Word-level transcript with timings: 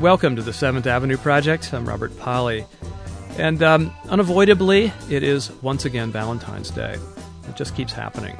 Welcome 0.00 0.34
to 0.36 0.42
the 0.42 0.54
Seventh 0.54 0.86
Avenue 0.86 1.18
Project. 1.18 1.74
I'm 1.74 1.86
Robert 1.86 2.18
Pollie. 2.18 2.64
And 3.36 3.62
um, 3.62 3.94
unavoidably, 4.08 4.94
it 5.10 5.22
is 5.22 5.52
once 5.60 5.84
again 5.84 6.10
Valentine's 6.10 6.70
Day. 6.70 6.96
It 7.46 7.54
just 7.54 7.76
keeps 7.76 7.92
happening. 7.92 8.34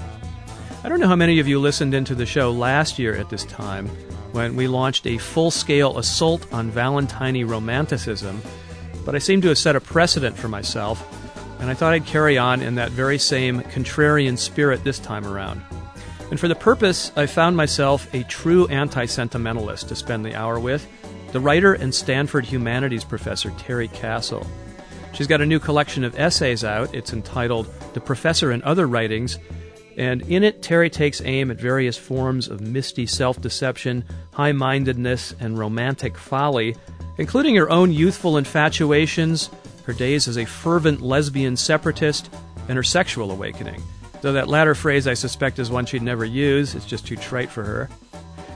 I 0.82 0.88
don't 0.88 1.00
know 1.00 1.06
how 1.06 1.16
many 1.16 1.38
of 1.38 1.46
you 1.46 1.60
listened 1.60 1.92
into 1.92 2.14
the 2.14 2.24
show 2.24 2.50
last 2.50 2.98
year 2.98 3.14
at 3.14 3.28
this 3.28 3.44
time 3.44 3.88
when 4.32 4.56
we 4.56 4.68
launched 4.68 5.06
a 5.06 5.18
full 5.18 5.50
scale 5.50 5.98
assault 5.98 6.50
on 6.50 6.70
Valentine 6.70 7.44
romanticism, 7.44 8.40
but 9.04 9.14
I 9.14 9.18
seem 9.18 9.42
to 9.42 9.48
have 9.48 9.58
set 9.58 9.76
a 9.76 9.82
precedent 9.82 10.38
for 10.38 10.48
myself, 10.48 11.06
and 11.60 11.68
I 11.68 11.74
thought 11.74 11.92
I'd 11.92 12.06
carry 12.06 12.38
on 12.38 12.62
in 12.62 12.76
that 12.76 12.90
very 12.90 13.18
same 13.18 13.60
contrarian 13.60 14.38
spirit 14.38 14.82
this 14.82 14.98
time 14.98 15.26
around. 15.26 15.60
And 16.30 16.40
for 16.40 16.48
the 16.48 16.54
purpose, 16.54 17.12
I 17.16 17.26
found 17.26 17.54
myself 17.54 18.08
a 18.14 18.22
true 18.22 18.66
anti 18.68 19.04
sentimentalist 19.04 19.88
to 19.90 19.94
spend 19.94 20.24
the 20.24 20.34
hour 20.34 20.58
with 20.58 20.88
the 21.32 21.40
writer 21.40 21.74
and 21.74 21.94
Stanford 21.94 22.44
humanities 22.44 23.04
professor 23.04 23.50
Terry 23.58 23.88
Castle. 23.88 24.46
She's 25.12 25.26
got 25.26 25.40
a 25.40 25.46
new 25.46 25.58
collection 25.58 26.04
of 26.04 26.18
essays 26.18 26.64
out. 26.64 26.94
It's 26.94 27.12
entitled 27.12 27.66
The 27.94 28.00
Professor 28.00 28.50
and 28.50 28.62
Other 28.62 28.86
Writings. 28.86 29.38
And 29.96 30.22
in 30.22 30.42
it, 30.44 30.62
Terry 30.62 30.88
takes 30.88 31.20
aim 31.20 31.50
at 31.50 31.56
various 31.58 31.96
forms 31.96 32.48
of 32.48 32.60
misty 32.60 33.06
self 33.06 33.40
deception, 33.40 34.04
high 34.32 34.52
mindedness, 34.52 35.34
and 35.40 35.58
romantic 35.58 36.16
folly, 36.16 36.76
including 37.18 37.56
her 37.56 37.68
own 37.70 37.92
youthful 37.92 38.36
infatuations, 38.36 39.50
her 39.84 39.92
days 39.92 40.28
as 40.28 40.38
a 40.38 40.44
fervent 40.44 41.00
lesbian 41.02 41.56
separatist, 41.56 42.30
and 42.68 42.76
her 42.76 42.82
sexual 42.82 43.30
awakening. 43.30 43.82
Though 44.22 44.32
that 44.34 44.48
latter 44.48 44.74
phrase 44.74 45.06
I 45.06 45.14
suspect 45.14 45.58
is 45.58 45.70
one 45.70 45.86
she'd 45.86 46.02
never 46.02 46.24
use, 46.24 46.74
it's 46.74 46.86
just 46.86 47.06
too 47.06 47.16
trite 47.16 47.50
for 47.50 47.64
her. 47.64 47.90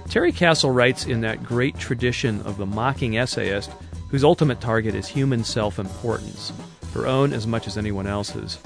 Terry 0.09 0.33
Castle 0.33 0.71
writes 0.71 1.07
in 1.07 1.23
that 1.23 1.43
great 1.43 1.79
tradition 1.79 2.41
of 2.43 2.57
the 2.57 2.67
mocking 2.67 3.17
essayist 3.17 3.71
whose 4.09 4.25
ultimate 4.25 4.61
target 4.61 4.95
is 4.95 5.09
human 5.09 5.43
self 5.43 5.79
importance, 5.79 6.53
her 6.93 7.07
own 7.07 7.33
as 7.33 7.47
much 7.47 7.67
as 7.67 7.77
anyone 7.77 8.07
else's. 8.07 8.59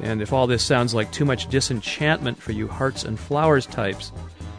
And 0.00 0.20
if 0.20 0.32
all 0.32 0.46
this 0.46 0.62
sounds 0.62 0.94
like 0.94 1.10
too 1.10 1.24
much 1.24 1.48
disenchantment 1.48 2.40
for 2.40 2.52
you 2.52 2.68
hearts 2.68 3.04
and 3.04 3.18
flowers 3.18 3.66
types, 3.66 4.12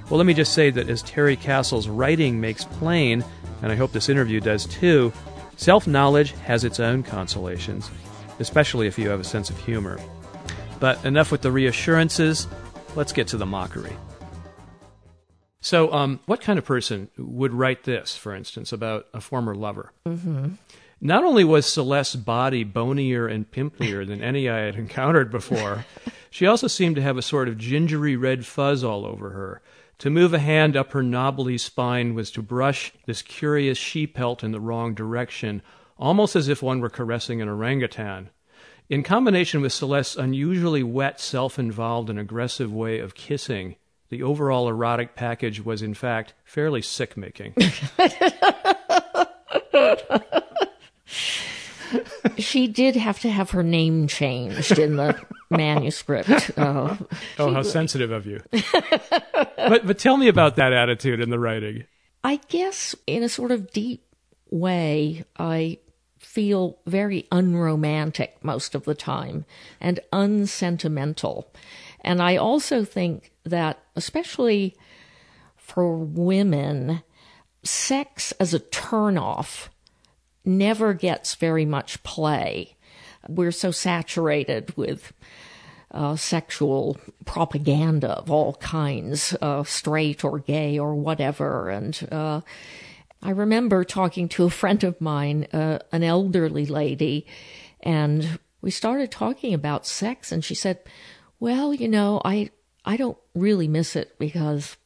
well, 0.10 0.18
let 0.18 0.26
me 0.26 0.34
just 0.34 0.54
say 0.54 0.70
that 0.72 0.90
as 0.90 1.02
Terry 1.02 1.36
Castle's 1.36 1.88
writing 1.88 2.40
makes 2.40 2.64
plain, 2.66 3.24
and 3.62 3.72
I 3.72 3.76
hope 3.76 3.92
this 3.92 4.10
interview 4.10 4.40
does 4.40 4.66
too, 4.66 5.14
self 5.58 5.88
knowledge 5.88 6.32
has 6.44 6.64
its 6.64 6.80
own 6.80 7.02
consolations, 7.02 7.90
especially 8.40 8.88
if 8.88 9.00
you 9.00 9.10
have 9.10 9.20
a 9.20 9.24
sense 9.24 9.50
of 9.50 9.58
humor. 9.60 10.00
But 10.80 11.04
enough 11.06 11.32
with 11.32 11.42
the 11.42 11.52
reassurances, 11.52 12.48
let's 12.96 13.14
get 13.14 13.28
to 13.30 13.38
the 13.38 13.46
mockery. 13.46 13.96
So, 15.66 15.92
um, 15.92 16.20
what 16.28 16.42
kind 16.42 16.60
of 16.60 16.66
person 16.66 17.10
would 17.18 17.52
write 17.52 17.86
this, 17.86 18.16
for 18.16 18.36
instance, 18.36 18.72
about 18.72 19.08
a 19.16 19.20
former 19.20 19.56
lover? 19.56 19.94
Mm-hmm. 20.08 20.50
Not 21.02 21.24
only 21.24 21.44
was 21.44 21.66
Celeste's 21.66 22.18
body 22.18 22.64
bonier 22.64 23.28
and 23.28 23.50
pimplier 23.50 24.06
than 24.06 24.22
any 24.22 24.48
I 24.48 24.60
had 24.60 24.76
encountered 24.76 25.32
before, 25.32 25.84
she 26.30 26.46
also 26.46 26.68
seemed 26.68 26.98
to 26.98 27.02
have 27.02 27.18
a 27.18 27.24
sort 27.24 27.48
of 27.48 27.58
gingery 27.58 28.16
red 28.16 28.46
fuzz 28.46 28.84
all 28.84 29.08
over 29.08 29.32
her. 29.32 29.64
To 29.98 30.12
move 30.12 30.36
a 30.36 30.40
hand 30.40 30.78
up 30.78 30.92
her 30.92 31.02
knobbly 31.02 31.58
spine 31.58 32.14
was 32.14 32.30
to 32.34 32.44
brush 32.44 32.94
this 33.08 33.24
curious 33.24 33.80
she 33.80 34.06
pelt 34.06 34.44
in 34.44 34.52
the 34.52 34.62
wrong 34.62 34.94
direction, 34.94 35.64
almost 35.98 36.36
as 36.36 36.48
if 36.48 36.62
one 36.62 36.80
were 36.80 36.92
caressing 36.92 37.42
an 37.42 37.50
orangutan. 37.50 38.30
In 38.88 39.02
combination 39.02 39.62
with 39.62 39.74
Celeste's 39.74 40.16
unusually 40.16 40.84
wet, 40.84 41.20
self 41.20 41.58
involved, 41.58 42.12
and 42.12 42.20
aggressive 42.20 42.72
way 42.72 43.00
of 43.00 43.16
kissing, 43.16 43.78
the 44.10 44.24
overall 44.24 44.68
erotic 44.68 45.16
package 45.16 45.64
was, 45.64 45.82
in 45.82 45.94
fact, 45.94 46.34
fairly 46.44 46.82
sick 46.82 47.18
making. 47.18 47.56
she 52.38 52.68
did 52.68 52.96
have 52.96 53.20
to 53.20 53.30
have 53.30 53.52
her 53.52 53.64
name 53.64 54.08
changed 54.08 54.78
in 54.78 54.96
the 54.98 55.20
manuscript. 55.50 56.58
Uh, 56.58 56.96
oh, 57.40 57.54
how 57.54 57.62
sensitive 57.62 58.12
of 58.12 58.26
you. 58.26 58.42
but, 58.52 59.86
but 59.86 60.00
tell 60.00 60.18
me 60.18 60.28
about 60.28 60.56
that 60.58 60.74
attitude 60.74 61.20
in 61.20 61.30
the 61.30 61.40
writing. 61.40 61.86
I 62.24 62.38
guess, 62.50 62.96
in 63.06 63.24
a 63.24 63.30
sort 63.30 63.52
of 63.52 63.72
deep 63.72 64.04
way, 64.50 65.24
I 65.38 65.80
feel 66.20 66.80
very 66.86 67.28
unromantic 67.32 68.44
most 68.44 68.76
of 68.76 68.86
the 68.86 68.96
time 68.96 69.46
and 69.80 70.00
unsentimental. 70.12 71.54
And 72.06 72.22
I 72.22 72.38
also 72.38 72.86
think 72.86 73.32
that, 73.46 73.80
especially 73.96 74.78
for 75.58 75.98
women, 75.98 77.02
sex 77.64 78.32
as 78.34 78.54
a 78.54 78.60
turnoff 78.60 79.70
never 80.46 80.94
gets 80.94 81.34
very 81.34 81.66
much 81.66 82.04
play. 82.04 82.78
We're 83.28 83.52
so 83.52 83.72
saturated 83.72 84.78
with 84.78 85.14
uh, 85.90 86.16
sexual 86.16 86.98
propaganda 87.26 88.10
of 88.10 88.30
all 88.30 88.54
kinds, 88.54 89.36
uh, 89.42 89.64
straight 89.64 90.24
or 90.24 90.38
gay 90.38 90.78
or 90.78 90.94
whatever. 90.94 91.70
And 91.70 92.08
uh, 92.12 92.42
I 93.24 93.32
remember 93.32 93.84
talking 93.84 94.30
to 94.30 94.44
a 94.44 94.52
friend 94.52 94.84
of 94.84 95.02
mine, 95.02 95.48
uh, 95.52 95.80
an 95.92 96.04
elderly 96.04 96.68
lady, 96.68 97.26
and 97.80 98.38
we 98.62 98.70
started 98.70 99.10
talking 99.10 99.56
about 99.56 99.88
sex, 99.88 100.32
and 100.32 100.46
she 100.46 100.54
said, 100.54 100.80
well, 101.40 101.74
you 101.74 101.88
know, 101.88 102.22
I 102.24 102.50
I 102.86 102.98
don't 102.98 103.18
really 103.34 103.68
miss 103.68 103.96
it 103.96 104.18
because 104.20 104.78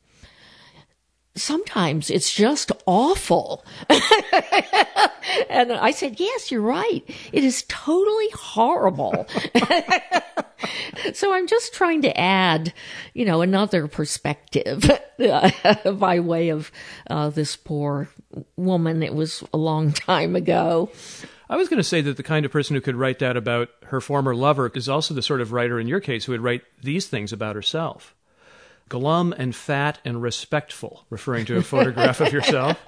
sometimes 1.35 2.09
it's 2.09 2.33
just 2.33 2.71
awful. 2.85 3.65
and 5.49 5.71
I 5.73 5.91
said, 5.91 6.19
yes, 6.19 6.51
you're 6.51 6.61
right. 6.61 7.03
It 7.31 7.43
is 7.43 7.63
totally 7.67 8.29
horrible. 8.33 9.27
so 11.13 11.33
I'm 11.33 11.47
just 11.47 11.73
trying 11.73 12.01
to 12.03 12.19
add, 12.19 12.73
you 13.13 13.25
know, 13.25 13.41
another 13.41 13.87
perspective 13.87 14.89
by 15.97 16.19
way 16.19 16.49
of 16.49 16.71
uh, 17.09 17.29
this 17.29 17.55
poor 17.55 18.09
woman. 18.55 19.03
It 19.03 19.13
was 19.13 19.43
a 19.53 19.57
long 19.57 19.91
time 19.91 20.35
ago. 20.35 20.91
I 21.49 21.57
was 21.57 21.67
going 21.67 21.79
to 21.79 21.83
say 21.83 22.01
that 22.01 22.15
the 22.15 22.23
kind 22.23 22.45
of 22.45 22.51
person 22.51 22.75
who 22.75 22.81
could 22.81 22.95
write 22.95 23.19
that 23.19 23.35
about 23.35 23.69
her 23.85 23.99
former 23.99 24.35
lover 24.35 24.71
is 24.75 24.87
also 24.87 25.13
the 25.13 25.23
sort 25.23 25.41
of 25.41 25.51
writer 25.51 25.79
in 25.79 25.87
your 25.87 25.99
case 25.99 26.25
who 26.25 26.31
would 26.31 26.41
write 26.41 26.61
these 26.83 27.07
things 27.07 27.33
about 27.33 27.55
herself. 27.55 28.15
Glum 28.87 29.33
and 29.37 29.55
fat 29.55 29.99
and 30.05 30.21
respectful, 30.21 31.05
referring 31.09 31.45
to 31.45 31.57
a 31.57 31.63
photograph 31.63 32.21
of 32.21 32.31
yourself. 32.31 32.79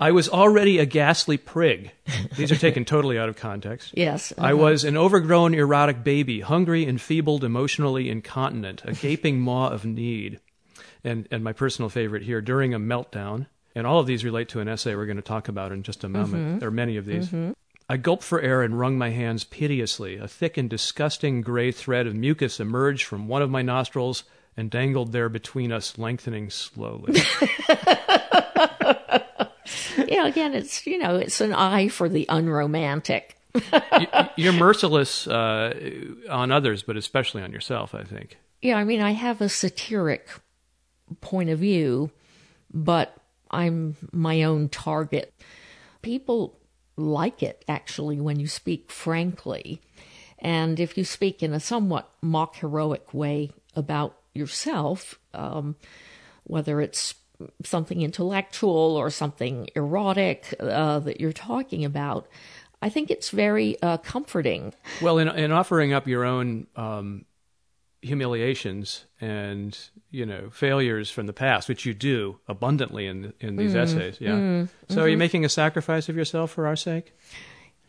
I 0.00 0.10
was 0.10 0.28
already 0.28 0.78
a 0.78 0.86
ghastly 0.86 1.36
prig. 1.36 1.92
These 2.36 2.50
are 2.50 2.56
taken 2.56 2.84
totally 2.84 3.18
out 3.18 3.28
of 3.28 3.36
context. 3.36 3.92
Yes. 3.94 4.32
Uh-huh. 4.32 4.48
I 4.48 4.54
was 4.54 4.82
an 4.82 4.96
overgrown, 4.96 5.54
erotic 5.54 6.02
baby, 6.02 6.40
hungry, 6.40 6.86
enfeebled, 6.86 7.44
emotionally 7.44 8.10
incontinent, 8.10 8.82
a 8.84 8.92
gaping 8.92 9.40
maw 9.40 9.68
of 9.68 9.84
need. 9.84 10.40
And, 11.04 11.28
and 11.30 11.44
my 11.44 11.52
personal 11.52 11.90
favorite 11.90 12.22
here, 12.22 12.40
during 12.40 12.74
a 12.74 12.80
meltdown. 12.80 13.46
And 13.76 13.86
all 13.86 13.98
of 13.98 14.06
these 14.06 14.24
relate 14.24 14.48
to 14.50 14.60
an 14.60 14.68
essay 14.68 14.94
we're 14.94 15.06
going 15.06 15.16
to 15.16 15.22
talk 15.22 15.48
about 15.48 15.72
in 15.72 15.82
just 15.82 16.04
a 16.04 16.08
moment. 16.08 16.44
Mm-hmm. 16.44 16.58
There 16.60 16.68
are 16.68 16.72
many 16.72 16.96
of 16.96 17.06
these. 17.06 17.26
Mm-hmm. 17.26 17.52
I 17.88 17.98
gulped 17.98 18.22
for 18.22 18.40
air 18.40 18.62
and 18.62 18.78
wrung 18.78 18.96
my 18.96 19.10
hands 19.10 19.44
piteously. 19.44 20.16
A 20.16 20.26
thick 20.26 20.56
and 20.56 20.70
disgusting 20.70 21.42
gray 21.42 21.70
thread 21.70 22.06
of 22.06 22.14
mucus 22.14 22.58
emerged 22.58 23.04
from 23.04 23.28
one 23.28 23.42
of 23.42 23.50
my 23.50 23.62
nostrils 23.62 24.24
and 24.56 24.70
dangled 24.70 25.12
there 25.12 25.28
between 25.28 25.70
us, 25.70 25.98
lengthening 25.98 26.48
slowly. 26.48 27.20
yeah, 30.08 30.26
again, 30.26 30.54
it's, 30.54 30.86
you 30.86 30.96
know, 30.98 31.16
it's 31.16 31.40
an 31.40 31.52
eye 31.52 31.88
for 31.88 32.08
the 32.08 32.24
unromantic. 32.28 33.36
You're 34.36 34.52
merciless 34.52 35.26
uh, 35.26 35.74
on 36.30 36.50
others, 36.50 36.82
but 36.82 36.96
especially 36.96 37.42
on 37.42 37.52
yourself, 37.52 37.94
I 37.94 38.04
think. 38.04 38.38
Yeah, 38.62 38.76
I 38.76 38.84
mean, 38.84 39.02
I 39.02 39.10
have 39.10 39.40
a 39.40 39.48
satiric 39.48 40.28
point 41.20 41.50
of 41.50 41.58
view, 41.58 42.10
but 42.72 43.14
I'm 43.50 43.96
my 44.10 44.44
own 44.44 44.70
target. 44.70 45.32
People 46.02 46.58
like 46.96 47.42
it 47.42 47.64
actually 47.68 48.20
when 48.20 48.38
you 48.38 48.46
speak 48.46 48.90
frankly. 48.90 49.80
And 50.38 50.78
if 50.78 50.98
you 50.98 51.04
speak 51.04 51.42
in 51.42 51.52
a 51.52 51.60
somewhat 51.60 52.10
mock 52.20 52.56
heroic 52.56 53.14
way 53.14 53.50
about 53.74 54.16
yourself, 54.34 55.18
um, 55.32 55.76
whether 56.44 56.80
it's 56.80 57.14
something 57.64 58.02
intellectual 58.02 58.96
or 58.96 59.10
something 59.10 59.68
erotic 59.74 60.54
uh, 60.60 60.98
that 61.00 61.20
you're 61.20 61.32
talking 61.32 61.84
about, 61.84 62.28
I 62.82 62.90
think 62.90 63.10
it's 63.10 63.30
very 63.30 63.80
uh, 63.80 63.96
comforting. 63.98 64.74
Well, 65.00 65.18
in, 65.18 65.28
in 65.28 65.50
offering 65.50 65.92
up 65.92 66.06
your 66.06 66.24
own 66.24 66.66
um, 66.76 67.24
humiliations 68.04 69.06
and 69.20 69.76
you 70.10 70.26
know 70.26 70.50
failures 70.50 71.10
from 71.10 71.26
the 71.26 71.32
past, 71.32 71.68
which 71.68 71.86
you 71.86 71.94
do 71.94 72.38
abundantly 72.46 73.06
in 73.06 73.32
in 73.40 73.56
these 73.56 73.74
mm, 73.74 73.82
essays. 73.82 74.18
Yeah. 74.20 74.32
Mm, 74.32 74.68
so, 74.88 74.96
mm-hmm. 74.96 75.04
are 75.04 75.08
you 75.08 75.16
making 75.16 75.44
a 75.44 75.48
sacrifice 75.48 76.08
of 76.08 76.16
yourself 76.16 76.50
for 76.50 76.66
our 76.66 76.76
sake? 76.76 77.12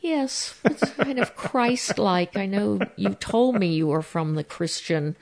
Yes, 0.05 0.59
it's 0.63 0.91
kind 0.91 1.17
of 1.17 1.35
Christ-like. 1.35 2.37
I 2.37 2.45
know 2.45 2.79
you 2.95 3.15
told 3.15 3.55
me 3.55 3.73
you 3.73 3.87
were 3.87 4.03
from 4.03 4.35
the 4.35 4.43
Christian 4.43 5.15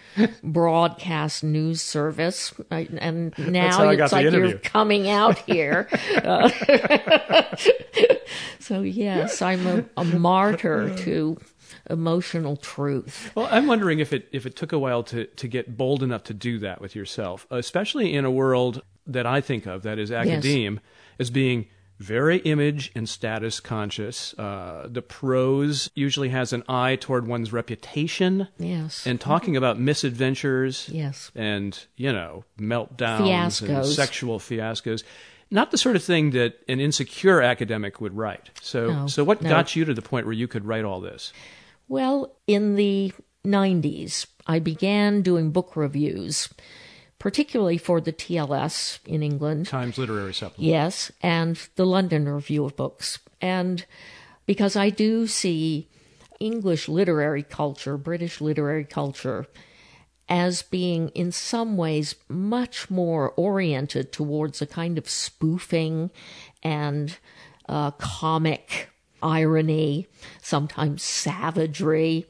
Broadcast 0.43 1.41
News 1.41 1.81
Service, 1.81 2.53
and 2.69 3.33
now 3.37 3.87
it's 3.87 4.11
like 4.11 4.29
you're 4.29 4.57
coming 4.57 5.07
out 5.07 5.37
here. 5.37 5.87
Uh, 6.15 6.49
so 8.59 8.81
yes, 8.81 9.41
I'm 9.41 9.65
a, 9.67 9.85
a 9.95 10.03
martyr 10.03 10.93
to 10.97 11.37
emotional 11.89 12.55
truth. 12.57 13.31
Well, 13.35 13.47
I'm 13.51 13.67
wondering 13.67 13.99
if 13.99 14.13
it 14.13 14.27
if 14.31 14.45
it 14.45 14.55
took 14.55 14.71
a 14.71 14.79
while 14.79 15.03
to 15.03 15.25
to 15.25 15.47
get 15.47 15.77
bold 15.77 16.03
enough 16.03 16.23
to 16.25 16.33
do 16.33 16.59
that 16.59 16.81
with 16.81 16.95
yourself, 16.95 17.45
especially 17.51 18.13
in 18.13 18.25
a 18.25 18.31
world 18.31 18.81
that 19.07 19.25
I 19.25 19.41
think 19.41 19.65
of 19.65 19.83
that 19.83 19.99
is 19.99 20.11
academe 20.11 20.79
as 21.19 21.29
being 21.29 21.67
very 21.99 22.37
image 22.39 22.91
and 22.95 23.07
status 23.07 23.59
conscious. 23.59 24.33
Uh, 24.37 24.87
the 24.89 25.01
prose 25.01 25.89
usually 25.93 26.29
has 26.29 26.51
an 26.51 26.63
eye 26.67 26.95
toward 26.95 27.27
one's 27.27 27.53
reputation 27.53 28.47
Yes. 28.57 29.05
and 29.05 29.21
talking 29.21 29.55
about 29.55 29.79
misadventures 29.79 30.89
Yes. 30.91 31.31
and 31.35 31.77
you 31.95 32.11
know 32.11 32.43
meltdowns 32.59 33.61
and 33.61 33.69
Fiascos. 33.71 33.93
sexual 33.95 34.39
fiascos. 34.39 35.03
Not 35.51 35.69
the 35.71 35.77
sort 35.77 35.95
of 35.95 36.03
thing 36.03 36.31
that 36.31 36.55
an 36.67 36.79
insecure 36.79 37.39
academic 37.41 38.01
would 38.01 38.17
write. 38.17 38.49
So, 38.61 38.87
No, 38.91 39.07
so 39.07 39.23
what 39.23 39.41
no. 39.43 39.49
got 39.49 39.75
you 39.75 39.85
to 39.85 39.93
the 39.93 40.01
point 40.01 40.25
where 40.25 40.33
you 40.33 40.47
could 40.47 40.65
write 40.65 40.83
all 40.83 40.99
this? 40.99 41.31
Well, 41.87 42.35
in 42.47 42.75
the 42.75 43.13
90s, 43.45 44.25
I 44.47 44.59
began 44.59 45.21
doing 45.21 45.51
book 45.51 45.75
reviews, 45.75 46.49
particularly 47.19 47.77
for 47.77 48.01
the 48.01 48.13
TLS 48.13 48.99
in 49.05 49.23
England. 49.23 49.67
Times 49.67 49.97
Literary 49.97 50.33
Supplement. 50.33 50.67
Yes, 50.67 51.11
and 51.21 51.59
the 51.75 51.85
London 51.85 52.27
Review 52.27 52.65
of 52.65 52.75
Books. 52.75 53.19
And 53.41 53.85
because 54.45 54.75
I 54.75 54.89
do 54.89 55.27
see 55.27 55.89
English 56.39 56.87
literary 56.87 57.43
culture, 57.43 57.97
British 57.97 58.41
literary 58.41 58.85
culture, 58.85 59.45
as 60.29 60.63
being 60.63 61.09
in 61.09 61.31
some 61.31 61.77
ways 61.77 62.15
much 62.29 62.89
more 62.89 63.31
oriented 63.31 64.11
towards 64.11 64.61
a 64.61 64.65
kind 64.65 64.97
of 64.97 65.09
spoofing 65.09 66.11
and 66.61 67.17
uh, 67.67 67.91
comic 67.91 68.89
irony, 69.23 70.07
sometimes 70.41 71.01
savagery. 71.01 72.25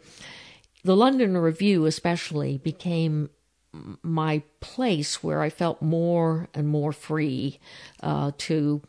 The 0.84 0.95
London 0.95 1.38
Review, 1.38 1.86
especially, 1.86 2.57
became 2.57 3.30
my 4.04 4.44
place 4.60 5.24
where 5.24 5.42
I 5.42 5.50
felt 5.50 5.81
more 5.81 6.48
and 6.54 6.68
more 6.68 6.94
free 6.94 7.60
uh, 8.01 8.31
to 8.38 8.81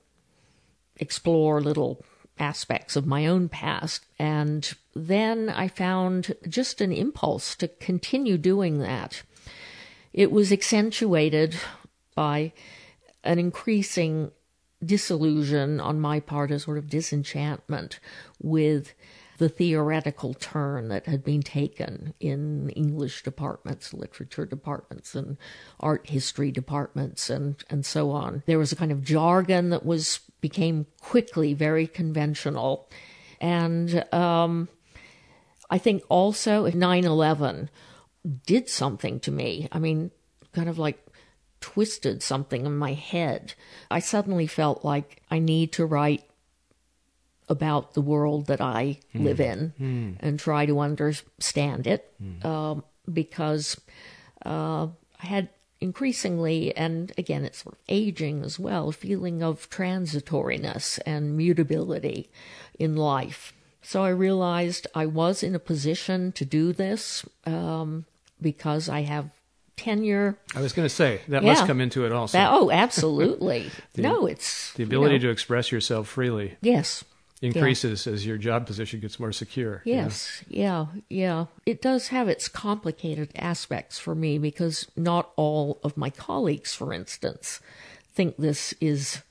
explore 0.97 1.61
little 1.61 2.05
aspects 2.39 2.97
of 2.97 3.07
my 3.07 3.27
own 3.27 3.49
past. 3.49 4.05
And 4.19 4.71
then 4.95 5.49
I 5.49 5.69
found 5.69 6.35
just 6.49 6.81
an 6.81 6.93
impulse 6.93 7.55
to 7.57 7.69
continue 7.69 8.37
doing 8.37 8.79
that. 8.81 9.23
It 10.13 10.31
was 10.31 10.53
accentuated 10.53 11.57
by 12.15 12.53
an 13.23 13.39
increasing 13.39 14.31
disillusion 14.87 15.81
on 15.81 16.01
my 16.01 16.21
part, 16.21 16.51
a 16.51 16.59
sort 16.59 16.79
of 16.79 16.89
disenchantment 16.89 18.01
with 18.43 18.95
the 19.39 19.49
theoretical 19.49 20.35
turn 20.35 20.89
that 20.89 21.07
had 21.07 21.25
been 21.25 21.43
taken 21.43 22.15
in 22.21 22.71
English 22.71 23.23
departments, 23.23 23.93
literature 23.93 24.47
departments, 24.47 25.15
and 25.15 25.37
art 25.81 26.09
history 26.09 26.51
departments, 26.51 27.29
and, 27.31 27.65
and 27.69 27.85
so 27.85 28.11
on. 28.11 28.43
There 28.47 28.59
was 28.59 28.73
a 28.73 28.77
kind 28.77 28.93
of 28.93 29.03
jargon 29.03 29.71
that 29.71 29.85
was 29.85 30.21
became 30.41 30.87
quickly 31.01 31.55
very 31.55 31.87
conventional, 31.87 32.89
and 33.41 34.05
um, 34.13 34.69
I 35.71 35.79
think 35.79 36.05
also 36.09 36.69
9/11 36.69 37.69
did 38.47 38.69
something 38.69 39.21
to 39.21 39.31
me. 39.31 39.69
I 39.73 39.79
mean, 39.79 40.11
kind 40.53 40.69
of 40.69 40.79
like 40.79 41.04
twisted 41.65 42.23
something 42.23 42.67
in 42.67 42.77
my 42.77 42.93
head. 42.93 43.55
I 43.91 44.01
suddenly 44.01 44.47
felt 44.47 44.85
like 44.85 45.23
I 45.31 45.39
need 45.39 45.73
to 45.73 45.87
write 45.87 46.25
about 47.49 47.95
the 47.95 48.03
world 48.03 48.47
that 48.49 48.61
I 48.61 48.99
live 49.15 49.41
in 49.41 49.73
and 50.21 50.39
try 50.39 50.67
to 50.67 50.81
understand 50.81 51.87
it 51.87 52.03
um, 52.43 52.85
because 53.11 53.81
uh, 54.45 54.89
I 55.23 55.27
had 55.27 55.49
increasingly, 55.81 56.77
and 56.77 57.13
again, 57.17 57.45
it's 57.47 57.63
sort 57.63 57.77
of 57.77 57.81
aging 57.89 58.43
as 58.45 58.59
well, 58.59 58.93
feeling 58.93 59.43
of 59.43 59.71
transitoriness 59.71 60.99
and 61.07 61.35
mutability 61.37 62.29
in 62.79 62.95
life. 62.97 63.55
So 63.81 64.03
I 64.03 64.11
realized 64.11 64.87
I 64.95 65.07
was 65.07 65.43
in 65.43 65.55
a 65.55 65.59
position 65.73 66.33
to 66.33 66.45
do 66.45 66.73
this 66.73 67.25
um, 67.47 68.05
because 68.41 68.89
I 68.89 69.03
have 69.03 69.31
tenure. 69.77 70.39
I 70.55 70.61
was 70.61 70.73
going 70.73 70.87
to 70.87 70.95
say 70.95 71.21
that 71.29 71.43
Yeah. 71.43 71.51
must 71.53 71.67
come 71.67 71.81
into 71.81 72.05
it 72.07 72.13
also. 72.13 72.39
That, 72.39 72.51
oh, 72.53 72.71
absolutely. 72.73 73.71
no, 73.97 74.27
it's 74.27 74.73
the 74.75 74.83
ability 74.85 75.15
you 75.15 75.21
know, 75.21 75.27
to 75.27 75.31
express 75.31 75.73
yourself 75.73 76.09
freely 76.09 76.57
Yes. 76.63 77.05
increases 77.43 78.07
as 78.07 78.25
your 78.25 78.39
job 78.39 78.67
position 78.67 79.01
gets 79.01 79.19
more 79.21 79.33
secure. 79.33 79.83
you 79.85 79.97
know? 79.97 80.03
Yes, 80.03 80.43
yeah, 80.49 80.87
yeah. 81.09 81.47
It 81.67 81.83
does 81.83 82.09
have 82.09 82.29
its 82.29 82.49
complicated 82.49 83.31
aspects 83.37 83.99
for 83.99 84.15
me 84.15 84.39
because 84.39 84.87
not 84.97 85.31
all 85.37 85.81
of 85.83 85.97
my 85.97 86.11
colleagues, 86.11 86.75
for 86.75 86.93
instance, 86.93 87.61
think 88.15 88.37
this 88.37 88.73
is 88.81 89.23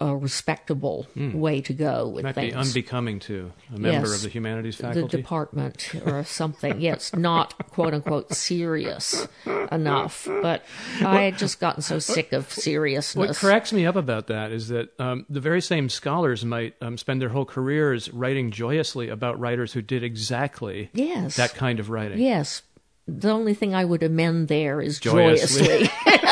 a 0.00 0.16
respectable 0.16 1.06
way 1.16 1.60
to 1.60 1.72
go 1.72 2.08
with. 2.08 2.24
Might 2.24 2.34
be 2.34 2.52
unbecoming 2.52 3.20
to 3.20 3.52
a 3.72 3.78
member 3.78 4.08
Yes. 4.08 4.16
of 4.16 4.22
the 4.22 4.28
humanities 4.28 4.74
faculty, 4.76 5.02
the 5.02 5.08
department 5.22 5.92
or 6.06 6.24
something. 6.24 6.80
yes, 6.80 7.14
not 7.14 7.68
quote 7.70 7.94
unquote 7.94 8.32
serious 8.34 9.28
enough. 9.70 10.26
But 10.42 10.64
I 11.00 11.22
had 11.22 11.38
just 11.38 11.60
gotten 11.60 11.80
so 11.80 12.00
sick 12.00 12.32
of 12.32 12.50
seriousness. 12.52 13.14
what 13.28 13.36
cracks 13.36 13.72
me 13.72 13.86
up 13.86 13.94
about 13.94 14.26
that 14.26 14.50
is 14.50 14.66
that 14.68 14.88
um, 15.00 15.26
the 15.30 15.40
very 15.40 15.60
same 15.60 15.88
scholars 15.88 16.44
might 16.44 16.74
um, 16.82 16.98
spend 16.98 17.22
their 17.22 17.28
whole 17.28 17.44
careers 17.46 18.12
writing 18.12 18.50
joyously 18.50 19.08
about 19.08 19.38
writers 19.38 19.72
who 19.74 19.80
did 19.82 20.02
exactly 20.02 20.90
Yes. 20.92 21.36
that 21.36 21.54
kind 21.54 21.78
of 21.78 21.88
writing. 21.88 22.18
Yes. 22.18 22.62
The 23.06 23.30
only 23.30 23.54
thing 23.54 23.74
I 23.74 23.84
would 23.84 24.02
amend 24.02 24.48
there 24.48 24.80
is 24.80 24.98
Joyously. 24.98 25.66
joyously. 25.66 25.90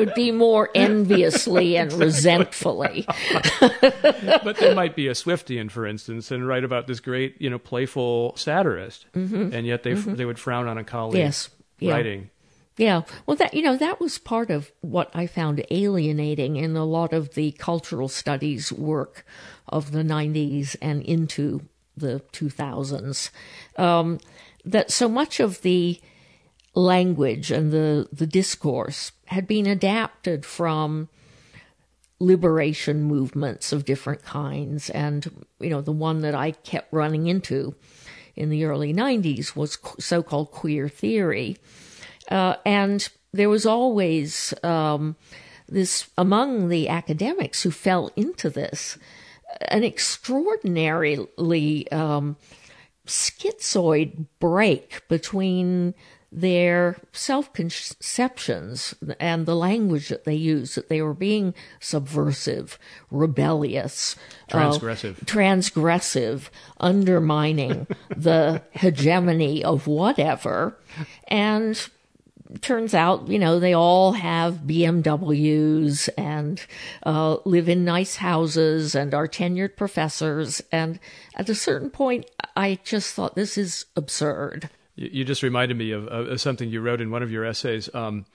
it 0.00 0.06
would 0.06 0.14
be 0.14 0.30
more 0.30 0.70
enviously 0.74 1.76
and 1.76 1.92
resentfully. 2.06 3.06
but 3.60 4.56
there 4.58 4.74
might 4.74 4.96
be 4.96 5.08
a 5.08 5.12
Swiftian, 5.12 5.70
for 5.70 5.86
instance, 5.86 6.30
and 6.30 6.46
write 6.46 6.64
about 6.64 6.86
this 6.86 7.00
great, 7.00 7.40
you 7.40 7.50
know, 7.50 7.58
playful 7.58 8.34
satirist, 8.36 9.06
and 9.14 9.66
yet 9.66 9.82
they 9.82 9.94
they 9.94 10.24
would 10.24 10.38
frown 10.38 10.66
on 10.66 10.78
a 10.78 10.84
colleague 10.84 11.10
Mm-hmm. 11.20 11.26
Yes. 11.26 11.50
Yeah. 11.78 11.92
writing. 11.92 12.30
Yeah. 12.76 13.02
Well, 13.26 13.36
that, 13.36 13.52
you 13.52 13.62
know, 13.62 13.76
that 13.76 14.00
was 14.00 14.18
part 14.18 14.50
of 14.50 14.70
what 14.80 15.10
I 15.12 15.26
found 15.26 15.64
alienating 15.70 16.56
in 16.56 16.76
a 16.76 16.84
lot 16.84 17.12
of 17.12 17.34
the 17.34 17.52
cultural 17.52 18.08
studies 18.08 18.72
work 18.72 19.26
of 19.68 19.92
the 19.92 20.02
90s 20.02 20.76
and 20.80 21.02
into 21.02 21.62
the 21.96 22.22
2000s. 22.32 23.30
Um, 23.76 24.18
that 24.64 24.90
so 24.90 25.08
much 25.08 25.40
of 25.40 25.62
the 25.62 26.00
language 26.74 27.50
and 27.50 27.72
the, 27.72 28.08
the 28.12 28.26
discourse 28.26 29.12
had 29.26 29.46
been 29.46 29.66
adapted 29.66 30.44
from 30.44 31.08
liberation 32.18 33.02
movements 33.02 33.72
of 33.72 33.84
different 33.84 34.22
kinds. 34.22 34.90
And, 34.90 35.44
you 35.58 35.70
know, 35.70 35.80
the 35.80 35.92
one 35.92 36.20
that 36.20 36.34
I 36.34 36.52
kept 36.52 36.92
running 36.92 37.26
into 37.26 37.74
in 38.36 38.50
the 38.50 38.64
early 38.64 38.94
90s 38.94 39.56
was 39.56 39.78
so 39.98 40.22
called 40.22 40.50
queer 40.50 40.88
theory. 40.88 41.56
Uh, 42.30 42.56
and 42.64 43.08
there 43.32 43.48
was 43.48 43.66
always 43.66 44.54
um, 44.62 45.16
this 45.68 46.08
among 46.16 46.68
the 46.68 46.88
academics 46.88 47.62
who 47.62 47.70
fell 47.70 48.10
into 48.16 48.50
this 48.50 48.98
an 49.68 49.82
extraordinarily 49.82 51.90
um, 51.90 52.36
schizoid 53.06 54.26
break 54.38 55.02
between 55.08 55.94
their 56.32 56.96
self 57.12 57.52
conceptions 57.52 58.94
and 59.18 59.46
the 59.46 59.56
language 59.56 60.08
that 60.08 60.24
they 60.24 60.34
use, 60.34 60.74
that 60.76 60.88
they 60.88 61.02
were 61.02 61.14
being 61.14 61.54
subversive, 61.80 62.78
rebellious, 63.10 64.16
uh, 64.52 64.70
Transgressive. 64.70 65.24
transgressive, 65.24 66.48
undermining 66.78 67.86
the 68.16 68.62
hegemony 68.72 69.64
of 69.64 69.86
whatever. 69.86 70.76
And 71.28 71.88
turns 72.60 72.94
out, 72.94 73.28
you 73.28 73.38
know, 73.38 73.58
they 73.58 73.72
all 73.72 74.12
have 74.12 74.54
BMWs 74.66 76.08
and 76.16 76.64
uh, 77.04 77.36
live 77.44 77.68
in 77.68 77.84
nice 77.84 78.16
houses 78.16 78.94
and 78.94 79.14
are 79.14 79.28
tenured 79.28 79.76
professors. 79.76 80.62
And 80.72 80.98
at 81.34 81.48
a 81.48 81.54
certain 81.54 81.90
point, 81.90 82.30
I 82.56 82.78
just 82.84 83.14
thought 83.14 83.34
this 83.34 83.56
is 83.56 83.86
absurd. 83.96 84.68
You, 84.96 85.10
you 85.12 85.24
just 85.24 85.42
reminded 85.42 85.76
me 85.76 85.92
of, 85.92 86.06
of, 86.08 86.40
something 86.40 86.68
you 86.68 86.80
wrote 86.80 87.00
in 87.00 87.10
one 87.10 87.22
of 87.22 87.30
your 87.30 87.44
essays. 87.44 87.92
Um, 87.94 88.26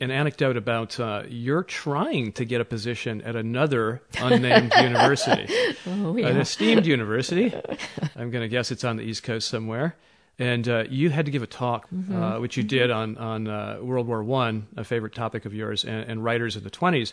an 0.00 0.10
anecdote 0.12 0.56
about 0.56 1.00
uh, 1.00 1.24
you're 1.28 1.64
trying 1.64 2.30
to 2.32 2.44
get 2.44 2.60
a 2.60 2.64
position 2.64 3.20
at 3.22 3.34
another 3.34 4.00
unnamed 4.20 4.72
university, 4.80 5.52
Oh, 5.86 6.16
an 6.16 6.36
esteemed 6.36 6.86
university. 6.86 7.52
I'm 8.16 8.30
going 8.30 8.42
to 8.42 8.48
guess 8.48 8.70
it's 8.70 8.84
on 8.84 8.96
the 8.96 9.02
East 9.02 9.24
Coast 9.24 9.48
somewhere. 9.48 9.96
And 10.38 10.68
uh, 10.68 10.84
you 10.88 11.10
had 11.10 11.24
to 11.26 11.32
give 11.32 11.42
a 11.42 11.48
talk, 11.48 11.90
Mm-hmm. 11.90 12.22
uh, 12.22 12.38
which 12.38 12.56
you 12.56 12.62
did 12.62 12.92
on 12.92 13.16
on 13.18 13.48
uh, 13.48 13.78
World 13.82 14.06
War 14.06 14.22
One, 14.22 14.68
a 14.76 14.84
favorite 14.84 15.14
topic 15.14 15.46
of 15.46 15.52
yours, 15.52 15.84
and, 15.84 16.08
and 16.08 16.22
writers 16.22 16.54
of 16.54 16.62
the 16.62 16.70
20s. 16.70 17.12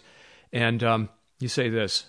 And 0.54 0.84
um, 0.84 1.10
you 1.40 1.48
say 1.48 1.70
this: 1.70 2.06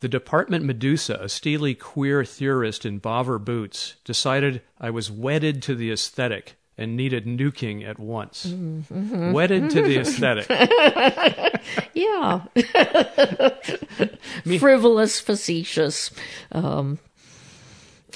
the 0.00 0.08
department 0.08 0.64
Medusa, 0.64 1.18
a 1.20 1.28
steely 1.28 1.74
queer 1.74 2.24
theorist 2.24 2.84
in 2.84 3.00
bovver 3.00 3.42
boots, 3.42 3.94
decided 4.04 4.62
I 4.80 4.90
was 4.90 5.10
wedded 5.10 5.62
to 5.62 5.74
the 5.74 5.90
aesthetic 5.90 6.56
and 6.76 6.96
needed 6.96 7.24
nuking 7.24 7.88
at 7.88 7.98
once. 7.98 8.46
Mm-hmm. 8.46 9.32
Wedded 9.32 9.70
to 9.70 9.82
the 9.82 9.98
aesthetic. 9.98 10.48
Yeah. 11.94 12.42
Frivolous, 14.58 15.20
facetious, 15.20 16.10
um, 16.52 16.98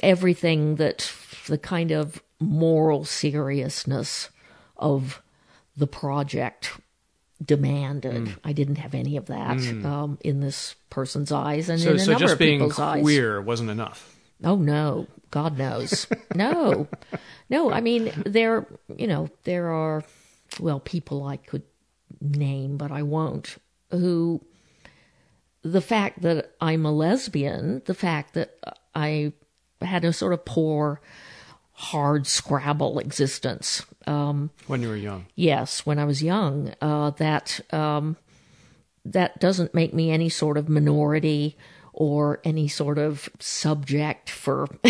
everything 0.03 0.77
that 0.77 1.13
the 1.47 1.59
kind 1.59 1.93
of 1.93 2.23
moral 2.41 3.05
seriousness 3.05 4.31
of 4.77 5.23
the 5.77 5.87
project 5.87 6.73
demanded. 7.45 8.25
Mm. 8.25 8.37
I 8.45 8.53
didn't 8.53 8.77
have 8.77 8.95
any 8.95 9.17
of 9.17 9.27
that 9.27 9.59
um, 9.85 10.19
in 10.23 10.41
this 10.41 10.75
person's 10.91 11.31
eyes 11.33 11.69
and 11.69 11.81
So, 11.81 11.91
in 11.91 11.97
a 11.97 11.99
so 12.01 12.13
number 12.13 12.25
just 12.25 12.33
of 12.35 12.39
being 12.39 12.59
people's 12.59 12.79
eyes. 12.79 13.03
queer 13.03 13.41
wasn't 13.41 13.71
enough. 13.71 14.17
Oh 14.45 14.57
no, 14.57 15.07
God 15.31 15.59
knows. 15.59 16.07
no. 16.35 16.87
No, 17.51 17.73
I 17.73 17.81
mean 17.81 18.13
there 18.27 18.67
you 18.97 19.07
know, 19.07 19.31
there 19.45 19.69
are 19.69 20.05
well, 20.61 20.81
people 20.81 21.25
I 21.25 21.37
could 21.37 21.63
name, 22.21 22.77
but 22.77 22.91
I 22.91 23.03
won't, 23.03 23.57
who 23.91 24.41
the 25.63 25.81
fact 25.81 26.23
that 26.23 26.53
I'm 26.61 26.85
a 26.87 26.93
lesbian, 26.93 27.83
the 27.85 27.95
fact 27.95 28.35
that 28.35 28.59
I 28.95 29.33
had 29.81 30.05
a 30.05 30.13
sort 30.13 30.33
of 30.33 30.45
poor, 30.45 31.01
hard 31.79 32.27
Scrabble 32.27 32.99
existence. 32.99 33.87
Um, 34.07 34.51
When 34.67 34.83
you 34.83 34.89
were 34.89 34.97
young. 34.97 35.27
yes, 35.37 35.87
when 35.87 35.99
I 35.99 36.05
was 36.05 36.23
young, 36.23 36.75
uh, 36.81 37.11
that 37.11 37.61
um, 37.73 38.17
that 39.05 39.39
doesn't 39.39 39.75
make 39.75 39.95
me 39.95 40.11
any 40.11 40.29
sort 40.29 40.59
of 40.59 40.69
minority 40.69 41.57
or 41.93 42.41
any 42.45 42.69
sort 42.69 42.99
of 42.99 43.29
subject 43.39 44.29
for. 44.29 44.67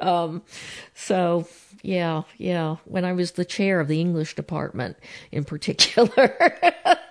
um, 0.00 0.42
so 0.94 1.46
yeah, 1.82 2.22
yeah. 2.38 2.76
When 2.84 3.04
I 3.04 3.12
was 3.12 3.32
the 3.32 3.44
chair 3.44 3.80
of 3.80 3.88
the 3.88 4.00
English 4.00 4.36
department, 4.36 4.96
in 5.32 5.44
particular, 5.44 6.54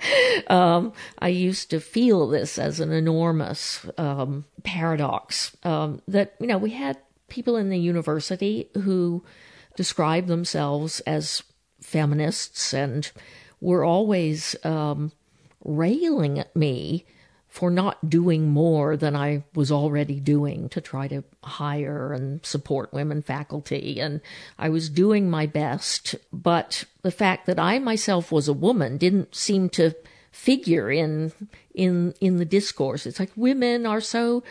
um, 0.48 0.94
I 1.20 1.28
used 1.30 1.70
to 1.72 1.80
feel 1.80 2.28
this 2.28 2.58
as 2.58 2.80
an 2.80 2.92
enormous 2.92 3.86
um, 3.98 4.46
paradox 4.64 5.56
um, 5.64 6.02
that 6.08 6.36
you 6.40 6.48
know 6.48 6.58
we 6.58 6.72
had 6.72 6.98
people 7.34 7.58
in 7.58 7.70
the 7.70 7.80
university 7.80 8.70
who 8.84 9.24
described 9.76 10.28
themselves 10.28 11.00
as 11.02 11.42
feminists 11.82 12.76
and 12.76 13.12
were 13.60 13.84
always 13.84 14.56
um, 14.64 15.12
railing 15.66 16.38
at 16.38 16.56
me 16.56 17.04
for 17.48 17.72
not 17.72 18.08
doing 18.08 18.50
more 18.50 18.96
than 18.96 19.16
I 19.16 19.44
was 19.56 19.72
already 19.72 20.20
doing 20.20 20.70
to 20.70 20.80
try 20.80 21.08
to 21.08 21.24
hire 21.44 22.14
and 22.14 22.46
support 22.46 22.94
women 22.94 23.24
faculty. 23.24 24.00
And 24.00 24.22
I 24.60 24.70
was 24.70 24.88
doing 24.90 25.28
my 25.28 25.48
best, 25.48 26.14
but 26.32 26.86
the 27.02 27.12
fact 27.12 27.48
that 27.48 27.60
I 27.60 27.80
myself 27.80 28.32
was 28.32 28.48
a 28.48 28.54
woman 28.54 28.98
didn't 28.98 29.34
seem 29.34 29.70
to 29.70 29.96
figure 30.34 30.92
in 30.92 31.32
in 31.76 32.14
in 32.20 32.38
the 32.38 32.46
discourse. 32.46 33.06
It's 33.06 33.20
like 33.20 33.32
women 33.36 33.86
are 33.86 34.02
so 34.02 34.44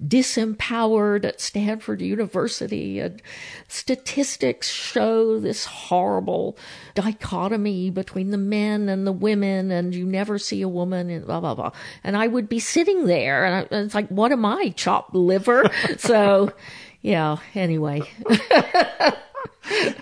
disempowered 0.00 1.24
at 1.24 1.40
Stanford 1.40 2.02
University 2.02 3.00
and 3.00 3.22
statistics 3.66 4.68
show 4.68 5.40
this 5.40 5.64
horrible 5.64 6.58
dichotomy 6.94 7.88
between 7.90 8.30
the 8.30 8.38
men 8.38 8.90
and 8.90 9.06
the 9.06 9.12
women 9.12 9.70
and 9.70 9.94
you 9.94 10.04
never 10.04 10.38
see 10.38 10.60
a 10.60 10.68
woman 10.68 11.08
and 11.08 11.26
blah 11.26 11.40
blah 11.40 11.54
blah. 11.54 11.72
And 12.04 12.18
I 12.18 12.26
would 12.26 12.48
be 12.48 12.60
sitting 12.60 13.06
there 13.06 13.46
and, 13.46 13.54
I, 13.54 13.60
and 13.74 13.86
it's 13.86 13.94
like 13.94 14.08
what 14.08 14.32
am 14.32 14.44
I 14.44 14.74
chopped 14.76 15.14
liver? 15.14 15.70
so 15.96 16.52
yeah, 17.00 17.38
anyway. 17.54 18.02
I 19.64 19.94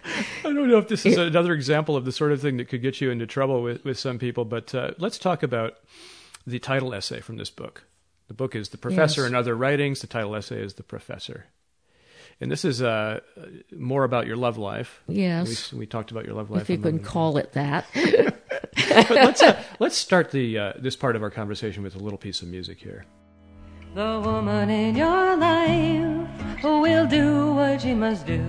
don't 0.43 0.69
know 0.69 0.79
if 0.79 0.89
this 0.89 1.05
is 1.05 1.17
another 1.17 1.53
example 1.53 1.97
of 1.97 2.05
the 2.05 2.13
sort 2.13 2.33
of 2.33 2.41
thing 2.41 2.57
that 2.57 2.69
could 2.69 2.83
get 2.83 3.01
you 3.01 3.11
into 3.11 3.27
trouble 3.27 3.63
with, 3.63 3.85
with 3.85 3.99
some 3.99 4.19
people, 4.19 4.45
but 4.45 4.75
uh, 4.75 4.93
let's 4.99 5.19
talk 5.19 5.43
about 5.43 5.75
the 6.47 6.59
title 6.59 6.95
essay 6.95 7.21
from 7.21 7.37
this 7.37 7.51
book. 7.51 7.85
The 8.29 8.35
book 8.35 8.55
is 8.55 8.71
The 8.71 8.79
Professor 8.79 9.23
Yes. 9.23 9.29
and 9.29 9.37
Other 9.37 9.57
Writings. 9.57 10.01
The 10.01 10.07
title 10.07 10.35
essay 10.35 10.61
is 10.63 10.75
The 10.75 10.83
Professor. 10.83 11.47
And 12.41 12.51
this 12.51 12.65
is 12.65 12.83
uh, 12.83 13.21
more 13.77 14.05
about 14.05 14.27
your 14.27 14.37
love 14.37 14.59
life. 14.59 15.03
Yes. 15.09 15.73
We, 15.73 15.81
we 15.81 15.87
talked 15.87 16.11
about 16.11 16.25
your 16.25 16.35
love 16.35 16.51
life. 16.51 16.63
If 16.63 16.71
you 16.71 16.75
a 16.75 16.79
can 16.79 16.85
moment 16.97 17.05
call 17.05 17.37
it 17.39 17.53
that. 17.53 17.87
But 18.87 19.11
let's, 19.11 19.43
uh, 19.43 19.63
let's 19.81 19.97
start 19.97 20.31
the, 20.31 20.59
uh, 20.59 20.73
this 20.79 20.97
part 20.97 21.17
of 21.17 21.23
our 21.23 21.31
conversation 21.31 21.83
with 21.83 21.95
a 21.95 21.99
little 21.99 22.19
piece 22.19 22.43
of 22.43 22.49
music 22.49 22.79
here. 22.79 23.05
The 23.95 24.21
woman 24.25 24.71
in 24.71 24.97
your 24.97 25.37
life 25.37 26.63
will 26.63 27.07
do 27.07 27.55
what 27.55 27.81
she 27.83 27.95
must 27.95 28.27
do 28.27 28.41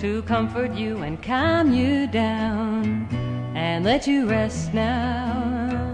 to 0.00 0.22
comfort 0.22 0.72
you 0.72 0.96
and 1.02 1.22
calm 1.22 1.74
you 1.74 2.06
down 2.06 3.06
and 3.54 3.84
let 3.84 4.06
you 4.06 4.26
rest 4.26 4.72
now. 4.72 5.92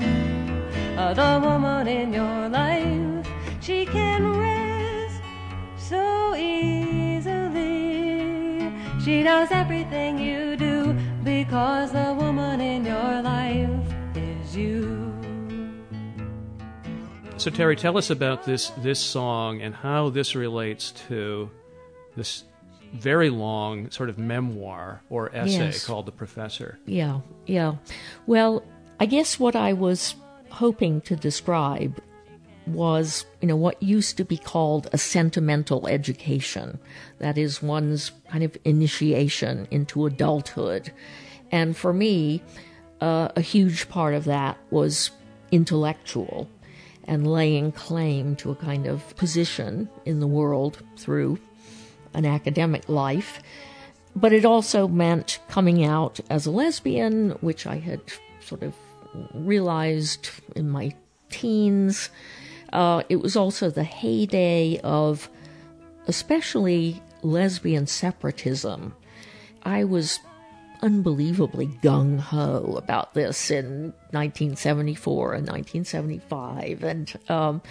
The 0.97 1.41
woman 1.43 1.89
in 1.89 2.13
your 2.13 2.49
life, 2.49 3.27
she 3.61 3.85
can 3.85 4.39
rest 4.39 5.21
so 5.77 6.37
easily. 6.37 7.65
She 9.05 9.25
knows 9.25 9.49
everything 9.51 10.21
you 10.21 10.57
do 10.57 10.93
because 11.25 11.91
the 11.91 12.15
woman 12.17 12.61
in 12.61 12.85
your 12.85 13.23
life 13.23 13.93
is 14.15 14.57
you. 14.57 15.13
So 17.39 17.51
Terry, 17.51 17.75
tell 17.75 17.99
us 17.99 18.11
about 18.11 18.45
this 18.45 18.71
this 18.79 19.01
song 19.01 19.63
and 19.63 19.75
how 19.75 20.11
this 20.11 20.37
relates 20.37 20.93
to 21.09 21.51
this 22.15 22.45
very 22.95 23.31
long 23.31 23.91
sort 23.91 24.09
of 24.09 24.19
memoir 24.19 25.03
or 25.11 25.35
essay 25.35 25.67
Yes. 25.67 25.85
called 25.85 26.07
The 26.07 26.13
Professor. 26.13 26.79
Yeah, 26.87 27.21
yeah. 27.47 27.77
Well, 28.27 28.63
I 29.01 29.07
guess 29.07 29.39
what 29.39 29.55
I 29.57 29.73
was 29.73 30.15
hoping 30.51 31.01
to 31.03 31.17
describe 31.17 32.01
was, 32.67 33.27
you 33.41 33.49
know, 33.49 33.57
what 33.57 33.81
used 33.83 34.17
to 34.17 34.25
be 34.25 34.37
called 34.37 34.89
a 34.93 34.99
sentimental 34.99 35.87
education. 35.87 36.79
That 37.19 37.39
is 37.39 37.63
one's 37.63 38.11
kind 38.29 38.43
of 38.43 38.57
initiation 38.65 39.69
into 39.71 40.07
adulthood. 40.07 40.91
And 41.53 41.77
for 41.77 41.93
me, 41.93 42.43
uh, 43.01 43.29
a 43.37 43.41
huge 43.41 43.89
part 43.89 44.15
of 44.15 44.25
that 44.25 44.59
was 44.71 45.11
intellectual 45.53 46.49
and 47.05 47.27
laying 47.27 47.71
claim 47.71 48.35
to 48.37 48.51
a 48.51 48.57
kind 48.57 48.87
of 48.87 49.15
position 49.17 49.89
in 50.05 50.19
the 50.19 50.27
world 50.27 50.83
through 50.97 51.39
an 52.17 52.27
academic 52.27 52.89
life. 52.89 53.41
But 54.17 54.33
it 54.33 54.45
also 54.45 54.89
meant 54.89 55.39
coming 55.49 55.85
out 55.85 56.19
as 56.31 56.47
a 56.47 56.51
lesbian, 56.51 57.31
which 57.43 57.67
I 57.67 57.77
had 57.77 58.01
sort 58.41 58.63
of 58.63 58.75
realized 59.35 60.31
in 60.57 60.71
my 60.71 60.95
teens. 61.31 62.11
Uh, 62.73 63.03
it 63.09 63.17
was 63.17 63.37
also 63.37 63.71
the 63.71 63.85
heyday 63.85 64.81
of 64.83 65.29
especially 66.07 67.03
lesbian 67.23 67.87
separatism. 67.87 68.95
I 69.63 69.85
was 69.85 70.21
unbelievably 70.83 71.67
gung 71.83 72.19
ho 72.19 72.75
about 72.77 73.15
this 73.15 73.51
in 73.51 73.93
1974 74.11 75.35
and 75.35 75.49
1975. 75.49 76.85
And 76.85 77.13
um, 77.29 77.63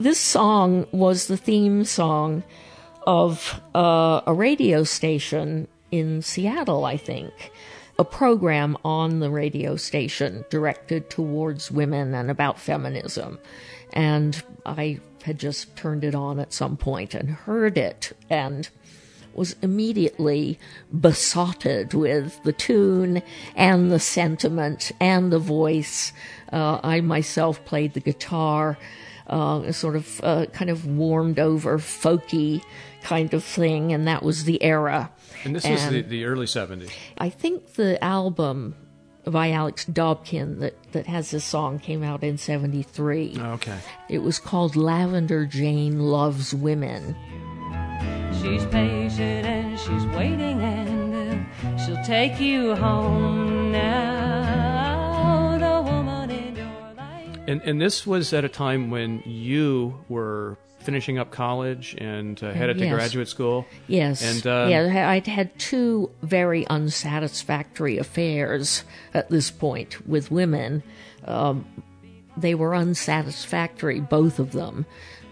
this 0.00 0.18
song 0.18 0.86
was 0.92 1.26
the 1.26 1.36
theme 1.36 1.84
song 1.84 2.42
of 3.06 3.60
uh, 3.74 4.20
a 4.26 4.34
radio 4.34 4.84
station 4.84 5.68
in 5.90 6.22
Seattle, 6.22 6.84
I 6.84 6.96
think. 6.96 7.52
A 7.98 8.04
program 8.04 8.76
on 8.84 9.20
the 9.20 9.30
radio 9.30 9.76
station 9.76 10.44
directed 10.50 11.10
towards 11.10 11.70
women 11.70 12.12
and 12.14 12.30
about 12.30 12.58
feminism. 12.58 13.38
And 13.92 14.42
I 14.66 14.98
had 15.22 15.38
just 15.38 15.76
turned 15.76 16.02
it 16.02 16.14
on 16.14 16.40
at 16.40 16.52
some 16.52 16.76
point 16.76 17.14
and 17.14 17.30
heard 17.30 17.78
it 17.78 18.12
and 18.28 18.68
was 19.32 19.56
immediately 19.62 20.58
besotted 21.00 21.94
with 21.94 22.42
the 22.42 22.52
tune 22.52 23.22
and 23.54 23.90
the 23.90 24.00
sentiment 24.00 24.92
and 25.00 25.32
the 25.32 25.38
voice. 25.38 26.12
Uh, 26.52 26.80
I 26.82 27.00
myself 27.00 27.64
played 27.64 27.94
the 27.94 28.00
guitar, 28.00 28.78
uh, 29.26 29.72
sort 29.72 29.96
of 29.96 30.20
uh, 30.22 30.46
kind 30.46 30.70
of 30.70 30.86
warmed 30.86 31.38
over, 31.38 31.78
folky 31.78 32.62
kind 33.04 33.32
of 33.34 33.44
thing, 33.44 33.92
and 33.92 34.08
that 34.08 34.22
was 34.22 34.44
the 34.44 34.60
era. 34.62 35.12
And 35.44 35.54
this 35.54 35.68
was 35.68 35.88
the, 35.88 36.02
the 36.02 36.24
early 36.24 36.46
70s. 36.46 36.90
I 37.18 37.28
think 37.28 37.74
the 37.74 38.02
album 38.02 38.74
by 39.26 39.50
Alix 39.52 39.84
Dobkin 39.86 40.60
that, 40.60 40.74
that 40.92 41.06
has 41.06 41.30
this 41.30 41.44
song 41.44 41.78
came 41.78 42.02
out 42.02 42.22
in 42.22 42.38
73. 42.38 43.36
Okay. 43.38 43.78
It 44.08 44.18
was 44.18 44.38
called 44.38 44.76
Lavender 44.76 45.46
Jane 45.46 46.00
Loves 46.00 46.54
Women. 46.54 47.16
She's 48.42 48.66
patient 48.66 49.46
and 49.46 49.78
she's 49.78 50.04
waiting 50.16 50.60
and 50.60 51.46
uh, 51.64 51.78
she'll 51.84 52.04
take 52.04 52.40
you 52.40 52.74
home 52.74 53.72
now. 53.72 55.56
The 55.58 55.90
woman 55.90 56.30
in 56.30 56.56
your 56.56 56.94
life. 56.96 57.38
And 57.46 57.62
and 57.62 57.80
this 57.80 58.06
was 58.06 58.32
at 58.32 58.44
a 58.44 58.48
time 58.48 58.90
when 58.90 59.22
you 59.24 60.04
were 60.08 60.58
finishing 60.84 61.18
up 61.18 61.30
college 61.30 61.96
and 61.98 62.42
uh, 62.42 62.52
headed 62.52 62.78
to 62.78 62.88
graduate 62.88 63.28
school. 63.28 63.66
Yes. 63.86 64.22
And, 64.22 64.46
uh, 64.46 64.66
yeah, 64.70 65.10
I'd 65.10 65.26
had 65.26 65.58
two 65.58 66.10
very 66.22 66.66
unsatisfactory 66.68 67.98
affairs 67.98 68.84
at 69.12 69.30
this 69.30 69.50
point 69.50 70.06
with 70.06 70.30
women. 70.30 70.82
Um, 71.24 71.64
they 72.36 72.54
were 72.54 72.74
unsatisfactory, 72.74 74.00
both 74.00 74.38
of 74.38 74.52
them, 74.52 74.86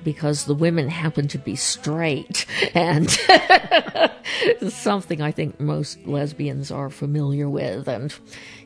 because 0.04 0.44
the 0.44 0.54
women 0.54 0.88
happened 0.88 1.30
to 1.30 1.38
be 1.38 1.56
straight. 1.56 2.46
And 2.74 3.10
something 4.70 5.20
I 5.20 5.30
think 5.30 5.60
most 5.60 6.06
lesbians 6.06 6.70
are 6.70 6.88
familiar 6.88 7.50
with, 7.50 7.86
and 7.86 8.14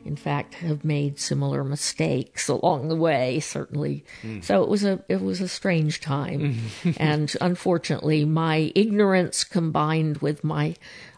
in 0.05 0.15
fact 0.15 0.55
have 0.55 0.85
made 0.85 1.19
similar 1.19 1.63
mistakes 1.63 2.47
along 2.47 2.87
the 2.87 2.95
way. 2.95 3.39
Certainly, 3.41 4.05
so 4.41 4.63
it 4.63 4.69
was 4.69 4.85
a 4.85 5.03
it 5.09 5.21
was 5.21 5.41
a 5.41 5.47
strange 5.47 5.99
time, 5.99 6.57
and 6.97 7.35
unfortunately, 7.41 8.23
my 8.23 8.71
ignorance 8.75 9.43
combined 9.43 10.19
with 10.19 10.43
my 10.43 10.75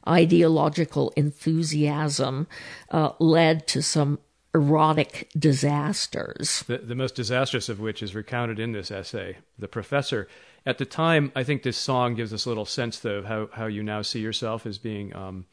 ideological 0.07 1.13
enthusiasm 1.15 2.47
uh, 2.89 3.11
led 3.19 3.67
to 3.67 3.83
some 3.83 4.17
erotic 4.53 5.29
disasters. 5.37 6.63
The, 6.67 6.79
the 6.79 6.95
most 6.95 7.15
disastrous 7.15 7.69
of 7.69 7.79
which 7.79 8.01
is 8.01 8.15
recounted 8.15 8.59
in 8.59 8.71
this 8.71 8.91
essay. 8.91 9.37
The 9.57 9.67
professor, 9.67 10.27
at 10.65 10.77
the 10.77 10.85
time, 10.85 11.31
I 11.35 11.43
think 11.43 11.63
this 11.63 11.77
song 11.77 12.15
gives 12.15 12.33
us 12.33 12.45
a 12.45 12.49
little 12.49 12.65
sense, 12.65 12.99
though, 12.99 13.17
of 13.19 13.25
how, 13.25 13.49
how 13.53 13.65
you 13.67 13.83
now 13.83 14.01
see 14.01 14.19
yourself 14.19 14.65
as 14.65 14.77
being, 14.77 15.15
um, 15.15 15.45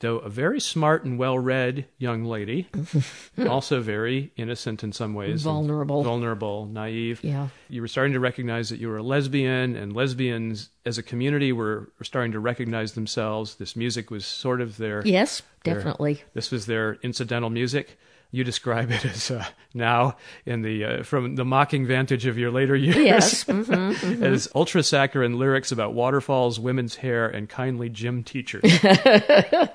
though, 0.00 0.18
a 0.18 0.28
very 0.28 0.60
smart 0.60 1.04
and 1.04 1.18
well 1.18 1.38
read 1.38 1.86
young 1.98 2.24
lady, 2.24 2.68
also 3.48 3.80
very 3.80 4.32
innocent 4.36 4.84
in 4.84 4.92
some 4.92 5.14
ways. 5.14 5.42
Vulnerable. 5.42 6.04
Vulnerable, 6.04 6.66
naive. 6.66 7.18
Yeah. 7.24 7.48
You 7.68 7.80
were 7.82 7.88
starting 7.88 8.12
to 8.12 8.20
recognize 8.20 8.68
that 8.70 8.78
you 8.78 8.88
were 8.88 8.98
a 8.98 9.02
lesbian, 9.02 9.74
and 9.74 9.92
lesbians 9.92 10.70
as 10.86 10.96
a 10.96 11.02
community 11.02 11.52
were, 11.52 11.90
were 11.98 12.04
starting 12.04 12.32
to 12.32 12.40
recognize 12.40 12.92
themselves. 12.92 13.56
This 13.56 13.74
music 13.74 14.10
was 14.12 14.24
sort 14.24 14.60
of 14.60 14.76
their. 14.76 15.02
Yes, 15.04 15.42
their- 15.64 15.74
definitely. 15.74 16.22
this 16.34 16.52
was 16.52 16.66
their 16.66 16.94
incidental 17.02 17.50
music. 17.50 17.98
You 18.30 18.44
describe 18.44 18.90
it 18.90 19.06
as 19.06 19.30
uh, 19.30 19.46
now, 19.72 20.16
in 20.44 20.60
the 20.62 20.84
uh, 20.84 21.02
from 21.02 21.36
the 21.36 21.44
mocking 21.46 21.86
vantage 21.86 22.26
of 22.26 22.36
your 22.36 22.50
later 22.50 22.76
years, 22.76 22.96
Yes. 22.96 23.44
Mm-hmm, 23.48 24.22
as 24.22 24.48
ultra 24.54 24.82
saccharine 24.82 25.38
lyrics 25.38 25.72
about 25.72 25.94
waterfalls, 25.94 26.60
women's 26.60 26.96
hair, 26.96 27.26
and 27.26 27.48
kindly 27.48 27.88
gym 27.88 28.22
teachers. 28.22 28.64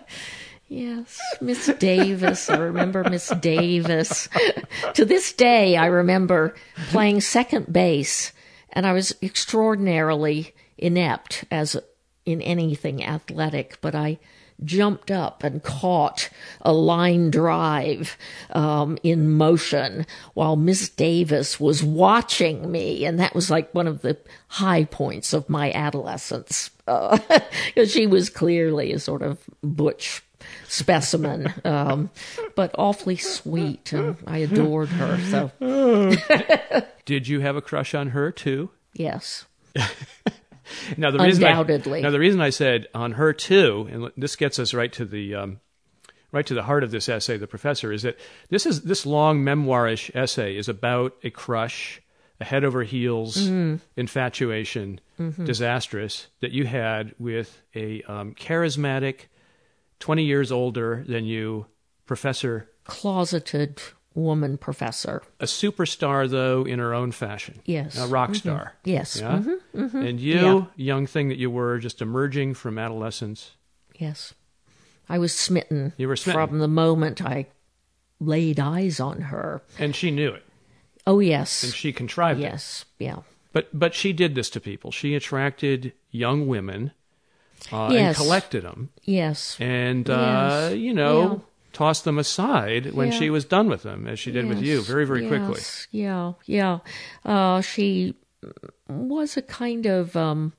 Yes, 0.69 1.19
Miss 1.39 1.67
Davis. 1.77 2.49
I 2.49 2.57
remember 2.57 3.03
Miss 3.03 3.27
Davis. 3.41 4.27
to 4.95 5.05
this 5.05 5.31
day, 5.33 5.77
I 5.77 5.85
remember 5.85 6.55
playing 6.87 7.21
second 7.21 7.71
base, 7.71 8.31
and 8.71 8.87
I 8.87 8.93
was 8.93 9.15
extraordinarily 9.21 10.55
inept 10.77 11.45
as 11.51 11.77
in 12.25 12.41
anything 12.41 13.05
athletic, 13.05 13.77
but 13.81 13.93
I 13.93 14.17
jumped 14.63 15.11
up 15.11 15.43
and 15.43 15.63
caught 15.63 16.29
a 16.61 16.73
line 16.73 17.29
drive 17.29 18.17
um, 18.51 18.97
in 19.03 19.31
motion 19.31 20.05
while 20.33 20.55
Miss 20.55 20.89
Davis 20.89 21.59
was 21.59 21.83
watching 21.83 22.71
me, 22.71 23.05
and 23.05 23.19
that 23.19 23.35
was 23.35 23.49
like 23.49 23.73
one 23.73 23.87
of 23.87 24.01
the 24.01 24.17
high 24.47 24.85
points 24.85 25.33
of 25.33 25.49
my 25.49 25.71
adolescence. 25.71 26.69
Uh, 26.87 27.17
she 27.87 28.07
was 28.07 28.29
clearly 28.29 28.93
a 28.93 28.99
sort 28.99 29.21
of 29.21 29.39
butch 29.61 30.23
specimen, 30.67 31.53
um, 31.63 32.09
but 32.55 32.73
awfully 32.77 33.15
sweet, 33.15 33.93
and 33.93 34.17
I 34.27 34.39
adored 34.39 34.89
her. 34.89 35.17
So 35.29 36.87
Did 37.05 37.27
you 37.27 37.39
have 37.41 37.55
a 37.55 37.61
crush 37.61 37.93
on 37.93 38.09
her 38.09 38.31
too? 38.31 38.69
yes, 38.93 39.45
Now 40.97 41.11
the 41.11 41.19
reason 41.19 41.43
Undoubtedly. 41.43 41.99
I, 41.99 42.01
now 42.03 42.09
the 42.11 42.19
reason 42.19 42.41
I 42.41 42.49
said 42.49 42.87
on 42.93 43.13
her 43.13 43.33
too, 43.33 43.87
and 43.91 44.11
this 44.17 44.35
gets 44.35 44.59
us 44.59 44.73
right 44.73 44.91
to 44.93 45.05
the 45.05 45.35
um, 45.35 45.59
right 46.31 46.45
to 46.45 46.53
the 46.53 46.63
heart 46.63 46.83
of 46.83 46.91
this 46.91 47.07
essay, 47.09 47.37
the 47.37 47.47
professor, 47.47 47.91
is 47.91 48.01
that 48.03 48.17
this 48.49 48.65
is 48.65 48.81
this 48.83 49.05
long 49.05 49.43
memoirish 49.43 50.09
essay 50.15 50.55
is 50.55 50.67
about 50.69 51.15
a 51.23 51.29
crush, 51.29 52.01
a 52.39 52.45
head 52.45 52.63
over 52.63 52.83
heels 52.83 53.37
Mm-hmm. 53.37 53.75
infatuation, 53.97 54.99
disastrous 55.43 56.27
that 56.41 56.51
you 56.51 56.65
had 56.65 57.13
with 57.19 57.61
a 57.75 58.01
um, 58.03 58.33
charismatic, 58.33 59.27
twenty 59.99 60.23
years 60.23 60.51
older 60.51 61.03
than 61.07 61.25
you 61.25 61.65
professor, 62.05 62.69
closeted 62.85 63.81
woman 64.15 64.57
professor. 64.57 65.21
a 65.39 65.45
superstar 65.45 66.29
though 66.29 66.63
in 66.65 66.79
her 66.79 66.93
own 66.93 67.11
fashion, 67.11 67.59
Yes. 67.65 67.95
Mm-hmm. 67.95 68.03
a 68.03 68.07
rock 68.07 68.35
star. 68.35 68.73
Yes, 68.83 69.17
Yeah? 69.19 69.43
And 69.73 70.19
you, 70.19 70.35
Yeah. 70.35 70.65
young 70.75 71.07
thing 71.07 71.29
that 71.29 71.37
you 71.37 71.49
were, 71.49 71.79
just 71.79 72.01
emerging 72.01 72.53
from 72.55 72.77
adolescence. 72.77 73.51
yes. 73.99 74.33
I 75.09 75.17
was 75.19 75.33
smitten. 75.33 75.91
You 75.97 76.07
were 76.07 76.15
smitten. 76.15 76.47
from 76.47 76.59
the 76.59 76.67
moment 76.67 77.21
I 77.21 77.47
laid 78.21 78.57
eyes 78.59 78.99
on 79.01 79.19
her. 79.23 79.61
And 79.77 79.93
she 79.95 80.11
knew 80.11 80.29
it. 80.31 80.43
Oh 81.05 81.19
yes. 81.19 81.63
And 81.63 81.73
she 81.73 81.91
contrived 81.91 82.39
it. 82.39 82.43
yes, 82.43 82.85
yeah. 82.99 83.17
But 83.51 83.67
but 83.77 83.93
she 83.93 84.13
did 84.13 84.33
this 84.33 84.49
to 84.51 84.61
people. 84.61 84.91
She 84.91 85.13
attracted 85.13 85.91
young 86.09 86.47
women 86.47 86.91
uh, 87.71 87.89
Yes. 87.91 88.07
and 88.07 88.15
collected 88.15 88.63
them 88.63 88.89
Yes. 89.03 89.57
and, 89.59 90.09
uh, 90.09 90.69
Yes. 90.71 90.77
you 90.77 90.93
know, 90.93 91.21
Yeah. 91.21 91.39
Tossed 91.73 92.03
them 92.05 92.17
aside 92.17 92.93
when 92.93 93.11
Yeah. 93.11 93.17
she 93.19 93.29
was 93.29 93.43
done 93.45 93.67
with 93.67 93.83
them, 93.83 94.07
as 94.07 94.19
she 94.19 94.31
did 94.31 94.45
with 94.47 94.61
you 94.61 94.77
Yes, 94.77 94.87
very, 94.87 95.05
very 95.05 95.27
quickly. 95.27 95.61
Yeah, 95.91 96.33
yeah. 96.45 96.79
Uh, 97.25 97.61
she 97.61 98.15
was 98.87 99.35
a 99.37 99.41
kind 99.41 99.85
of 99.85 100.15
um, 100.15 100.53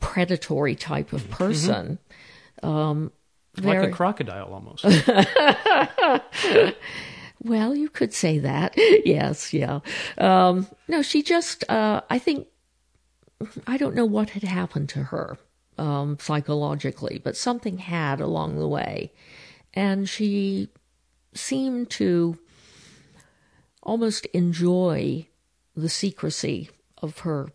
predatory 0.00 0.74
type 0.76 1.12
of 1.12 1.28
person. 1.30 1.98
Um, 2.62 3.12
Mm-hmm. 3.56 3.66
Like 3.66 3.78
very 3.80 3.90
a 3.90 3.94
crocodile 3.94 4.54
almost. 4.54 4.84
well, 7.42 7.74
you 7.74 7.88
could 7.88 8.12
say 8.14 8.38
that. 8.38 8.74
yes, 9.04 9.52
yeah. 9.52 9.80
Um, 10.18 10.68
no, 10.86 11.02
she 11.02 11.22
just. 11.24 11.68
Uh, 11.68 12.00
I 12.08 12.20
think 12.20 12.46
I 13.66 13.76
don't 13.76 13.96
know 13.96 14.04
what 14.06 14.30
had 14.30 14.44
happened 14.44 14.88
to 14.90 15.02
her 15.02 15.36
um, 15.78 16.16
psychologically, 16.20 17.20
but 17.22 17.36
something 17.36 17.78
had 17.78 18.20
along 18.20 18.58
the 18.58 18.68
way, 18.68 19.12
and 19.74 20.08
she 20.08 20.68
seemed 21.34 21.90
to 21.90 22.38
almost 23.82 24.26
enjoy 24.26 25.26
the 25.76 25.88
secrecy 25.88 26.70
of 26.98 27.20
her 27.20 27.48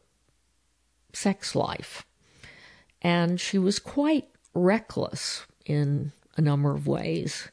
sex 1.13 1.55
life. 1.55 2.05
And 3.01 3.39
she 3.39 3.57
was 3.57 3.79
quite 3.79 4.29
reckless 4.53 5.45
in 5.65 6.11
a 6.37 6.41
number 6.41 6.71
of 6.71 6.87
ways. 6.87 7.49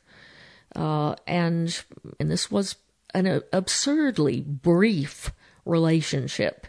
Uh, 0.75 1.17
and 1.27 1.85
and 2.19 2.31
this 2.31 2.51
was 2.51 2.77
an 3.15 3.43
absurdly 3.53 4.41
brief 4.41 5.33
relationship, 5.67 6.67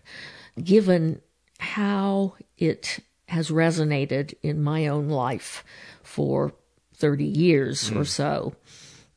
given 0.61 1.21
how 1.59 2.35
it 2.57 2.99
has 3.29 3.49
resonated 3.49 4.33
in 4.41 4.61
my 4.61 4.87
own 4.87 5.07
life 5.07 5.63
for 6.03 6.53
30 6.95 7.23
years 7.23 7.91
or 7.91 8.05
so. 8.05 8.53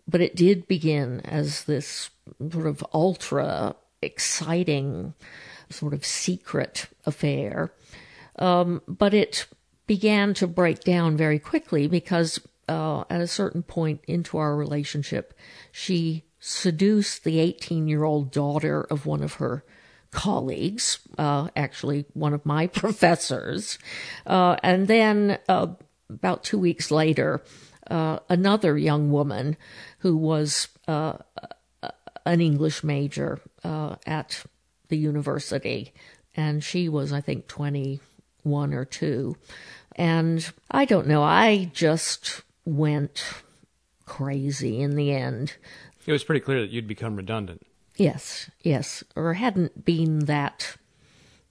But 0.09 0.21
it 0.21 0.37
did 0.37 0.69
begin 0.69 1.21
as 1.21 1.65
this 1.65 2.11
sort 2.53 2.67
of 2.67 2.85
ultra 2.93 3.77
exciting, 4.03 5.15
sort 5.71 5.95
of 5.95 6.05
secret 6.05 6.87
affair. 7.05 7.73
Um, 8.39 8.83
but 8.87 9.15
it 9.15 9.47
began 9.87 10.35
to 10.35 10.47
break 10.47 10.81
down 10.81 11.17
very 11.17 11.39
quickly 11.39 11.87
because 11.87 12.41
uh, 12.69 13.05
at 13.09 13.21
a 13.21 13.27
certain 13.27 13.63
point 13.63 14.01
into 14.07 14.39
our 14.39 14.57
relationship, 14.57 15.35
she 15.73 16.25
seduced 16.41 17.25
the 17.25 17.39
18 17.39 17.89
year 17.89 18.05
old 18.05 18.31
daughter 18.31 18.83
of 18.83 19.07
one 19.07 19.23
of 19.23 19.35
her 19.35 19.65
colleagues, 20.11 21.01
uh, 21.19 21.49
actually 21.57 22.07
one 22.15 22.33
of 22.33 22.45
my 22.47 22.67
professors. 22.83 23.79
Uh, 24.27 24.57
and 24.63 24.89
then 24.89 25.39
uh, 25.49 25.69
about 26.09 26.45
two 26.45 26.59
weeks 26.59 26.91
later, 26.91 27.43
uh, 27.91 28.19
another 28.29 28.77
young 28.77 29.11
woman 29.11 29.57
who 29.99 30.17
was 30.17 30.69
uh, 30.89 31.19
an 32.25 32.41
English 32.41 32.85
major 32.85 33.41
uh, 33.65 33.97
at 34.07 34.45
the 34.89 34.97
university, 34.97 35.95
and 36.37 36.63
she 36.63 36.89
was, 36.89 37.13
I 37.13 37.21
think, 37.21 37.47
21 37.47 38.75
or 38.75 38.85
2. 38.85 39.37
And 39.95 40.53
I 40.71 40.85
don't 40.85 41.07
know, 41.07 41.23
I 41.23 41.71
just 41.73 42.43
went 42.65 43.25
crazy 44.05 44.81
in 44.81 44.97
the 44.97 45.13
end. 45.13 45.55
It 46.07 46.13
was 46.13 46.25
pretty 46.25 46.41
clear 46.41 46.61
that 46.61 46.71
you'd 46.71 46.87
become 46.87 47.17
redundant. 47.17 47.67
Yes, 47.97 48.51
yes, 48.63 49.03
or 49.15 49.35
hadn't 49.35 49.85
been 49.85 50.27
that 50.27 50.77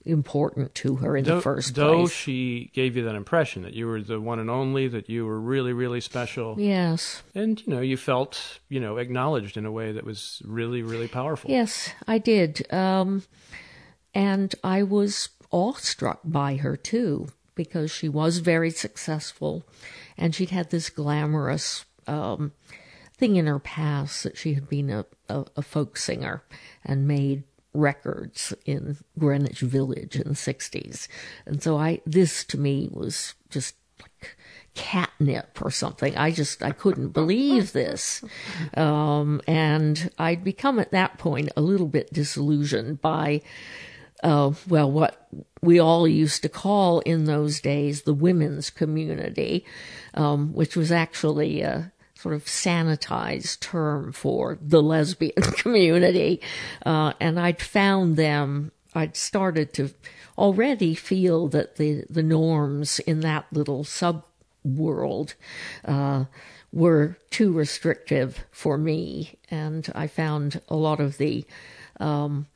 important 0.06 0.74
to 0.76 0.96
her 0.96 1.16
in 1.16 1.24
though, 1.24 1.36
the 1.36 1.40
first 1.42 1.74
though 1.74 2.02
place. 2.04 2.12
she 2.12 2.70
gave 2.74 2.96
you 2.96 3.04
that 3.04 3.14
impression 3.14 3.62
that 3.62 3.74
you 3.74 3.86
were 3.86 4.00
the 4.00 4.20
one 4.20 4.38
and 4.38 4.48
only, 4.48 4.88
that 4.88 5.08
you 5.08 5.26
were 5.26 5.40
really, 5.40 5.72
really 5.72 6.00
special, 6.00 6.54
Yes, 6.58 7.22
and 7.34 7.60
you 7.66 7.72
know 7.74 7.80
you 7.80 7.96
felt 7.96 8.60
you 8.68 8.80
know 8.80 8.96
acknowledged 8.98 9.56
in 9.56 9.66
a 9.66 9.72
way 9.72 9.92
that 9.92 10.04
was 10.04 10.40
really, 10.44 10.82
really 10.82 11.08
powerful. 11.08 11.50
yes, 11.50 11.90
I 12.06 12.18
did. 12.18 12.72
Um, 12.72 13.24
and 14.14 14.54
I 14.64 14.82
was 14.82 15.28
awestruck 15.52 16.20
by 16.24 16.56
her 16.56 16.76
too, 16.76 17.28
because 17.54 17.90
she 17.90 18.08
was 18.08 18.38
very 18.38 18.70
successful 18.70 19.64
and 20.16 20.34
she'd 20.34 20.50
had 20.50 20.70
this 20.70 20.88
glamorous 20.90 21.84
um, 22.06 22.52
thing 23.16 23.36
in 23.36 23.46
her 23.46 23.58
past 23.58 24.22
that 24.24 24.36
she 24.36 24.54
had 24.54 24.68
been 24.68 24.90
a, 24.90 25.04
a, 25.28 25.44
a 25.56 25.62
folk 25.62 25.96
singer 25.96 26.42
and 26.84 27.06
made 27.08 27.44
records 27.76 28.54
in 28.64 28.96
Greenwich 29.18 29.60
Village 29.60 30.16
in 30.16 30.28
the 30.28 30.34
60s. 30.34 31.08
And 31.44 31.62
so 31.62 31.76
I, 31.76 32.00
this 32.06 32.44
to 32.46 32.58
me 32.58 32.88
was 32.92 33.34
just 33.50 33.74
like 34.00 34.36
catnip 34.74 35.60
or 35.62 35.70
something. 35.70 36.16
I 36.16 36.30
just, 36.30 36.62
I 36.62 36.70
couldn't 36.70 37.08
believe 37.08 37.72
this. 37.72 38.22
Um, 38.74 39.40
and 39.46 40.10
I'd 40.18 40.44
become 40.44 40.78
at 40.78 40.92
that 40.92 41.18
point 41.18 41.50
a 41.56 41.60
little 41.60 41.88
bit 41.88 42.12
disillusioned 42.12 43.00
by, 43.00 43.42
uh, 44.22 44.52
well, 44.68 44.90
what 44.90 45.28
we 45.62 45.78
all 45.78 46.06
used 46.06 46.42
to 46.42 46.48
call 46.48 47.00
in 47.00 47.24
those 47.24 47.60
days 47.60 48.02
the 48.02 48.14
women's 48.14 48.70
community, 48.70 49.64
um, 50.14 50.52
which 50.52 50.76
was 50.76 50.92
actually 50.92 51.62
a 51.62 51.92
sort 52.26 52.34
of 52.34 52.44
sanitized 52.46 53.60
term 53.60 54.10
for 54.10 54.58
the 54.60 54.82
lesbian 54.82 55.32
community. 55.58 56.40
Uh, 56.84 57.12
and 57.20 57.38
I'd 57.38 57.62
found 57.62 58.16
them, 58.16 58.72
I'd 58.96 59.16
started 59.16 59.72
to 59.74 59.90
already 60.36 60.96
feel 60.96 61.46
that 61.48 61.76
the, 61.76 62.04
the 62.10 62.24
norms 62.24 62.98
in 62.98 63.20
that 63.20 63.46
little 63.52 63.84
sub 63.84 64.24
world 64.64 65.34
uh, 65.84 66.24
were 66.72 67.16
too 67.30 67.52
restrictive 67.52 68.44
for 68.50 68.76
me. 68.76 69.38
And 69.48 69.88
I 69.94 70.08
found 70.08 70.60
a 70.68 70.74
lot 70.74 70.98
of 70.98 71.18
the 71.18 71.44
um, 72.00 72.48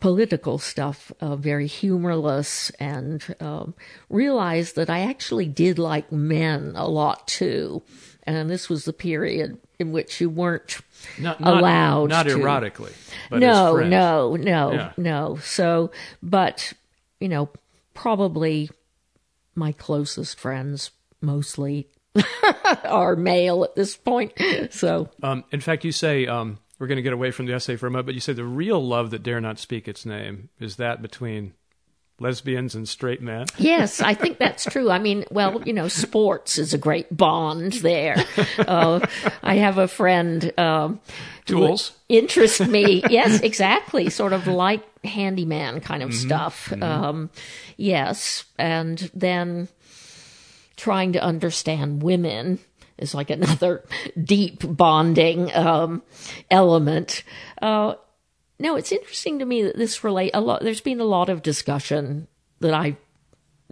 political 0.00 0.58
stuff 0.58 1.10
uh, 1.20 1.34
very 1.36 1.66
humorless 1.66 2.70
and 2.78 3.24
um, 3.40 3.74
realized 4.08 4.76
that 4.76 4.88
I 4.90 5.00
actually 5.00 5.46
did 5.46 5.78
like 5.78 6.12
men 6.12 6.72
a 6.76 6.86
lot 6.88 7.26
too. 7.26 7.82
And 8.22 8.48
this 8.50 8.68
was 8.68 8.84
the 8.84 8.92
period 8.92 9.58
in 9.78 9.90
which 9.92 10.20
you 10.20 10.28
weren't 10.28 10.78
Not, 11.18 11.40
not 11.40 11.58
allowed 11.60 12.10
not 12.10 12.26
to. 12.26 12.36
erotically, 12.36 12.92
but 13.30 13.40
no, 13.40 13.76
no, 13.76 14.36
no, 14.36 14.72
Yeah. 14.72 14.92
no. 14.96 15.36
So, 15.42 15.90
but 16.22 16.72
you 17.20 17.28
know, 17.28 17.48
probably 17.94 18.70
my 19.54 19.72
closest 19.72 20.38
friends 20.38 20.90
mostly 21.20 21.88
are 22.84 23.16
male 23.16 23.64
at 23.64 23.74
this 23.74 23.96
point. 23.96 24.32
So, 24.70 25.08
Um, 25.22 25.44
in 25.50 25.60
fact, 25.60 25.84
you 25.84 25.92
say 25.92 26.26
um, 26.26 26.58
we're 26.78 26.86
going 26.86 26.96
to 26.96 27.02
get 27.02 27.12
away 27.12 27.30
from 27.30 27.46
the 27.46 27.54
essay 27.54 27.76
for 27.76 27.86
a 27.86 27.90
moment, 27.90 28.06
but 28.06 28.14
you 28.14 28.20
say 28.20 28.32
the 28.32 28.44
real 28.44 28.84
love 28.84 29.10
that 29.10 29.22
dare 29.22 29.40
not 29.40 29.58
speak 29.58 29.88
its 29.88 30.06
name 30.06 30.48
is 30.60 30.76
that 30.76 31.02
between 31.02 31.54
lesbians 32.20 32.74
and 32.74 32.88
straight 32.88 33.22
men. 33.22 33.46
yes, 33.58 34.00
I 34.00 34.14
think 34.14 34.38
that's 34.38 34.64
true. 34.64 34.90
I 34.90 34.98
mean, 34.98 35.24
well, 35.30 35.62
you 35.64 35.72
know, 35.72 35.86
sports 35.88 36.58
is 36.58 36.74
a 36.74 36.78
great 36.78 37.14
bond 37.16 37.74
there. 37.74 38.16
Uh, 38.58 39.06
I 39.42 39.54
have 39.56 39.78
a 39.78 39.88
friend. 39.88 40.52
Um, 40.58 41.00
Tools. 41.46 41.92
interest 42.08 42.66
me. 42.66 43.02
yes, 43.10 43.40
exactly. 43.40 44.10
Sort 44.10 44.32
of 44.32 44.46
like 44.46 44.82
handyman 45.04 45.80
kind 45.80 46.02
of 46.02 46.12
stuff. 46.12 46.72
Um, 46.82 47.30
yes. 47.76 48.44
And 48.58 49.10
then 49.14 49.68
trying 50.76 51.12
to 51.12 51.22
understand 51.22 52.02
women 52.02 52.58
is 52.98 53.14
like 53.14 53.30
another 53.30 53.84
deep 54.22 54.62
bonding 54.64 55.54
um, 55.54 56.02
element. 56.50 57.22
Uh, 57.60 57.94
no, 58.58 58.76
it's 58.76 58.92
interesting 58.92 59.38
to 59.38 59.44
me 59.44 59.62
that 59.62 59.76
this 59.76 60.02
relate 60.02 60.32
a 60.34 60.40
lot. 60.40 60.62
There's 60.62 60.80
been 60.80 61.00
a 61.00 61.04
lot 61.04 61.28
of 61.28 61.42
discussion 61.42 62.26
that 62.60 62.74
I've 62.74 62.96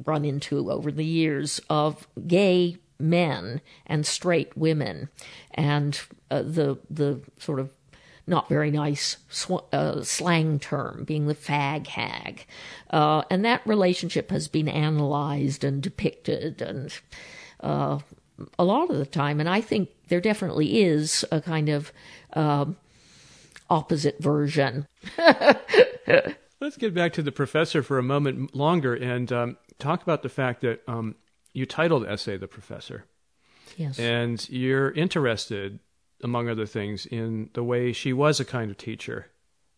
run 0.05 0.25
into 0.25 0.71
over 0.71 0.91
the 0.91 1.05
years 1.05 1.61
of 1.69 2.07
gay 2.27 2.77
men 2.99 3.61
and 3.87 4.07
straight 4.07 4.57
women, 4.57 5.09
and 5.53 6.01
uh, 6.31 6.43
the 6.43 6.79
the 6.89 7.21
sort 7.39 7.59
of 7.59 7.71
not 8.29 8.49
very 8.49 8.71
nice 8.71 9.19
sw- 9.29 9.73
uh, 9.73 10.03
slang 10.03 10.59
term 10.59 11.05
being 11.05 11.27
the 11.27 11.35
fag 11.35 11.87
hag, 11.89 12.47
uh, 12.91 13.23
and 13.31 13.45
that 13.45 13.67
relationship 13.67 14.31
has 14.31 14.49
been 14.49 14.69
analyzed 14.69 15.65
and 15.65 15.83
depicted 15.83 16.63
and 16.63 16.93
uh, 17.61 17.99
a 18.59 18.65
lot 18.65 18.91
of 18.91 18.97
the 18.99 19.07
time, 19.07 19.41
and 19.41 19.49
I 19.49 19.61
think 19.61 19.89
there 20.09 20.21
definitely 20.21 20.83
is 20.83 21.25
a 21.33 21.41
kind 21.41 21.69
of 21.69 21.93
um, 22.35 22.77
opposite 23.71 24.19
version. 24.23 24.87
Let's 26.61 26.77
get 26.79 26.95
back 26.95 27.13
to 27.15 27.23
the 27.23 27.33
professor 27.33 27.83
for 27.83 27.99
a 27.99 28.03
moment 28.03 28.55
longer 28.55 28.95
and 28.95 29.31
um, 29.33 29.57
talk 29.79 30.03
about 30.03 30.23
the 30.23 30.29
fact 30.29 30.63
that 30.63 30.83
um, 30.89 31.15
you 31.53 31.67
titled 31.67 32.05
the 32.05 32.11
essay 32.11 32.37
"The 32.37 32.49
Professor," 32.49 33.05
Yes. 33.77 33.99
and 33.99 34.47
you're 34.49 34.91
interested, 34.91 35.81
among 36.23 36.49
other 36.49 36.67
things, 36.67 37.05
in 37.07 37.51
the 37.53 37.63
way 37.63 37.93
she 37.93 38.13
was 38.13 38.41
a 38.41 38.45
kind 38.45 38.71
of 38.71 38.79
teacher, 38.79 39.27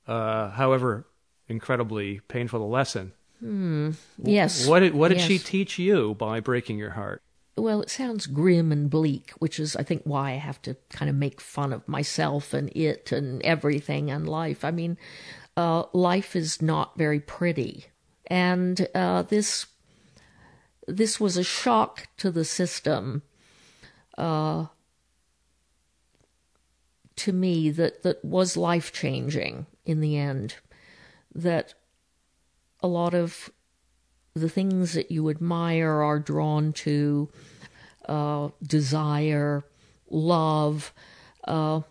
uh, 0.06 0.50
however 0.50 1.06
incredibly 1.48 2.20
painful 2.28 2.60
the 2.60 2.66
lesson. 2.66 3.12
yes. 4.22 4.66
What 4.66 4.80
did 4.80 4.94
what 4.94 5.08
did 5.08 5.20
she 5.20 5.38
teach 5.38 5.78
you 5.78 6.14
by 6.14 6.40
breaking 6.40 6.78
your 6.78 6.90
heart? 6.90 7.22
Well, 7.58 7.82
it 7.82 7.90
sounds 7.90 8.26
grim 8.26 8.70
and 8.72 8.88
bleak, 8.88 9.32
which 9.38 9.58
is, 9.58 9.74
I 9.76 9.82
think, 9.82 10.02
why 10.04 10.30
I 10.30 10.36
have 10.36 10.62
to 10.62 10.76
kind 10.90 11.08
of 11.08 11.16
make 11.16 11.40
fun 11.40 11.72
of 11.72 11.86
myself 11.88 12.54
and 12.54 12.70
it 12.76 13.12
and 13.12 13.42
everything 13.42 14.10
and 14.10 14.28
life. 14.28 14.64
I 14.64 14.70
mean, 14.70 14.96
uh, 15.56 15.84
life 15.92 16.36
is 16.36 16.62
not 16.62 16.96
very 16.96 17.20
pretty, 17.20 17.86
and 18.26 18.86
uh, 18.94 19.22
this 19.22 19.66
this 20.86 21.18
was 21.20 21.36
a 21.36 21.44
shock 21.44 22.08
to 22.18 22.30
the 22.30 22.44
system. 22.44 23.22
Uh, 24.16 24.66
to 27.16 27.32
me, 27.32 27.70
that 27.70 28.02
that 28.04 28.24
was 28.24 28.56
life 28.56 28.92
changing 28.92 29.66
in 29.84 30.00
the 30.00 30.16
end. 30.16 30.56
That 31.34 31.74
a 32.80 32.88
lot 32.88 33.14
of 33.14 33.50
the 34.38 34.48
things 34.48 34.94
that 34.94 35.10
you 35.10 35.28
admire 35.28 36.02
are 36.02 36.18
drawn 36.18 36.72
to 36.72 37.28
uh, 38.06 38.48
desire, 38.62 39.64
love. 40.10 40.92
Uh, 41.44 41.82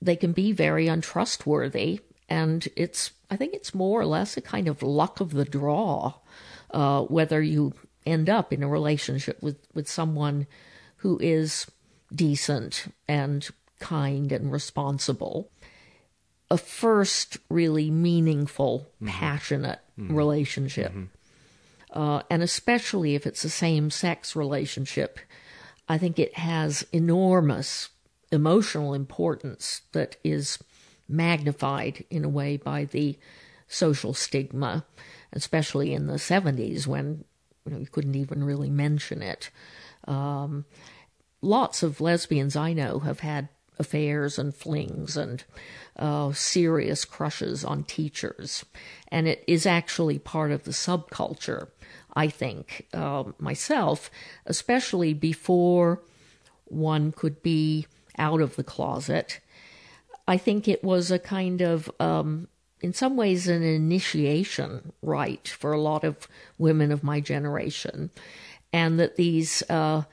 they 0.00 0.16
can 0.16 0.32
be 0.32 0.52
very 0.52 0.88
untrustworthy, 0.88 2.00
and 2.28 2.66
it's 2.76 3.12
I 3.30 3.36
think 3.36 3.54
it's 3.54 3.74
more 3.74 4.00
or 4.00 4.06
less 4.06 4.36
a 4.36 4.40
kind 4.40 4.68
of 4.68 4.82
luck 4.82 5.20
of 5.20 5.30
the 5.30 5.44
draw 5.44 6.14
uh, 6.72 7.02
whether 7.02 7.40
you 7.40 7.72
end 8.04 8.28
up 8.28 8.52
in 8.52 8.62
a 8.62 8.68
relationship 8.68 9.42
with 9.42 9.58
with 9.74 9.88
someone 9.88 10.46
who 10.96 11.18
is 11.20 11.66
decent 12.14 12.86
and 13.08 13.48
kind 13.78 14.32
and 14.32 14.50
responsible. 14.52 15.50
A 16.50 16.58
first 16.58 17.38
really 17.48 17.90
meaningful, 17.90 18.86
passionate 19.06 19.80
relationship 20.14 20.92
uh, 21.92 22.22
and 22.30 22.42
especially 22.42 23.14
if 23.14 23.26
it's 23.26 23.44
a 23.44 23.50
same 23.50 23.90
sex 23.90 24.34
relationship, 24.34 25.18
I 25.88 25.98
think 25.98 26.18
it 26.18 26.36
has 26.38 26.86
enormous 26.92 27.90
emotional 28.30 28.94
importance 28.94 29.82
that 29.92 30.16
is 30.24 30.58
magnified 31.08 32.04
in 32.10 32.24
a 32.24 32.28
way 32.28 32.56
by 32.56 32.86
the 32.86 33.18
social 33.68 34.14
stigma, 34.14 34.84
especially 35.32 35.92
in 35.92 36.06
the 36.06 36.14
70s 36.14 36.86
when 36.86 37.24
you, 37.66 37.72
know, 37.72 37.78
you 37.78 37.86
couldn't 37.86 38.14
even 38.14 38.42
really 38.42 38.70
mention 38.70 39.22
it. 39.22 39.50
Um, 40.08 40.64
lots 41.42 41.82
of 41.82 42.00
lesbians 42.00 42.56
I 42.56 42.72
know 42.72 43.00
have 43.00 43.20
had 43.20 43.48
affairs 43.78 44.38
and 44.38 44.54
flings 44.54 45.16
and 45.16 45.44
uh, 45.96 46.32
serious 46.32 47.04
crushes 47.04 47.64
on 47.64 47.84
teachers. 47.84 48.64
And 49.08 49.28
it 49.28 49.44
is 49.46 49.66
actually 49.66 50.18
part 50.18 50.50
of 50.50 50.64
the 50.64 50.70
subculture, 50.70 51.68
I 52.14 52.28
think, 52.28 52.86
uh, 52.94 53.24
myself, 53.38 54.10
especially 54.46 55.14
before 55.14 56.00
one 56.64 57.12
could 57.12 57.42
be 57.42 57.86
out 58.18 58.40
of 58.40 58.56
the 58.56 58.64
closet. 58.64 59.40
I 60.26 60.36
think 60.36 60.68
it 60.68 60.82
was 60.82 61.10
a 61.10 61.18
kind 61.18 61.60
of, 61.60 61.90
um, 62.00 62.48
in 62.80 62.92
some 62.92 63.16
ways, 63.16 63.48
an 63.48 63.62
initiation 63.62 64.92
rite 65.02 65.48
for 65.48 65.72
a 65.72 65.80
lot 65.80 66.04
of 66.04 66.28
women 66.58 66.90
of 66.90 67.04
my 67.04 67.20
generation. 67.20 68.10
And 68.72 68.98
that 68.98 69.16
these 69.16 69.62
uh, 69.68 70.04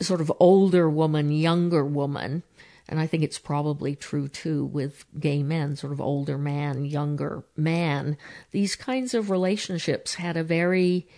sort 0.00 0.20
of 0.20 0.32
older 0.40 0.90
woman, 0.90 1.30
younger 1.30 1.84
woman. 1.84 2.42
And 2.88 3.00
I 3.00 3.06
think 3.06 3.22
it's 3.22 3.38
probably 3.38 3.94
true 3.94 4.28
too 4.28 4.64
with 4.64 5.04
gay 5.18 5.42
men, 5.42 5.76
sort 5.76 5.92
of 5.92 6.00
older 6.00 6.36
man, 6.36 6.84
younger 6.84 7.44
man. 7.56 8.16
These 8.50 8.76
kinds 8.76 9.14
of 9.14 9.30
relationships 9.30 10.14
had 10.14 10.36
a 10.36 10.44
very 10.44 11.08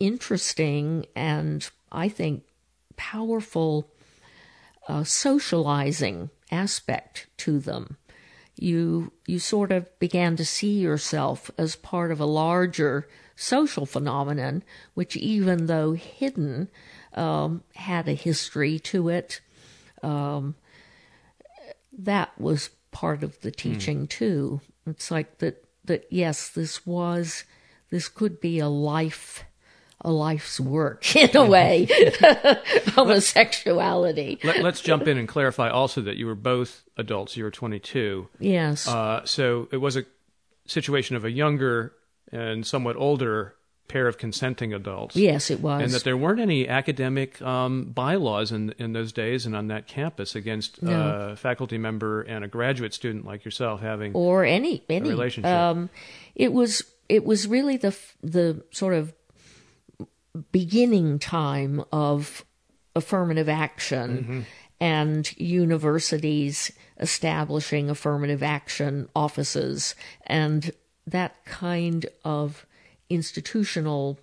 interesting 0.00 1.06
and 1.16 1.68
I 1.90 2.08
think 2.08 2.44
powerful 2.96 3.90
uh, 4.88 5.04
socializing 5.04 6.30
aspect 6.50 7.28
to 7.38 7.58
them. 7.58 7.96
You 8.56 9.12
you 9.26 9.38
sort 9.38 9.70
of 9.70 9.86
began 10.00 10.36
to 10.36 10.44
see 10.44 10.80
yourself 10.80 11.50
as 11.56 11.76
part 11.76 12.10
of 12.10 12.20
a 12.20 12.26
larger 12.26 13.08
social 13.36 13.86
phenomenon, 13.86 14.64
which 14.94 15.16
even 15.16 15.66
though 15.66 15.92
hidden, 15.92 16.68
um, 17.14 17.62
had 17.76 18.08
a 18.08 18.14
history 18.14 18.80
to 18.80 19.08
it. 19.08 19.40
Um, 20.02 20.54
that 21.98 22.38
was 22.40 22.70
part 22.90 23.22
of 23.22 23.40
the 23.40 23.50
teaching 23.50 24.06
mm. 24.06 24.10
too. 24.10 24.60
It's 24.86 25.10
like 25.10 25.38
that 25.38 25.64
that 25.84 26.06
yes, 26.10 26.48
this 26.48 26.86
was 26.86 27.44
this 27.90 28.08
could 28.08 28.40
be 28.40 28.58
a 28.58 28.68
life 28.68 29.44
a 30.02 30.12
life's 30.12 30.60
work 30.60 31.16
in 31.16 31.36
a 31.36 31.44
way 31.44 31.88
homosexuality 32.94 34.38
Let, 34.44 34.64
us 34.64 34.80
jump 34.80 35.08
in 35.08 35.18
and 35.18 35.26
clarify 35.26 35.70
also 35.70 36.00
that 36.02 36.16
you 36.16 36.26
were 36.26 36.36
both 36.36 36.84
adults. 36.96 37.36
You 37.36 37.44
were 37.44 37.50
22 37.50 38.28
yes. 38.38 38.86
Uh, 38.86 39.24
so 39.24 39.68
it 39.72 39.78
was 39.78 39.96
a 39.96 40.04
situation 40.66 41.16
of 41.16 41.24
a 41.24 41.30
younger 41.30 41.94
and 42.30 42.66
somewhat 42.66 42.96
older 42.96 43.54
pair 43.88 44.06
of 44.06 44.18
consenting 44.18 44.72
adults. 44.72 45.16
Yes, 45.16 45.50
it 45.50 45.60
was. 45.60 45.82
And 45.82 45.92
that 45.92 46.04
there 46.04 46.16
weren't 46.16 46.40
any 46.40 46.68
academic 46.68 47.40
um, 47.42 47.84
bylaws 47.84 48.52
in 48.52 48.74
in 48.78 48.92
those 48.92 49.12
days 49.12 49.46
and 49.46 49.56
on 49.56 49.68
that 49.68 49.86
campus 49.86 50.34
against 50.34 50.82
no. 50.82 50.92
a 50.92 51.04
uh, 51.04 51.36
faculty 51.36 51.78
member 51.78 52.22
and 52.22 52.44
a 52.44 52.48
graduate 52.48 52.94
student 52.94 53.24
like 53.24 53.44
yourself 53.44 53.80
having 53.80 54.12
or 54.14 54.44
any 54.44 54.82
any 54.88 55.08
relationship. 55.08 55.50
Um, 55.50 55.90
it 56.34 56.52
was 56.52 56.82
it 57.08 57.24
was 57.24 57.48
really 57.48 57.76
the 57.76 57.96
the 58.22 58.62
sort 58.70 58.94
of 58.94 59.14
beginning 60.52 61.18
time 61.18 61.82
of 61.90 62.44
affirmative 62.94 63.48
action 63.48 64.18
mm-hmm. 64.18 64.40
and 64.80 65.38
universities 65.38 66.70
establishing 67.00 67.88
affirmative 67.90 68.42
action 68.42 69.08
offices 69.14 69.94
and 70.26 70.72
that 71.06 71.44
kind 71.44 72.06
of 72.24 72.66
institutional 73.10 74.18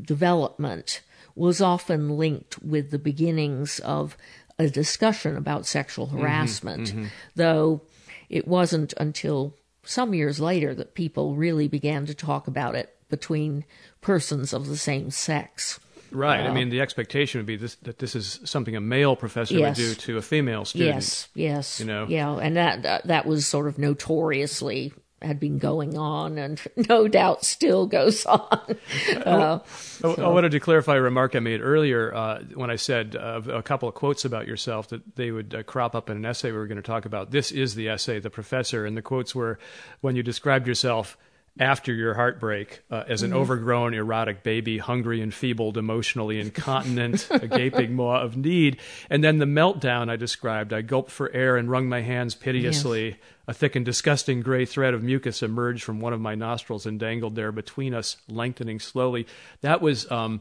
development 0.00 1.02
was 1.34 1.60
often 1.60 2.16
linked 2.16 2.62
with 2.62 2.90
the 2.90 2.98
beginnings 2.98 3.78
of 3.80 4.16
a 4.58 4.68
discussion 4.68 5.36
about 5.36 5.66
sexual 5.66 6.06
mm-hmm, 6.06 6.18
harassment, 6.18 6.88
mm-hmm, 6.88 6.98
mm-hmm. 7.00 7.08
though 7.34 7.80
it 8.28 8.46
wasn't 8.46 8.94
until 8.96 9.54
some 9.82 10.14
years 10.14 10.40
later 10.40 10.74
that 10.74 10.94
people 10.94 11.34
really 11.34 11.68
began 11.68 12.06
to 12.06 12.14
talk 12.14 12.46
about 12.46 12.74
it 12.74 12.94
between 13.08 13.64
persons 14.00 14.52
of 14.52 14.66
the 14.66 14.76
same 14.76 15.10
sex. 15.10 15.78
Right. 16.10 16.40
Uh, 16.46 16.50
I 16.50 16.54
mean, 16.54 16.68
the 16.68 16.80
expectation 16.80 17.40
would 17.40 17.46
be 17.46 17.56
this, 17.56 17.74
that 17.76 17.98
this 17.98 18.14
is 18.14 18.40
something 18.44 18.76
a 18.76 18.80
male 18.80 19.16
professor 19.16 19.54
yes. 19.54 19.76
would 19.76 19.84
do 19.84 19.94
to 19.94 20.18
a 20.18 20.22
female 20.22 20.64
student. 20.64 20.94
Yes, 20.94 21.28
yes. 21.34 21.80
You 21.80 21.86
know, 21.86 22.06
yeah, 22.08 22.36
and 22.36 22.56
that 22.56 23.06
that 23.06 23.26
was 23.26 23.46
sort 23.46 23.66
of 23.66 23.78
notoriously 23.78 24.92
had 25.24 25.40
been 25.40 25.58
going 25.58 25.96
on 25.96 26.38
and 26.38 26.60
no 26.88 27.08
doubt 27.08 27.44
still 27.44 27.86
goes 27.86 28.24
on. 28.26 28.76
Uh, 29.16 29.58
I, 30.02 30.08
I, 30.08 30.28
wanted 30.28 30.52
to 30.52 30.60
clarify 30.60 30.96
a 30.96 31.00
remark 31.00 31.34
I 31.34 31.40
made 31.40 31.60
earlier 31.60 32.14
uh, 32.14 32.42
when 32.54 32.70
I 32.70 32.76
said 32.76 33.16
uh, 33.16 33.42
a 33.48 33.62
couple 33.62 33.88
of 33.88 33.94
quotes 33.94 34.24
about 34.24 34.46
yourself 34.46 34.88
that 34.88 35.16
they 35.16 35.30
would 35.30 35.54
uh, 35.54 35.62
crop 35.62 35.94
up 35.94 36.10
in 36.10 36.16
an 36.16 36.24
essay 36.24 36.50
we 36.52 36.58
were 36.58 36.66
going 36.66 36.76
to 36.76 36.82
talk 36.82 37.04
about. 37.04 37.30
This 37.30 37.50
is 37.50 37.74
the 37.74 37.88
essay, 37.88 38.20
The 38.20 38.30
Professor, 38.30 38.84
and 38.86 38.96
the 38.96 39.02
quotes 39.02 39.34
were 39.34 39.58
when 40.00 40.16
you 40.16 40.22
described 40.22 40.66
yourself 40.66 41.16
after 41.58 41.94
your 41.94 42.14
heartbreak 42.14 42.82
uh, 42.90 43.04
as 43.06 43.22
an 43.22 43.30
mm. 43.30 43.36
overgrown, 43.36 43.94
erotic 43.94 44.42
baby, 44.42 44.78
hungry, 44.78 45.22
enfeebled, 45.22 45.78
emotionally 45.78 46.40
incontinent, 46.40 47.28
a 47.30 47.46
gaping 47.46 47.94
maw 47.94 48.20
of 48.20 48.36
need. 48.36 48.78
And 49.08 49.22
then 49.22 49.38
the 49.38 49.44
meltdown 49.44 50.10
I 50.10 50.16
described. 50.16 50.72
I 50.72 50.82
gulped 50.82 51.12
for 51.12 51.30
air 51.32 51.56
and 51.56 51.70
wrung 51.70 51.88
my 51.88 52.00
hands 52.00 52.34
piteously. 52.34 53.08
Yes. 53.08 53.18
A 53.46 53.54
thick 53.54 53.76
and 53.76 53.84
disgusting 53.84 54.40
gray 54.40 54.64
thread 54.64 54.94
of 54.94 55.02
mucus 55.02 55.42
emerged 55.42 55.84
from 55.84 56.00
one 56.00 56.12
of 56.12 56.20
my 56.20 56.34
nostrils 56.34 56.86
and 56.86 56.98
dangled 56.98 57.36
there 57.36 57.52
between 57.52 57.94
us, 57.94 58.16
lengthening 58.28 58.80
slowly. 58.80 59.26
That 59.60 59.80
was. 59.80 60.10
Um, 60.10 60.40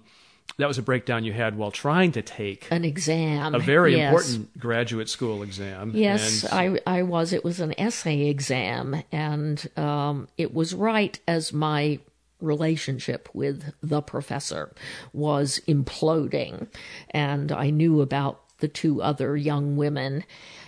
that 0.58 0.68
was 0.68 0.78
a 0.78 0.84
breakdown 0.84 1.24
you 1.24 1.34
had 1.34 1.58
while 1.58 1.72
trying 1.72 2.12
to 2.12 2.22
take 2.22 2.68
an 2.70 2.86
exam, 2.86 3.56
a 3.56 3.60
very 3.60 3.96
yes. 3.96 4.14
important 4.14 4.60
graduate 4.60 5.10
school 5.10 5.42
exam. 5.42 5.92
Yes, 5.96 6.44
and... 6.44 6.80
I 6.86 7.00
I 7.00 7.04
was. 7.04 7.34
It 7.34 7.44
was 7.44 7.60
an 7.60 7.74
essay 7.80 8.28
exam, 8.28 9.04
and 9.12 9.68
um, 9.78 10.28
it 10.38 10.54
was 10.54 10.74
right 10.74 11.20
as 11.28 11.52
my 11.54 12.00
relationship 12.40 13.30
with 13.34 13.74
the 13.82 14.02
professor 14.02 14.72
was 15.12 15.60
imploding, 15.68 16.68
and 17.10 17.52
I 17.52 17.70
knew 17.70 18.02
about 18.02 18.42
the 18.60 18.68
two 18.68 19.02
other 19.02 19.36
young 19.36 19.76
women, 19.76 20.24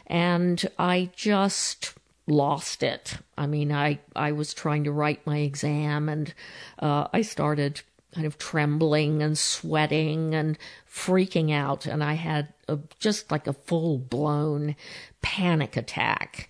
and 0.07 0.65
I 0.79 1.11
just 1.15 1.93
lost 2.27 2.81
it. 2.81 3.17
I 3.37 3.45
mean, 3.45 3.71
I 3.71 3.99
I 4.15 4.31
was 4.31 4.53
trying 4.53 4.85
to 4.85 4.91
write 4.91 5.27
my 5.27 5.37
exam, 5.37 6.09
and 6.09 6.33
uh, 6.79 7.07
I 7.13 7.21
started 7.21 7.81
kind 8.15 8.25
of 8.25 8.37
trembling 8.37 9.21
and 9.21 9.37
sweating 9.37 10.33
and 10.33 10.57
freaking 10.89 11.51
out. 11.51 11.85
And 11.85 12.01
I 12.01 12.13
had 12.13 12.53
a, 12.69 12.79
just 12.99 13.29
like 13.29 13.45
a 13.45 13.53
full 13.53 13.97
blown 13.97 14.75
panic 15.21 15.75
attack. 15.75 16.49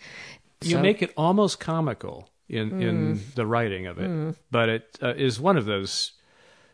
You 0.61 0.77
so, 0.77 0.81
make 0.81 1.01
it 1.01 1.11
almost 1.17 1.59
comical 1.59 2.29
in, 2.47 2.71
mm, 2.71 2.81
in 2.81 3.21
the 3.33 3.47
writing 3.47 3.87
of 3.87 3.97
it, 3.97 4.09
mm. 4.09 4.35
but 4.51 4.69
it 4.69 4.99
uh, 5.01 5.13
is 5.15 5.39
one 5.39 5.57
of 5.57 5.65
those 5.65 6.11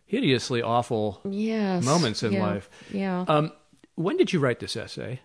hideously 0.05 0.61
awful 0.61 1.21
yes, 1.23 1.85
moments 1.85 2.21
in 2.21 2.33
yeah, 2.33 2.45
life. 2.45 2.69
Yeah. 2.91 3.23
Um, 3.27 3.53
when 3.95 4.17
did 4.17 4.33
you 4.33 4.39
write 4.39 4.59
this 4.59 4.75
essay? 4.75 5.21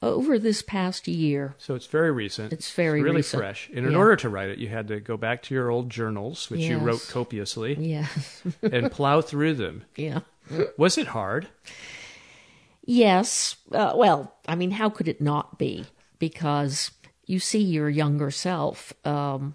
Over 0.00 0.38
this 0.38 0.62
past 0.62 1.08
year. 1.08 1.54
So 1.58 1.74
it's 1.74 1.86
very 1.86 2.12
recent. 2.12 2.52
It's 2.52 2.70
very 2.70 3.00
it's 3.00 3.04
really 3.04 3.16
recent. 3.16 3.40
fresh. 3.40 3.70
And 3.74 3.84
in 3.84 3.92
yeah. 3.92 3.98
order 3.98 4.16
to 4.16 4.28
write 4.28 4.48
it, 4.50 4.58
you 4.58 4.68
had 4.68 4.88
to 4.88 5.00
go 5.00 5.16
back 5.16 5.42
to 5.44 5.54
your 5.54 5.70
old 5.70 5.90
journals, 5.90 6.50
which 6.50 6.60
yes. 6.60 6.70
you 6.70 6.78
wrote 6.78 7.06
copiously, 7.08 7.74
yes. 7.74 8.42
and 8.62 8.92
plow 8.92 9.20
through 9.20 9.54
them. 9.54 9.84
Yeah. 9.96 10.20
Was 10.76 10.98
it 10.98 11.08
hard? 11.08 11.48
Yes. 12.84 13.56
Uh, 13.72 13.92
well, 13.96 14.34
I 14.46 14.54
mean, 14.54 14.70
how 14.70 14.88
could 14.88 15.08
it 15.08 15.20
not 15.20 15.58
be? 15.58 15.84
Because 16.18 16.90
you 17.26 17.38
see 17.38 17.60
your 17.60 17.88
younger 17.88 18.30
self 18.30 18.92
um, 19.04 19.54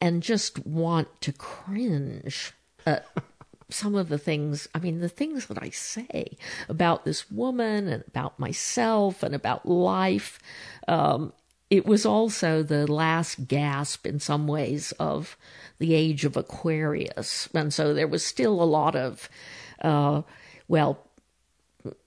and 0.00 0.22
just 0.22 0.64
want 0.64 1.08
to 1.20 1.32
cringe 1.32 2.52
at 2.86 3.06
some 3.70 3.94
of 3.94 4.08
the 4.08 4.18
things, 4.18 4.68
I 4.74 4.78
mean, 4.78 5.00
the 5.00 5.08
things 5.08 5.46
that 5.46 5.62
I 5.62 5.70
say 5.70 6.36
about 6.68 7.04
this 7.04 7.30
woman 7.30 7.88
and 7.88 8.04
about 8.06 8.38
myself 8.38 9.22
and 9.22 9.34
about 9.34 9.66
life. 9.66 10.38
Um, 10.86 11.32
it 11.70 11.84
was 11.84 12.06
also 12.06 12.62
the 12.62 12.90
last 12.90 13.46
gasp 13.46 14.06
in 14.06 14.20
some 14.20 14.46
ways 14.46 14.92
of 14.92 15.36
the 15.78 15.94
age 15.94 16.24
of 16.24 16.36
Aquarius. 16.36 17.48
And 17.52 17.72
so 17.72 17.92
there 17.92 18.08
was 18.08 18.24
still 18.24 18.62
a 18.62 18.64
lot 18.64 18.96
of, 18.96 19.28
uh, 19.82 20.22
well, 20.66 21.04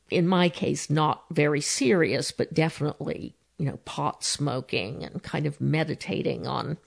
in 0.09 0.27
my 0.27 0.49
case, 0.49 0.89
not 0.89 1.23
very 1.29 1.61
serious, 1.61 2.31
but 2.31 2.53
definitely, 2.53 3.35
you 3.57 3.65
know, 3.67 3.77
pot 3.85 4.23
smoking 4.23 5.03
and 5.03 5.21
kind 5.21 5.45
of 5.45 5.61
meditating 5.61 6.47
on 6.47 6.77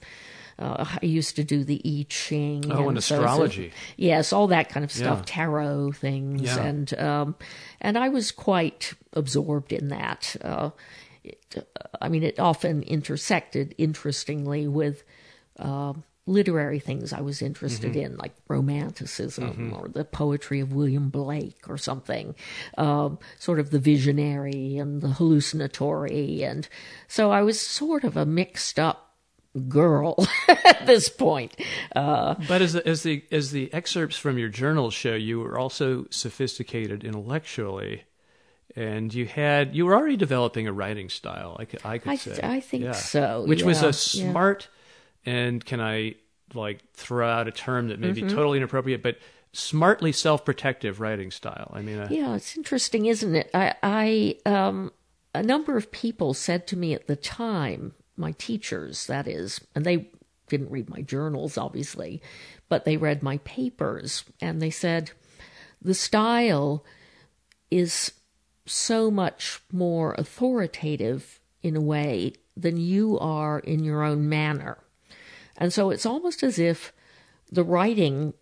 uh, 0.57 0.85
I 1.01 1.05
used 1.05 1.35
to 1.35 1.43
do 1.43 1.63
the 1.63 1.81
I 1.85 2.05
Ching. 2.09 2.71
Oh, 2.71 2.77
and, 2.77 2.87
and 2.89 2.97
astrology. 2.97 3.69
So, 3.69 3.75
yes, 3.97 4.33
all 4.33 4.47
that 4.47 4.69
kind 4.69 4.83
of 4.83 4.91
stuff, 4.91 5.19
yeah. 5.19 5.25
tarot 5.25 5.91
things, 5.93 6.43
yeah. 6.43 6.63
and 6.63 6.99
um, 6.99 7.35
and 7.81 7.97
I 7.97 8.09
was 8.09 8.31
quite 8.31 8.93
absorbed 9.13 9.73
in 9.73 9.89
that. 9.89 10.35
Uh, 10.41 10.69
it, 11.23 11.67
I 12.01 12.09
mean, 12.09 12.23
it 12.23 12.39
often 12.39 12.83
intersected, 12.83 13.75
interestingly, 13.77 14.67
with. 14.67 15.03
Uh, 15.57 15.93
literary 16.27 16.79
things 16.79 17.13
I 17.13 17.21
was 17.21 17.41
interested 17.41 17.91
mm-hmm. 17.91 18.13
in, 18.13 18.17
like 18.17 18.33
romanticism 18.47 19.43
mm-hmm. 19.43 19.73
or 19.73 19.87
the 19.89 20.03
poetry 20.03 20.59
of 20.59 20.73
William 20.73 21.09
Blake 21.09 21.69
or 21.69 21.77
something, 21.77 22.33
um, 22.79 23.19
sort 23.37 23.59
of 23.59 23.69
the 23.69 23.77
visionary 23.77 24.77
and 24.77 25.01
the 25.01 25.09
hallucinatory. 25.09 26.43
And 26.43 26.67
so 27.07 27.31
I 27.31 27.43
was 27.43 27.61
sort 27.61 28.03
of 28.03 28.17
a 28.17 28.25
mixed 28.25 28.79
up 28.79 29.04
girl 29.67 30.15
at 30.47 30.85
this 30.85 31.09
point. 31.09 31.55
Uh, 31.95 32.35
but 32.47 32.61
as 32.61 32.73
the, 32.73 32.87
as 32.87 33.03
the 33.03 33.23
as 33.31 33.51
the 33.51 33.73
excerpts 33.73 34.17
from 34.17 34.37
your 34.37 34.49
journals 34.49 34.93
show, 34.93 35.13
you 35.15 35.39
were 35.39 35.57
also 35.57 36.05
sophisticated 36.09 37.03
intellectually, 37.03 38.03
and 38.75 39.13
you 39.13 39.25
had 39.25 39.75
you 39.75 39.85
were 39.85 39.95
already 39.95 40.17
developing 40.17 40.67
a 40.67 40.73
writing 40.73 41.09
style. 41.09 41.55
I 41.59 41.65
could 41.65 41.81
I 41.85 41.97
could 41.97 42.11
I, 42.11 42.15
say 42.15 42.39
I 42.43 42.59
think 42.59 42.83
yeah. 42.83 42.91
so, 42.93 43.43
which 43.45 43.61
yeah, 43.61 43.67
was 43.67 43.83
a 43.83 43.93
smart 43.93 44.67
yeah. 45.23 45.33
and 45.33 45.65
can 45.65 45.81
I 45.81 46.15
like 46.53 46.83
throw 46.93 47.27
out 47.27 47.47
a 47.47 47.51
term 47.51 47.89
that 47.89 47.99
may 47.99 48.11
mm-hmm. 48.11 48.27
be 48.27 48.33
totally 48.33 48.57
inappropriate, 48.57 49.03
but 49.03 49.17
smartly 49.51 50.11
self-protective 50.11 50.99
writing 50.99 51.31
style. 51.31 51.71
I 51.73 51.81
mean, 51.81 52.05
Yeah, 52.09 52.35
it's 52.35 52.57
interesting, 52.57 53.05
isn't 53.05 53.35
it? 53.35 53.49
I, 53.53 53.73
I 53.81 54.37
um, 54.45 54.91
a 55.33 55.41
number 55.41 55.77
of 55.77 55.91
people 55.91 56.33
said 56.33 56.67
to 56.67 56.77
me 56.77 56.93
at 56.93 57.07
the 57.07 57.15
time, 57.15 57.93
my 58.17 58.31
teachers, 58.33 59.07
that 59.07 59.27
is, 59.27 59.61
and 59.73 59.85
they 59.85 60.09
didn't 60.47 60.71
read 60.71 60.89
my 60.89 61.01
journals, 61.01 61.57
obviously, 61.57 62.21
but 62.69 62.85
they 62.85 62.97
read 62.97 63.23
my 63.23 63.37
papers, 63.39 64.23
and 64.41 64.61
they 64.61 64.69
said 64.69 65.11
the 65.81 65.93
style 65.93 66.83
is 67.71 68.11
so 68.65 69.11
much 69.11 69.59
more 69.71 70.13
authoritative 70.17 71.39
in 71.61 71.75
a 71.75 71.81
way 71.81 72.33
than 72.55 72.77
you 72.77 73.19
are 73.19 73.59
in 73.59 73.83
your 73.83 74.03
own 74.03 74.29
manner. 74.29 74.77
And 75.57 75.71
so 75.71 75.89
it's 75.89 76.05
almost 76.05 76.43
as 76.43 76.59
if 76.59 76.93
the 77.51 77.63
writing 77.63 78.33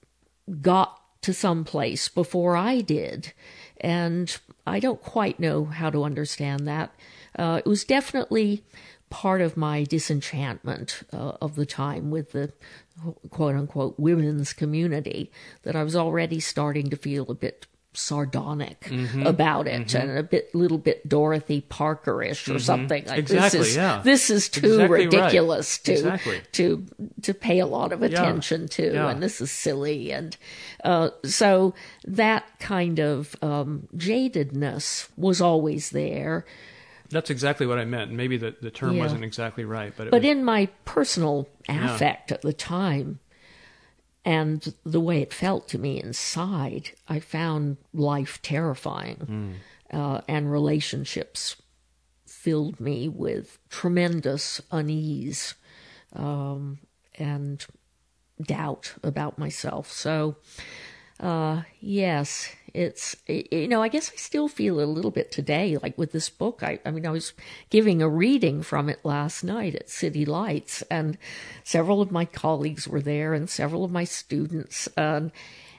got 0.61 0.99
to 1.21 1.33
some 1.33 1.63
place 1.63 2.09
before 2.09 2.55
I 2.55 2.81
did. 2.81 3.33
And 3.79 4.35
I 4.67 4.79
don't 4.79 5.01
quite 5.01 5.39
know 5.39 5.65
how 5.65 5.89
to 5.89 6.03
understand 6.03 6.67
that. 6.67 6.93
Uh, 7.37 7.61
it 7.65 7.67
was 7.67 7.83
definitely 7.83 8.63
part 9.13 9.41
of 9.41 9.55
my 9.55 9.83
disenchantment 9.83 11.03
uh, 11.13 11.33
of 11.39 11.53
the 11.55 11.67
time 11.67 12.09
with 12.09 12.31
the 12.31 12.51
quote 13.29 13.55
unquote 13.55 13.93
women's 13.99 14.53
community 14.53 15.31
that 15.61 15.75
I 15.75 15.83
was 15.83 15.95
already 15.95 16.39
starting 16.39 16.89
to 16.89 16.95
feel 16.95 17.29
a 17.29 17.35
bit 17.35 17.67
sardonic 17.95 18.79
Mm-hmm. 18.85 19.27
about 19.27 19.67
it 19.67 19.93
and 19.93 20.17
a 20.17 20.23
bit 20.23 20.53
little 20.55 20.79
bit 20.79 21.07
Dorothy 21.07 21.61
Parkerish 21.69 22.49
or 22.53 22.57
something 22.57 23.05
like 23.05 23.25
Mm-hmm. 23.25 23.35
Exactly, 23.35 23.59
this 23.59 23.69
is 23.69 23.75
yeah. 23.75 24.01
this 24.03 24.29
is 24.31 24.49
too 24.49 24.65
Exactly 24.65 24.87
right. 24.87 25.05
ridiculous 25.13 25.77
to 25.85 25.91
Exactly. 25.91 26.41
to 26.53 26.85
to 27.21 27.33
pay 27.35 27.59
a 27.59 27.67
lot 27.67 27.91
of 27.93 28.01
attention 28.01 28.67
to 28.69 28.93
Yeah. 28.93 29.09
and 29.11 29.21
this 29.21 29.39
is 29.41 29.51
silly 29.51 30.11
and 30.11 30.35
uh, 30.83 31.09
so 31.23 31.75
that 32.05 32.43
kind 32.59 32.97
of 32.99 33.35
um, 33.43 33.87
jadedness 33.95 35.07
was 35.15 35.39
always 35.39 35.91
there 35.91 36.45
that's 37.13 37.29
exactly 37.29 37.65
what 37.65 37.79
I 37.79 37.85
meant. 37.85 38.11
Maybe 38.11 38.37
the, 38.37 38.55
the 38.61 38.71
term 38.71 38.95
Yeah. 38.95 39.03
wasn't 39.03 39.23
exactly 39.23 39.63
right, 39.63 39.93
but 39.95 40.07
it 40.07 40.11
but 40.11 40.21
was, 40.21 40.29
in 40.29 40.43
my 40.43 40.67
personal 40.85 41.47
affect 41.69 42.31
at 42.31 42.41
the 42.41 42.53
time 42.53 43.19
and 44.25 44.73
the 44.85 45.01
way 45.01 45.21
it 45.21 45.33
felt 45.33 45.67
to 45.69 45.77
me 45.77 46.01
inside, 46.01 46.91
I 47.07 47.19
found 47.19 47.77
life 47.93 48.41
terrifying. 48.41 49.59
Uh, 49.91 50.21
and 50.27 50.51
relationships 50.51 51.57
filled 52.25 52.79
me 52.79 53.07
with 53.07 53.59
tremendous 53.69 54.61
unease 54.71 55.53
um, 56.13 56.79
and 57.15 57.65
doubt 58.41 58.95
about 59.03 59.37
myself. 59.37 59.91
So, 59.91 60.37
uh, 61.19 61.63
yes, 61.79 62.49
it's, 62.73 63.15
you 63.27 63.67
know, 63.67 63.83
I 63.83 63.87
guess 63.87 64.11
I 64.11 64.15
still 64.15 64.47
feel 64.47 64.81
a 64.81 64.85
little 64.85 65.11
bit 65.11 65.31
today, 65.31 65.77
like 65.81 65.97
with 65.97 66.11
this 66.11 66.29
book. 66.29 66.63
I, 66.63 66.79
I 66.85 66.91
mean, 66.91 67.05
I 67.05 67.11
was 67.11 67.33
giving 67.69 68.01
a 68.01 68.09
reading 68.09 68.63
from 68.63 68.89
it 68.89 68.99
last 69.03 69.43
night 69.43 69.75
at 69.75 69.89
City 69.89 70.25
Lights, 70.25 70.81
and 70.89 71.17
several 71.63 72.01
of 72.01 72.11
my 72.11 72.25
colleagues 72.25 72.87
were 72.87 73.01
there 73.01 73.33
and 73.33 73.49
several 73.49 73.83
of 73.83 73.91
my 73.91 74.03
students. 74.03 74.89
Um, 74.97 75.31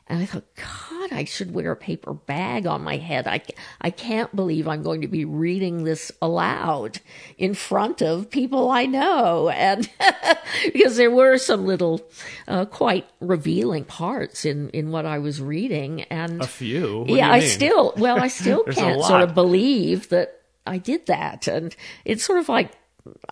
and 0.06 0.20
I 0.20 0.26
thought, 0.26 0.44
God, 0.54 1.12
I 1.12 1.24
should 1.24 1.54
wear 1.54 1.72
a 1.72 1.76
paper 1.76 2.12
bag 2.12 2.66
on 2.66 2.84
my 2.84 2.98
head. 2.98 3.26
I, 3.26 3.40
I 3.80 3.88
can't 3.88 4.34
believe 4.36 4.68
I'm 4.68 4.82
going 4.82 5.00
to 5.00 5.08
be 5.08 5.24
reading 5.24 5.84
this 5.84 6.12
aloud 6.20 7.00
in 7.38 7.54
front 7.54 8.02
of 8.02 8.30
people 8.30 8.70
I 8.70 8.84
know. 8.84 9.48
And 9.48 9.88
because 10.72 10.96
there 10.96 11.10
were 11.10 11.38
some 11.38 11.64
little, 11.64 12.02
uh, 12.46 12.66
quite 12.66 13.08
revealing 13.20 13.84
parts 13.84 14.44
in, 14.44 14.68
in 14.70 14.90
what 14.90 15.06
I 15.06 15.18
was 15.20 15.40
reading. 15.40 16.02
And 16.02 16.42
a 16.42 16.46
few. 16.46 17.00
What 17.00 17.10
yeah, 17.10 17.30
I 17.30 17.40
mean? 17.40 17.48
still, 17.48 17.94
well, 17.96 18.20
I 18.20 18.28
still 18.28 18.64
can't 18.64 19.02
sort 19.02 19.22
of 19.22 19.34
believe 19.34 20.10
that 20.10 20.42
I 20.66 20.76
did 20.76 21.06
that. 21.06 21.48
And 21.48 21.74
it's 22.04 22.24
sort 22.24 22.40
of 22.40 22.50
like, 22.50 22.72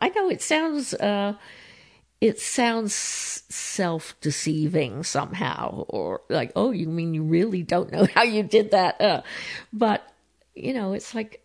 I 0.00 0.08
know 0.08 0.30
it 0.30 0.40
sounds, 0.40 0.94
uh, 0.94 1.34
it 2.22 2.38
sounds 2.38 2.94
self 2.94 4.14
deceiving 4.20 5.02
somehow, 5.02 5.84
or 5.88 6.20
like, 6.28 6.52
oh, 6.54 6.70
you 6.70 6.88
mean 6.88 7.14
you 7.14 7.24
really 7.24 7.64
don't 7.64 7.90
know 7.90 8.06
how 8.14 8.22
you 8.22 8.44
did 8.44 8.70
that? 8.70 9.00
Uh, 9.00 9.22
but, 9.72 10.08
you 10.54 10.72
know, 10.72 10.92
it's 10.92 11.16
like 11.16 11.44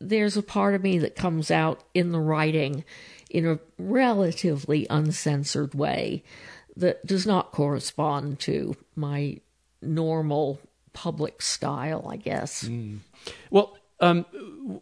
there's 0.00 0.36
a 0.36 0.42
part 0.42 0.74
of 0.74 0.82
me 0.82 0.98
that 0.98 1.14
comes 1.14 1.52
out 1.52 1.84
in 1.94 2.10
the 2.10 2.18
writing 2.18 2.84
in 3.30 3.46
a 3.46 3.60
relatively 3.78 4.84
uncensored 4.90 5.74
way 5.76 6.24
that 6.76 7.06
does 7.06 7.24
not 7.24 7.52
correspond 7.52 8.40
to 8.40 8.76
my 8.96 9.38
normal 9.80 10.58
public 10.92 11.40
style, 11.40 12.04
I 12.10 12.16
guess. 12.16 12.64
Well, 13.50 13.78
um, 14.00 14.26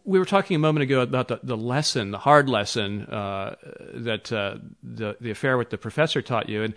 we 0.03 0.19
were 0.19 0.25
talking 0.25 0.55
a 0.55 0.59
moment 0.59 0.83
ago 0.83 1.01
about 1.01 1.27
the, 1.27 1.39
the 1.41 1.57
lesson, 1.57 2.11
the 2.11 2.17
hard 2.17 2.49
lesson 2.49 3.03
uh, 3.05 3.55
that 3.93 4.31
uh, 4.31 4.57
the 4.83 5.15
the 5.21 5.31
affair 5.31 5.57
with 5.57 5.69
the 5.69 5.77
professor 5.77 6.21
taught 6.21 6.49
you, 6.49 6.63
and 6.63 6.73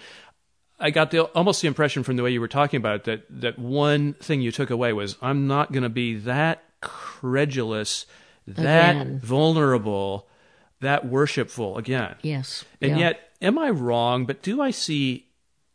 I 0.78 0.90
got 0.90 1.10
the 1.10 1.24
almost 1.24 1.62
the 1.62 1.68
impression 1.68 2.02
from 2.02 2.16
the 2.16 2.22
way 2.22 2.30
you 2.30 2.40
were 2.40 2.48
talking 2.48 2.78
about 2.78 2.96
it 2.96 3.04
that 3.04 3.40
that 3.40 3.58
one 3.58 4.14
thing 4.14 4.40
you 4.40 4.52
took 4.52 4.70
away 4.70 4.92
was 4.92 5.16
I'm 5.20 5.46
not 5.46 5.72
going 5.72 5.82
to 5.82 5.88
be 5.88 6.16
that 6.18 6.62
credulous, 6.80 8.06
that 8.46 8.96
Again. 8.96 9.20
vulnerable, 9.20 10.28
that 10.80 11.06
worshipful 11.06 11.76
again. 11.78 12.14
Yes. 12.22 12.64
And 12.80 12.92
yeah. 12.92 12.98
yet, 12.98 13.30
am 13.42 13.58
I 13.58 13.70
wrong? 13.70 14.26
But 14.26 14.42
do 14.42 14.60
I 14.60 14.70
see 14.70 15.26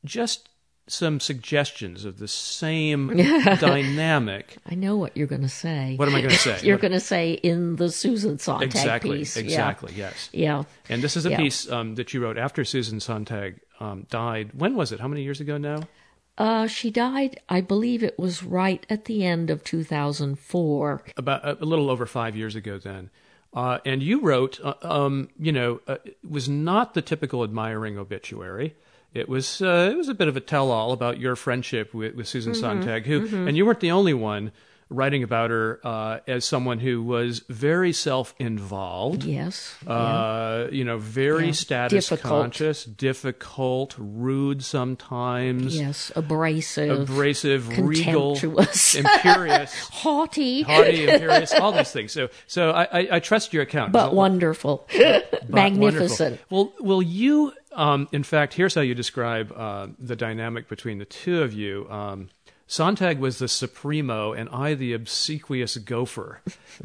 just 0.06 0.50
some 0.88 1.20
suggestions 1.20 2.06
of 2.06 2.18
the 2.20 2.28
same 2.28 3.08
dynamic? 3.60 4.58
I 4.66 4.76
know 4.76 4.98
what 4.98 5.16
you're 5.16 5.28
going 5.28 5.42
to 5.42 5.50
say. 5.50 5.96
What 5.96 6.08
am 6.08 6.16
I 6.16 6.22
going 6.22 6.32
to 6.34 6.38
say? 6.38 6.60
You're 6.64 6.78
going 6.78 6.92
to 6.94 7.00
say 7.00 7.34
in 7.34 7.76
the 7.78 7.90
Susan 7.92 8.38
Sontag 8.40 8.68
exactly, 8.68 9.20
piece. 9.20 9.36
Yeah. 9.38 9.44
exactly, 9.44 9.94
yes. 9.96 10.30
Yeah. 10.34 10.64
And 10.90 11.02
this 11.02 11.16
is 11.18 11.26
a 11.26 11.32
Yeah. 11.32 11.38
piece 11.38 11.72
um, 11.72 11.96
that 11.96 12.14
you 12.14 12.22
wrote 12.22 12.38
after 12.38 12.64
Susan 12.66 13.00
Sontag 13.00 13.60
um, 13.80 14.06
died. 14.10 14.52
When 14.54 14.76
was 14.76 14.92
it? 14.92 15.00
How 15.00 15.08
many 15.08 15.24
years 15.24 15.40
ago 15.40 15.58
now? 15.58 15.82
Uh, 16.38 16.66
she 16.66 16.90
died, 16.90 17.40
I 17.48 17.62
believe 17.62 18.02
it 18.04 18.18
was 18.18 18.42
right 18.44 18.84
at 18.90 19.06
the 19.06 19.24
end 19.24 19.52
of 19.52 19.64
2004. 19.64 21.04
About 21.16 21.46
a, 21.46 21.64
a 21.64 21.66
little 21.66 21.90
over 21.92 22.06
five 22.06 22.36
years 22.36 22.56
ago 22.56 22.78
then. 22.80 23.10
Uh, 23.54 23.78
and 23.86 24.02
you 24.02 24.20
wrote, 24.20 24.60
uh, 24.64 24.74
um, 24.82 25.30
you 25.38 25.52
know, 25.52 25.80
uh, 25.88 25.98
it 26.04 26.18
was 26.28 26.50
not 26.50 26.96
the 26.96 27.04
typical 27.04 27.44
admiring 27.44 28.00
obituary. 28.00 28.76
It 29.14 29.30
was 29.30 29.62
uh, 29.62 29.90
it 29.92 29.96
was 29.96 30.10
a 30.10 30.14
bit 30.16 30.28
of 30.28 30.36
a 30.36 30.40
tell-all 30.40 30.92
about 30.92 31.20
your 31.20 31.36
friendship 31.36 31.94
with, 31.94 32.16
with 32.16 32.28
Susan 32.28 32.54
Mm-hmm. 32.54 32.62
Sontag, 32.62 33.06
who, 33.06 33.48
and 33.48 33.56
you 33.56 33.66
weren't 33.66 33.80
the 33.80 33.92
only 33.92 34.14
one 34.14 34.52
writing 34.94 35.24
about 35.24 35.50
her 35.50 35.80
uh, 35.84 36.20
as 36.28 36.46
someone 36.46 36.80
who 36.80 37.02
was 37.04 37.40
very 37.50 37.92
self-involved. 37.94 39.24
Yes. 39.24 39.76
yeah. 39.86 39.92
Uh, 39.94 40.70
you 40.72 40.84
know, 40.84 40.98
very 40.98 41.48
Yeah. 41.48 41.52
status 41.52 42.10
Difficult. 42.10 42.44
conscious, 42.44 42.86
difficult, 42.86 43.96
rude 43.98 44.64
sometimes, 44.64 45.78
Yes. 45.78 46.12
Abrasive. 46.16 47.02
abrasive, 47.10 47.78
regal, 47.80 48.38
imperious, 48.96 49.74
haughty. 49.90 50.62
haughty, 50.64 51.08
imperious, 51.08 51.54
all 51.54 51.72
these 51.72 51.92
things. 51.92 52.12
So, 52.12 52.30
so 52.48 52.72
I, 52.72 52.84
I, 52.84 53.08
I 53.14 53.20
trust 53.20 53.54
your 53.54 53.64
account. 53.64 53.92
But 53.92 54.14
wonderful. 54.14 54.88
but 54.98 55.50
Magnificent. 55.50 56.40
wonderful. 56.50 56.74
Well, 56.80 56.86
will 56.86 57.02
you? 57.02 57.54
Um, 57.76 58.08
in 58.12 58.24
fact, 58.24 58.54
here's 58.54 58.76
how 58.76 58.82
you 58.82 58.94
describe 58.94 59.52
uh, 59.56 59.88
the 59.98 60.16
dynamic 60.16 60.68
between 60.70 61.00
the 61.00 61.06
two 61.06 61.42
of 61.42 61.54
you. 61.54 61.88
Um, 61.90 62.30
Sontag 62.66 63.20
was 63.20 63.38
the 63.40 63.48
supremo, 63.48 64.34
and 64.34 64.50
I 64.50 64.74
the 64.74 64.94
obsequious 64.94 65.78
gopher. 65.78 66.42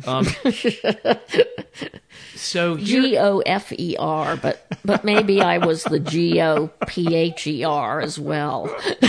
Um, 0.07 0.27
so 2.35 2.77
G 2.77 3.17
O 3.17 3.39
F 3.41 3.73
E 3.73 3.97
R, 3.99 4.37
but 4.37 4.67
but 4.85 5.05
maybe 5.05 5.41
I 5.41 5.59
was 5.59 5.85
the 5.85 6.01
G 6.01 6.41
O 6.43 6.69
P 6.87 7.15
H 7.15 7.47
E 7.47 7.65
R 7.65 8.01
as 8.01 8.19
well. 8.19 8.75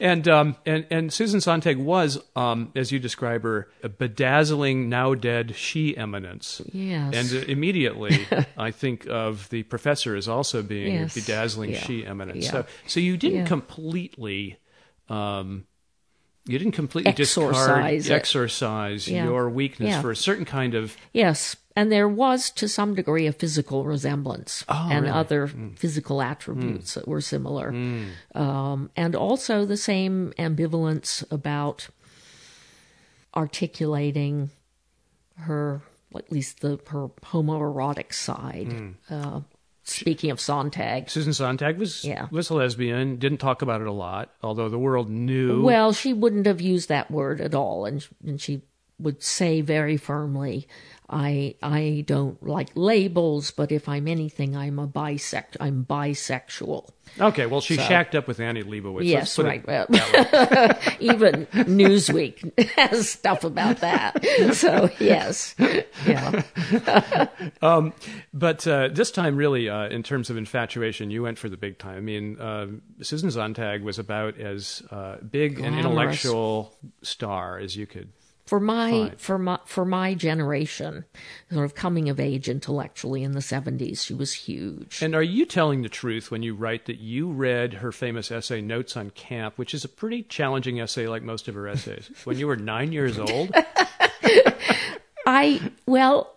and 0.00 0.26
um, 0.28 0.56
and 0.66 0.86
and 0.90 1.12
Susan 1.12 1.40
Sontag 1.40 1.76
was, 1.78 2.18
um, 2.36 2.72
as 2.74 2.90
you 2.92 2.98
describe 2.98 3.42
her, 3.42 3.68
a 3.82 3.88
bedazzling, 3.88 4.88
now 4.88 5.14
dead 5.14 5.54
she 5.54 5.96
eminence. 5.96 6.60
Yes. 6.72 7.14
And 7.14 7.42
uh, 7.42 7.46
immediately, 7.46 8.26
I 8.56 8.70
think 8.70 9.06
of 9.08 9.48
the 9.50 9.62
professor 9.64 10.16
as 10.16 10.28
also 10.28 10.62
being 10.62 10.94
Yes. 10.94 11.16
a 11.16 11.20
bedazzling 11.20 11.70
Yeah. 11.70 11.78
she 11.80 12.04
eminence. 12.06 12.46
Yeah. 12.46 12.50
So, 12.50 12.66
so 12.86 13.00
you 13.00 13.16
didn't 13.16 13.40
Yeah. 13.40 13.46
completely, 13.46 14.58
um, 15.08 15.66
you 16.46 16.58
didn't 16.58 16.72
completely 16.72 17.12
discard, 17.12 17.54
Exorcise 17.54 18.10
it. 18.10 18.12
exorcise 18.12 19.08
Yeah. 19.08 19.24
your 19.24 19.48
weakness 19.48 19.90
Yeah. 19.90 20.02
for 20.02 20.10
a 20.10 20.16
certain 20.16 20.44
kind 20.44 20.74
of. 20.74 20.96
Yes, 21.12 21.56
and 21.74 21.90
there 21.90 22.08
was 22.08 22.50
to 22.50 22.68
some 22.68 22.94
degree 22.94 23.26
a 23.26 23.32
physical 23.32 23.84
resemblance 23.84 24.64
Oh, 24.68 24.88
and 24.90 25.06
really? 25.06 25.14
Other 25.18 25.46
physical 25.76 26.20
attributes 26.20 26.94
that 26.94 27.08
were 27.08 27.20
similar, 27.22 27.70
um, 28.34 28.90
and 28.94 29.16
also 29.16 29.64
the 29.64 29.76
same 29.78 30.32
ambivalence 30.38 31.24
about 31.32 31.88
articulating 33.34 34.50
her, 35.36 35.82
at 36.14 36.30
least 36.30 36.60
the 36.60 36.78
her 36.88 37.08
homoerotic 37.08 38.12
side. 38.12 38.72
Hmm. 38.72 38.90
Uh, 39.10 39.40
Speaking 39.86 40.30
of 40.30 40.40
Sontag. 40.40 41.10
Susan 41.10 41.32
Sontag 41.34 41.78
was 41.78 42.04
Yeah. 42.04 42.26
was 42.30 42.48
a 42.50 42.54
lesbian. 42.54 43.16
Didn't 43.16 43.38
talk 43.38 43.60
about 43.62 43.80
it 43.82 43.86
a 43.86 43.92
lot, 43.92 44.32
although 44.42 44.68
the 44.70 44.78
world 44.78 45.10
knew. 45.10 45.62
Well, 45.62 45.92
she 45.92 46.12
wouldn't 46.12 46.46
have 46.46 46.60
used 46.60 46.88
that 46.88 47.10
word 47.10 47.40
at 47.40 47.54
all, 47.54 47.84
and 47.84 48.06
and 48.26 48.40
she 48.40 48.62
would 48.98 49.22
say 49.22 49.60
very 49.60 49.96
firmly, 49.96 50.66
"I 51.08 51.54
I 51.62 52.04
don't 52.06 52.42
like 52.46 52.70
labels, 52.74 53.50
but 53.50 53.72
if 53.72 53.88
I'm 53.88 54.08
anything, 54.08 54.56
I'm 54.56 54.78
a 54.78 54.86
bisect. 54.86 55.56
I'm 55.60 55.84
bisexual." 55.88 56.90
okay, 57.20 57.46
well, 57.46 57.60
she 57.60 57.76
shacked 57.76 58.14
up 58.14 58.26
with 58.26 58.40
Annie 58.40 58.62
Leibovitz. 58.62 59.04
Yes, 59.04 59.38
right. 59.38 59.64
Well, 59.66 59.86
even 61.00 61.46
Newsweek 61.46 62.70
has 62.70 63.10
stuff 63.10 63.44
about 63.44 63.78
that. 63.78 64.24
So 64.54 64.90
yes, 64.98 65.54
yeah, 66.06 66.42
But 68.34 68.66
uh, 68.66 68.88
this 68.88 69.10
time, 69.10 69.36
really, 69.36 69.68
uh, 69.68 69.88
in 69.88 70.02
terms 70.02 70.30
of 70.30 70.36
infatuation, 70.36 71.10
you 71.10 71.22
went 71.22 71.38
for 71.38 71.48
the 71.48 71.56
big 71.56 71.78
time. 71.78 71.96
I 71.96 72.00
mean, 72.00 72.40
uh, 72.40 72.66
Susan 73.02 73.30
Sontag 73.30 73.82
was 73.82 73.98
about 73.98 74.38
as 74.38 74.82
uh, 74.90 75.16
big 75.18 75.60
an 75.60 75.78
intellectual 75.78 76.74
star 77.02 77.58
as 77.58 77.76
you 77.76 77.86
could. 77.86 78.12
For 78.44 78.60
my 78.60 79.12
for 79.16 79.38
my 79.38 79.58
for 79.64 79.84
my 79.86 80.14
generation, 80.14 81.06
sort 81.50 81.64
of 81.64 81.74
coming 81.74 82.10
of 82.10 82.20
age 82.20 82.48
intellectually 82.48 83.22
in 83.22 83.32
the 83.32 83.40
seventies, 83.40 84.04
she 84.04 84.12
was 84.12 84.34
huge. 84.34 85.02
And 85.02 85.14
are 85.14 85.22
you 85.22 85.46
telling 85.46 85.80
the 85.82 85.88
truth 85.88 86.30
when 86.30 86.42
you 86.42 86.54
write 86.54 86.84
that 86.86 86.98
you 86.98 87.30
read 87.30 87.74
her 87.74 87.90
famous 87.90 88.30
essay, 88.30 88.60
Notes 88.60 88.96
on 88.96 89.10
Camp, 89.10 89.56
which 89.56 89.72
is 89.72 89.84
a 89.84 89.88
pretty 89.88 90.22
challenging 90.22 90.78
essay 90.78 91.08
like 91.08 91.22
most 91.22 91.48
of 91.48 91.54
her 91.54 91.66
essays, 91.66 92.10
when 92.24 92.38
you 92.38 92.46
were 92.46 92.56
nine 92.56 92.92
years 92.92 93.18
old? 93.18 93.54
I 95.26 95.72
well, 95.86 96.36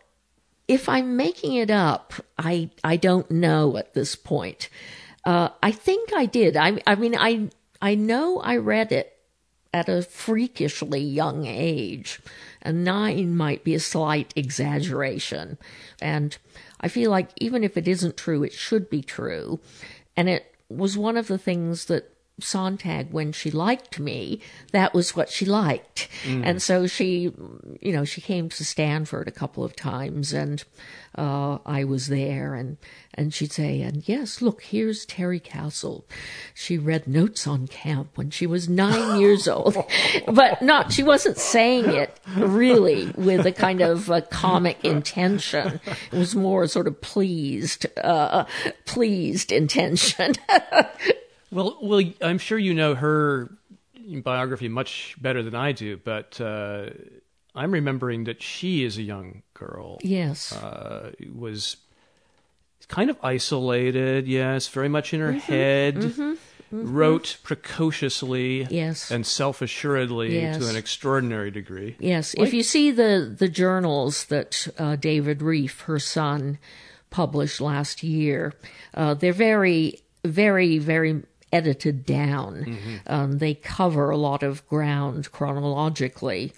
if 0.70 0.88
I'm 0.88 1.18
making 1.18 1.55
it 1.55 1.70
up, 1.70 2.14
I 2.38 2.70
I 2.86 2.95
don't 2.95 3.30
know 3.30 3.76
at 3.76 3.93
this 3.93 4.16
point. 4.16 4.70
Uh, 5.26 5.49
I 5.62 5.72
think 5.72 6.14
I 6.16 6.26
did. 6.26 6.55
I 6.55 6.82
I 6.88 6.95
mean 6.95 7.18
I 7.18 7.49
I 7.82 7.95
know 7.95 8.39
I 8.39 8.58
read 8.58 8.93
it 8.93 9.16
at 9.78 9.88
a 9.88 10.01
freakishly 10.01 10.99
young 10.99 11.45
age. 11.45 12.19
A 12.63 12.73
nine 12.73 13.38
might 13.38 13.63
be 13.63 13.75
a 13.75 13.80
slight 13.80 14.34
exaggeration, 14.36 15.59
and 16.01 16.36
I 16.82 16.88
feel 16.88 17.11
like 17.11 17.30
even 17.38 17.63
if 17.63 17.78
it 17.78 17.88
isn't 17.88 18.17
true, 18.17 18.43
it 18.43 18.53
should 18.53 18.89
be 18.89 19.03
true. 19.03 19.59
And 20.15 20.28
it 20.28 20.55
was 20.67 20.97
one 20.97 21.15
of 21.15 21.28
the 21.28 21.38
things 21.38 21.86
that 21.86 22.11
Sontag, 22.39 23.11
when 23.11 23.31
she 23.31 23.49
liked 23.49 23.99
me, 23.99 24.41
that 24.71 24.93
was 24.93 25.15
what 25.15 25.29
she 25.29 25.45
liked. 25.45 26.07
And 26.43 26.61
so 26.61 26.85
she, 26.85 27.31
you 27.81 27.91
know, 27.91 28.05
she 28.05 28.21
came 28.21 28.49
to 28.49 28.63
Stanford 28.63 29.27
a 29.27 29.31
couple 29.31 29.63
of 29.63 29.75
times 29.75 30.33
and 30.33 30.63
uh, 31.15 31.57
I 31.65 31.83
was 31.83 32.07
there 32.07 32.53
and, 32.53 32.77
and 33.15 33.33
she'd 33.33 33.51
say, 33.51 33.81
and 33.81 34.07
yes, 34.07 34.39
look, 34.39 34.61
here's 34.61 35.05
Terry 35.05 35.39
Castle. 35.39 36.05
She 36.53 36.77
read 36.77 37.07
notes 37.07 37.47
on 37.47 37.67
camp 37.67 38.09
when 38.15 38.29
she 38.29 38.45
was 38.45 38.69
nine 38.69 39.19
years 39.19 39.47
old, 39.47 39.75
but 40.27 40.61
not, 40.61 40.93
she 40.93 41.01
wasn't 41.01 41.38
saying 41.38 41.85
it 41.85 42.19
really 42.35 43.11
with 43.15 43.47
a 43.47 43.51
kind 43.51 43.81
of 43.81 44.09
a 44.09 44.21
comic 44.21 44.83
intention. 44.85 45.79
It 46.11 46.17
was 46.17 46.35
more 46.35 46.67
sort 46.67 46.88
of 46.88 47.01
pleased, 47.01 47.88
uh, 47.97 48.45
pleased 48.85 49.51
intention. 49.51 50.33
well, 51.52 51.78
well, 51.82 52.04
I'm 52.22 52.38
sure 52.38 52.58
you 52.58 52.74
know 52.74 52.95
her 52.95 53.50
biography 54.24 54.68
much 54.68 55.16
better 55.20 55.43
than 55.43 55.56
I 55.56 55.72
do, 55.72 55.98
but 55.98 56.39
uh, 56.39 56.89
I'm 57.56 57.72
remembering 57.72 58.26
that 58.26 58.41
she, 58.41 58.86
as 58.86 58.98
a 58.98 59.02
young 59.04 59.43
girl, 59.54 60.00
yes. 60.02 60.54
uh, 60.54 61.12
was 61.34 61.78
kind 62.88 63.10
of 63.10 63.18
isolated, 63.22 64.28
yes, 64.28 64.68
very 64.70 64.88
much 64.89 65.14
in 65.14 65.20
her 65.20 65.34
head, 65.34 66.14
wrote 66.72 67.38
precociously 67.43 68.66
Yes. 68.70 69.12
and 69.12 69.26
self 69.26 69.62
assuredly 69.62 70.39
Yes. 70.39 70.58
to 70.58 70.70
an 70.70 70.76
extraordinary 70.76 71.52
degree. 71.52 71.95
Yes, 72.00 72.34
if 72.38 72.54
you 72.54 72.64
see 72.64 72.91
the 72.91 73.36
the 73.38 73.50
journals 73.50 74.26
that 74.26 74.68
uh, 74.78 74.95
David 74.95 75.41
Rieff, 75.41 75.82
her 75.82 76.00
son, 76.00 76.58
published 77.10 77.60
last 77.62 78.04
year, 78.04 78.54
uh, 78.93 79.14
they're 79.14 79.34
very, 79.34 80.00
very, 80.24 80.78
very 80.78 81.24
edited 81.52 82.06
down. 82.06 83.00
Um, 83.08 83.38
they 83.39 83.54
cover 83.56 84.10
a 84.10 84.18
lot 84.18 84.43
of 84.43 84.68
ground 84.68 85.32
chronologically. 85.32 86.54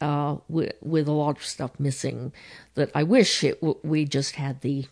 Uh, 0.00 0.36
with, 0.48 0.72
with 0.80 1.08
a 1.08 1.12
lot 1.12 1.36
of 1.38 1.44
stuff 1.44 1.72
missing 1.80 2.32
that 2.76 2.88
I 2.94 3.02
wish 3.02 3.42
it 3.42 3.60
w- 3.60 3.80
we 3.82 4.04
just 4.04 4.36
had 4.36 4.60
the 4.60 4.84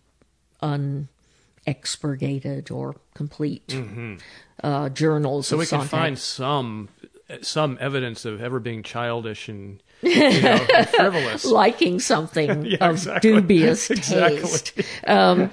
unexpurgated 1.66 2.70
or 2.70 2.96
complete 3.14 3.76
uh, 4.64 4.88
journals. 4.88 5.46
So 5.48 5.56
of 5.56 5.60
we 5.60 5.66
can 5.66 5.82
find 5.82 6.18
some 6.18 6.88
some 7.42 7.76
evidence 7.80 8.24
of 8.24 8.40
ever 8.40 8.60
being 8.60 8.82
childish 8.84 9.48
and, 9.48 9.80
you 10.02 10.40
know, 10.42 10.58
frivolous. 10.90 11.44
liking 11.44 11.98
something 11.98 12.64
Yeah, 12.66 12.76
of 12.88 12.96
exactly. 12.96 13.32
dubious 13.32 13.90
Exactly. 13.92 14.38
taste. 14.40 14.72
Um, 15.06 15.50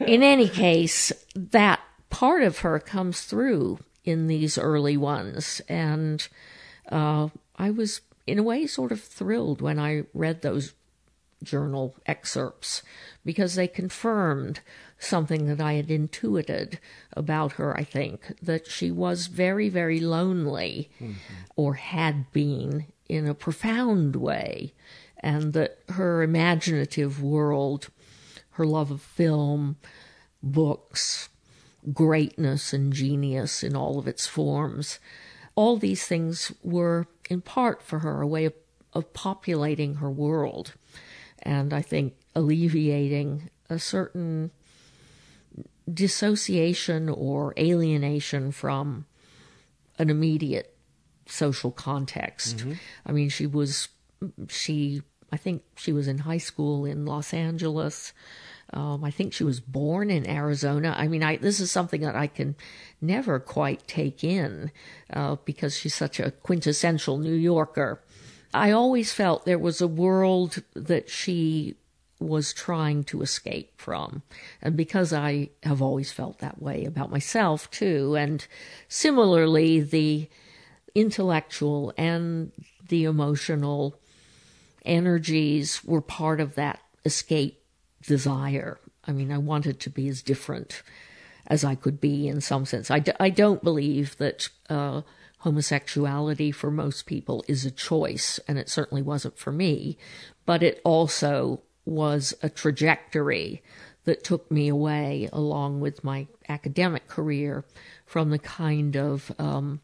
in 0.00 0.22
any 0.22 0.48
case, 0.48 1.12
that 1.34 1.80
part 2.10 2.42
of 2.42 2.58
her 2.58 2.78
comes 2.78 3.22
through 3.22 3.78
in 4.04 4.26
these 4.26 4.56
early 4.56 4.96
ones, 4.96 5.60
and 5.68 6.26
uh, 6.90 7.28
I 7.56 7.70
was, 7.70 8.00
in 8.26 8.38
a 8.38 8.42
way, 8.42 8.66
sort 8.66 8.92
of 8.92 9.02
thrilled 9.02 9.60
when 9.60 9.78
I 9.78 10.04
read 10.14 10.42
those 10.42 10.74
journal 11.42 11.94
excerpts 12.06 12.82
because 13.24 13.54
they 13.54 13.68
confirmed 13.68 14.60
something 14.98 15.46
that 15.46 15.60
I 15.60 15.74
had 15.74 15.90
intuited 15.90 16.80
about 17.12 17.52
her, 17.52 17.76
I 17.76 17.84
think, 17.84 18.34
that 18.42 18.66
she 18.66 18.90
was 18.90 19.28
very, 19.28 19.68
very 19.68 20.00
lonely 20.00 20.90
or 21.54 21.74
had 21.74 22.32
been 22.32 22.86
in 23.08 23.26
a 23.26 23.34
profound 23.34 24.16
way, 24.16 24.74
and 25.20 25.52
that 25.52 25.78
her 25.90 26.22
imaginative 26.22 27.22
world, 27.22 27.88
her 28.52 28.66
love 28.66 28.90
of 28.90 29.00
film, 29.00 29.76
books, 30.42 31.28
greatness 31.92 32.72
and 32.72 32.92
genius 32.92 33.62
in 33.62 33.76
all 33.76 33.98
of 33.98 34.08
its 34.08 34.26
forms, 34.26 34.98
all 35.54 35.76
these 35.76 36.04
things 36.06 36.52
were 36.62 37.06
in 37.30 37.40
part 37.40 37.82
for 37.82 38.00
her 38.00 38.20
a 38.20 38.26
way 38.26 38.44
of, 38.44 38.54
of 38.92 39.12
populating 39.12 39.96
her 39.96 40.10
world 40.10 40.74
and 41.42 41.72
I 41.72 41.82
think 41.82 42.14
alleviating 42.34 43.50
a 43.70 43.78
certain 43.78 44.50
dissociation 45.92 47.08
or 47.08 47.54
alienation 47.58 48.52
from 48.52 49.06
an 49.98 50.10
immediate 50.10 50.76
social 51.26 51.70
context. 51.70 52.58
Mm-hmm. 52.58 52.72
I 53.06 53.12
mean, 53.12 53.28
she 53.28 53.46
was, 53.46 53.88
she, 54.48 55.02
I 55.32 55.36
think 55.36 55.62
she 55.76 55.92
was 55.92 56.08
in 56.08 56.18
high 56.18 56.38
school 56.38 56.84
in 56.84 57.06
Los 57.06 57.32
Angeles. 57.32 58.12
Um, 58.72 59.02
I 59.02 59.10
think 59.10 59.32
she 59.32 59.44
was 59.44 59.60
born 59.60 60.10
in 60.10 60.28
Arizona. 60.28 60.94
I 60.96 61.08
mean, 61.08 61.22
I, 61.22 61.36
this 61.36 61.58
is 61.60 61.70
something 61.70 62.02
that 62.02 62.16
I 62.16 62.26
can 62.26 62.54
never 63.00 63.40
quite 63.40 63.86
take 63.86 64.22
in 64.22 64.70
uh, 65.12 65.36
because 65.44 65.76
she's 65.76 65.94
such 65.94 66.20
a 66.20 66.30
quintessential 66.30 67.18
New 67.18 67.34
Yorker. 67.34 68.02
I 68.52 68.70
always 68.70 69.12
felt 69.12 69.44
there 69.44 69.58
was 69.58 69.80
a 69.80 69.88
world 69.88 70.62
that 70.74 71.08
she 71.08 71.76
was 72.20 72.52
trying 72.52 73.04
to 73.04 73.22
escape 73.22 73.80
from. 73.80 74.22
And 74.60 74.76
because 74.76 75.12
I 75.12 75.50
have 75.62 75.80
always 75.80 76.10
felt 76.12 76.38
that 76.40 76.60
way 76.60 76.84
about 76.84 77.10
myself 77.10 77.70
too, 77.70 78.16
and 78.16 78.46
similarly, 78.88 79.80
the 79.80 80.28
intellectual 80.94 81.92
and 81.96 82.52
the 82.88 83.04
emotional 83.04 83.98
energies 84.84 85.84
were 85.84 86.00
part 86.00 86.40
of 86.40 86.54
that 86.56 86.80
escape 87.04 87.62
desire. 88.06 88.78
I 89.06 89.12
mean, 89.12 89.32
I 89.32 89.38
wanted 89.38 89.80
to 89.80 89.90
be 89.90 90.08
as 90.08 90.22
different 90.22 90.82
as 91.46 91.64
I 91.64 91.74
could 91.74 92.00
be 92.00 92.28
in 92.28 92.40
some 92.40 92.64
sense. 92.66 92.90
I, 92.90 92.98
d- 92.98 93.12
I 93.18 93.30
don't 93.30 93.64
believe 93.64 94.16
that 94.18 94.48
uh, 94.68 95.02
homosexuality 95.38 96.50
for 96.52 96.70
most 96.70 97.06
people 97.06 97.44
is 97.48 97.64
a 97.64 97.70
choice, 97.70 98.38
and 98.46 98.58
it 98.58 98.68
certainly 98.68 99.02
wasn't 99.02 99.38
for 99.38 99.50
me, 99.52 99.96
but 100.46 100.62
it 100.62 100.80
also 100.84 101.62
was 101.84 102.34
a 102.42 102.50
trajectory 102.50 103.62
that 104.04 104.24
took 104.24 104.50
me 104.50 104.68
away 104.68 105.28
along 105.32 105.80
with 105.80 106.04
my 106.04 106.26
academic 106.48 107.08
career 107.08 107.64
from 108.06 108.30
the 108.30 108.38
kind 108.38 108.96
of 108.96 109.32
um, 109.38 109.80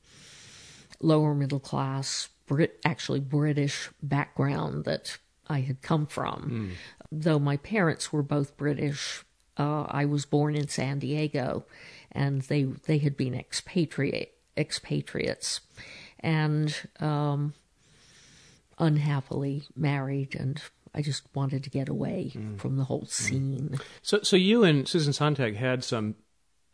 lower 1.00 1.34
middle 1.34 1.60
class, 1.60 2.28
Brit- 2.46 2.78
actually 2.84 3.20
British 3.20 3.88
background 4.02 4.84
that 4.84 5.18
I 5.48 5.60
had 5.60 5.80
come 5.82 6.06
from. 6.06 6.72
Though 7.22 7.38
my 7.38 7.56
parents 7.58 8.12
were 8.12 8.22
both 8.22 8.56
British, 8.56 9.24
uh, 9.56 9.82
I 9.82 10.04
was 10.04 10.26
born 10.26 10.56
in 10.56 10.68
San 10.68 10.98
Diego, 10.98 11.64
and 12.10 12.42
they 12.42 12.64
they 12.64 12.98
had 12.98 13.16
been 13.16 13.34
expatriate 13.34 14.32
expatriates, 14.56 15.60
and 16.20 16.74
um, 17.00 17.54
unhappily 18.78 19.62
married 19.76 20.34
and 20.34 20.60
I 20.94 21.02
just 21.02 21.24
wanted 21.34 21.64
to 21.64 21.70
get 21.70 21.88
away 21.88 22.32
from 22.56 22.76
the 22.76 22.84
whole 22.84 23.06
scene. 23.06 23.80
So, 24.02 24.20
so 24.22 24.36
you 24.36 24.62
and 24.62 24.86
Susan 24.86 25.12
Sontag 25.12 25.56
had 25.56 25.82
some 25.82 26.14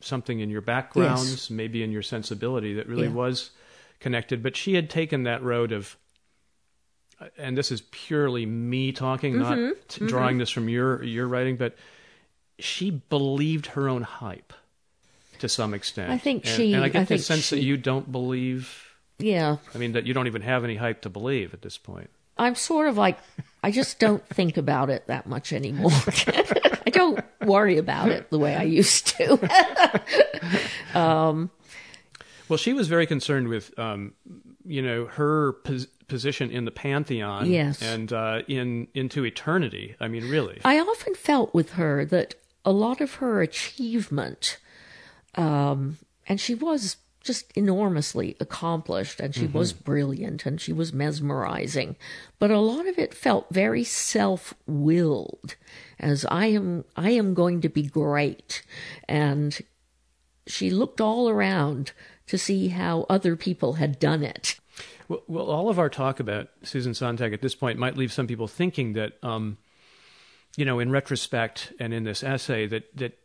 something 0.01 0.41
in 0.41 0.51
your 0.51 0.61
backgrounds, 0.61 1.51
maybe 1.51 1.82
in 1.82 1.91
your 1.91 2.03
sensibility, 2.03 2.74
that 2.74 2.86
really 2.86 3.07
Yeah. 3.07 3.12
was 3.14 3.51
connected. 3.99 4.43
But 4.43 4.57
she 4.57 4.74
had 4.74 4.91
taken 4.91 5.22
that 5.24 5.43
road 5.43 5.72
of, 5.72 5.97
and 7.39 7.57
this 7.57 7.71
is 7.73 7.83
purely 7.91 8.47
me 8.47 8.93
talking, 8.93 9.39
not 9.39 9.57
Mm-hmm. 9.59 9.73
t- 9.89 10.07
drawing 10.07 10.39
this 10.39 10.51
from 10.51 10.68
your 10.68 11.03
your 11.03 11.27
writing, 11.29 11.57
but 11.57 11.77
she 12.59 12.91
believed 12.91 13.66
her 13.66 13.89
own 13.89 14.03
hype 14.03 14.53
to 15.39 15.49
some 15.49 15.73
extent. 15.75 16.11
I 16.11 16.18
think 16.18 16.45
and, 16.47 16.55
she- 16.55 16.73
and 16.75 16.85
I 16.85 16.89
get 16.89 17.03
I 17.03 17.05
the 17.05 17.18
sense 17.18 17.51
that 17.51 17.61
you 17.62 17.77
don't 17.77 18.11
believe. 18.11 18.87
Yeah, 19.18 19.57
I 19.75 19.79
mean, 19.79 19.93
that 19.93 20.07
you 20.07 20.14
don't 20.14 20.27
even 20.27 20.43
have 20.43 20.64
any 20.64 20.77
hype 20.77 21.03
to 21.03 21.11
believe 21.11 21.53
at 21.53 21.61
this 21.62 21.77
point. 21.77 22.09
I'm 22.39 22.55
sort 22.55 22.89
of 22.89 22.97
like, 22.97 23.18
I 23.62 23.71
just 23.71 23.99
don't 23.99 24.27
think 24.29 24.57
about 24.57 24.89
it 24.89 25.07
that 25.09 25.27
much 25.27 25.53
anymore. 25.53 25.91
I 26.87 26.89
don't 26.91 27.21
worry 27.45 27.77
about 27.77 28.09
it 28.09 28.31
the 28.31 28.39
way 28.39 28.57
I 28.57 28.62
used 28.62 29.09
to. 29.18 30.03
Well, 32.49 32.57
she 32.57 32.73
was 32.73 32.89
very 32.89 33.07
concerned 33.07 33.47
with, 33.49 33.79
um, 33.79 34.12
you 34.66 34.83
know, 34.83 35.07
her 35.07 35.53
pos- 35.64 35.87
position 36.11 36.51
in 36.51 36.65
the 36.67 36.71
pantheon, 36.71 37.51
Yes. 37.51 37.81
and 37.81 38.13
uh, 38.13 38.43
in 38.49 38.89
into 38.95 39.25
eternity. 39.25 39.95
I 39.99 40.09
mean, 40.09 40.29
really, 40.29 40.61
I 40.65 40.79
often 40.79 41.15
felt 41.15 41.55
with 41.55 41.71
her 41.73 42.05
that 42.05 42.35
a 42.65 42.73
lot 42.73 43.01
of 43.01 43.15
her 43.15 43.41
achievement, 43.41 44.59
um, 45.37 45.97
and 46.29 46.39
she 46.41 46.55
was 46.55 46.97
just 47.23 47.53
enormously 47.55 48.35
accomplished 48.41 49.21
and 49.21 49.35
she 49.35 49.47
was 49.47 49.75
brilliant 49.75 50.47
and 50.47 50.59
she 50.59 50.73
was 50.73 50.91
mesmerizing, 50.93 51.95
but 52.39 52.51
a 52.51 52.59
lot 52.59 52.87
of 52.89 52.99
it 52.99 53.13
felt 53.13 53.47
very 53.51 53.85
self-willed 53.85 55.55
as 55.99 56.25
I 56.31 56.47
am 56.47 56.85
I 56.97 57.11
am 57.11 57.35
going 57.35 57.61
to 57.61 57.69
be 57.69 57.83
great 57.83 58.63
and 59.07 59.59
she 60.47 60.71
looked 60.71 60.99
all 61.01 61.29
around 61.29 61.93
to 62.27 62.39
see 62.39 62.69
how 62.69 63.05
other 63.11 63.37
people 63.37 63.75
had 63.75 63.99
done 63.99 64.23
it. 64.25 64.59
Well, 65.11 65.25
well, 65.27 65.51
all 65.51 65.69
of 65.69 65.79
our 65.81 65.89
talk 65.89 66.21
about 66.21 66.49
Susan 66.63 66.95
Sontag 66.95 67.33
at 67.33 67.43
this 67.43 67.57
point 67.57 67.79
might 67.81 67.97
leave 67.97 68.13
some 68.13 68.29
people 68.29 68.47
thinking 68.47 68.93
that, 68.93 69.15
um, 69.25 69.59
you 70.57 70.65
know, 70.65 70.79
in 70.79 70.91
retrospect 70.91 71.73
and 71.81 71.93
in 71.93 72.05
this 72.05 72.23
essay, 72.23 72.67
that 72.69 72.97
that 72.97 73.19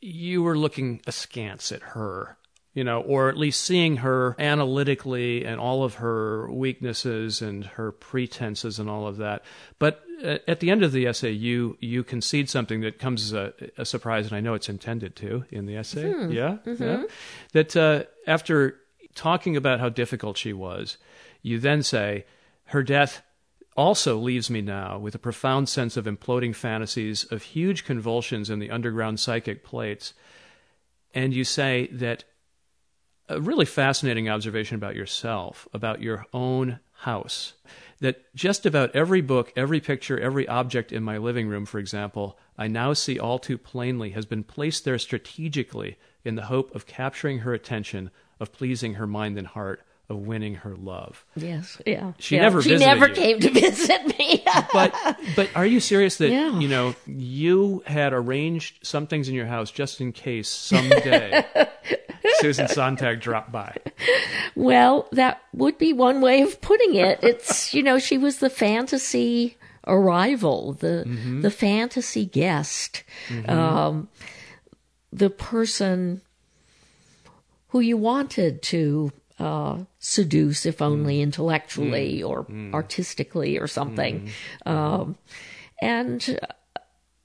you 0.00 0.42
were 0.42 0.58
looking 0.58 1.00
askance 1.06 1.72
at 1.72 1.82
her. 1.82 2.36
You 2.74 2.84
know, 2.84 3.00
or 3.00 3.30
at 3.30 3.38
least 3.38 3.62
seeing 3.62 3.96
her 3.96 4.36
analytically 4.38 5.46
and 5.46 5.58
all 5.58 5.82
of 5.82 5.94
her 5.94 6.52
weaknesses 6.52 7.40
and 7.40 7.64
her 7.64 7.90
pretenses 7.90 8.78
and 8.78 8.90
all 8.90 9.06
of 9.06 9.16
that. 9.16 9.46
But 9.78 10.02
uh, 10.22 10.40
at 10.46 10.60
the 10.60 10.70
end 10.70 10.82
of 10.82 10.92
the 10.92 11.06
essay, 11.06 11.30
you 11.30 11.78
you 11.80 12.04
concede 12.04 12.50
something 12.50 12.82
that 12.82 12.98
comes 12.98 13.24
as 13.24 13.32
a, 13.32 13.54
a 13.78 13.86
surprise, 13.86 14.26
and 14.26 14.36
I 14.36 14.40
know 14.40 14.52
it's 14.52 14.68
intended 14.68 15.16
to 15.16 15.46
in 15.50 15.64
the 15.64 15.76
essay. 15.76 16.28
Yeah, 16.28 16.58
yeah. 16.66 17.04
That 17.54 17.74
uh, 17.74 18.02
after 18.26 18.78
talking 19.16 19.56
about 19.56 19.80
how 19.80 19.88
difficult 19.88 20.36
she 20.36 20.52
was, 20.52 20.98
you 21.42 21.58
then 21.58 21.82
say 21.82 22.24
her 22.66 22.82
death 22.82 23.22
also 23.76 24.16
leaves 24.16 24.48
me 24.48 24.62
now 24.62 24.98
with 24.98 25.14
a 25.14 25.18
profound 25.18 25.68
sense 25.68 25.96
of 25.96 26.06
imploding 26.06 26.54
fantasies 26.54 27.24
of 27.24 27.42
huge 27.42 27.84
convulsions 27.84 28.48
in 28.48 28.58
the 28.58 28.70
underground 28.70 29.20
psychic 29.20 29.64
plates. 29.64 30.14
And 31.14 31.34
you 31.34 31.44
say 31.44 31.88
that 31.92 32.24
a 33.28 33.40
really 33.40 33.66
fascinating 33.66 34.28
observation 34.28 34.76
about 34.76 34.96
yourself, 34.96 35.66
about 35.72 36.00
your 36.00 36.24
own 36.32 36.78
house, 37.00 37.54
that 38.00 38.34
just 38.34 38.64
about 38.64 38.94
every 38.94 39.20
book, 39.20 39.52
every 39.56 39.80
picture, 39.80 40.18
every 40.18 40.46
object 40.48 40.92
in 40.92 41.02
my 41.02 41.18
living 41.18 41.48
room, 41.48 41.66
for 41.66 41.78
example, 41.78 42.38
I 42.56 42.68
now 42.68 42.92
see 42.92 43.18
all 43.18 43.38
too 43.38 43.58
plainly 43.58 44.10
has 44.10 44.26
been 44.26 44.44
placed 44.44 44.84
there 44.84 44.98
strategically 44.98 45.98
in 46.24 46.36
the 46.36 46.46
hope 46.46 46.74
of 46.74 46.86
capturing 46.86 47.40
her 47.40 47.52
attention, 47.52 48.10
of 48.40 48.52
pleasing 48.52 48.94
her 48.94 49.06
mind 49.06 49.38
and 49.38 49.46
heart, 49.46 49.82
of 50.08 50.18
winning 50.18 50.54
her 50.56 50.76
love. 50.76 51.24
Yes, 51.34 51.80
yeah. 51.84 52.12
She 52.18 52.36
Yeah, 52.36 52.42
never 52.42 52.62
She 52.62 52.76
never 52.76 53.08
you. 53.08 53.14
came 53.14 53.40
to 53.40 53.50
visit 53.50 54.06
me. 54.18 54.44
but 54.72 54.94
but 55.34 55.50
are 55.56 55.66
you 55.66 55.80
serious 55.80 56.16
that 56.18 56.30
Yeah. 56.30 56.58
you 56.60 56.68
know 56.68 56.94
you 57.06 57.82
had 57.86 58.12
arranged 58.12 58.78
some 58.86 59.06
things 59.06 59.28
in 59.28 59.34
your 59.34 59.46
house 59.46 59.70
just 59.70 60.00
in 60.00 60.12
case 60.12 60.48
someday 60.48 61.44
Susan 62.40 62.68
Sontag 62.68 63.20
dropped 63.20 63.50
by? 63.52 63.74
Well, 64.54 65.08
that 65.12 65.40
would 65.52 65.76
be 65.78 65.92
one 65.92 66.20
way 66.20 66.42
of 66.42 66.60
putting 66.60 66.94
it. 66.94 67.18
It's, 67.22 67.72
you 67.74 67.82
know, 67.82 67.98
she 67.98 68.16
was 68.18 68.38
the 68.38 68.50
fantasy 68.50 69.56
arrival, 69.86 70.72
the 70.74 71.04
the 71.40 71.50
fantasy 71.50 72.26
guest, 72.26 73.02
um, 73.48 74.08
the 75.12 75.30
person 75.30 76.20
who 77.76 77.80
you 77.82 77.98
wanted 77.98 78.62
to 78.62 79.12
uh, 79.38 79.76
seduce, 79.98 80.64
if 80.64 80.80
only 80.80 81.20
intellectually 81.20 82.22
or 82.22 82.46
artistically 82.72 83.58
or 83.58 83.66
something. 83.66 84.30
Um, 84.64 85.16
and 85.82 86.40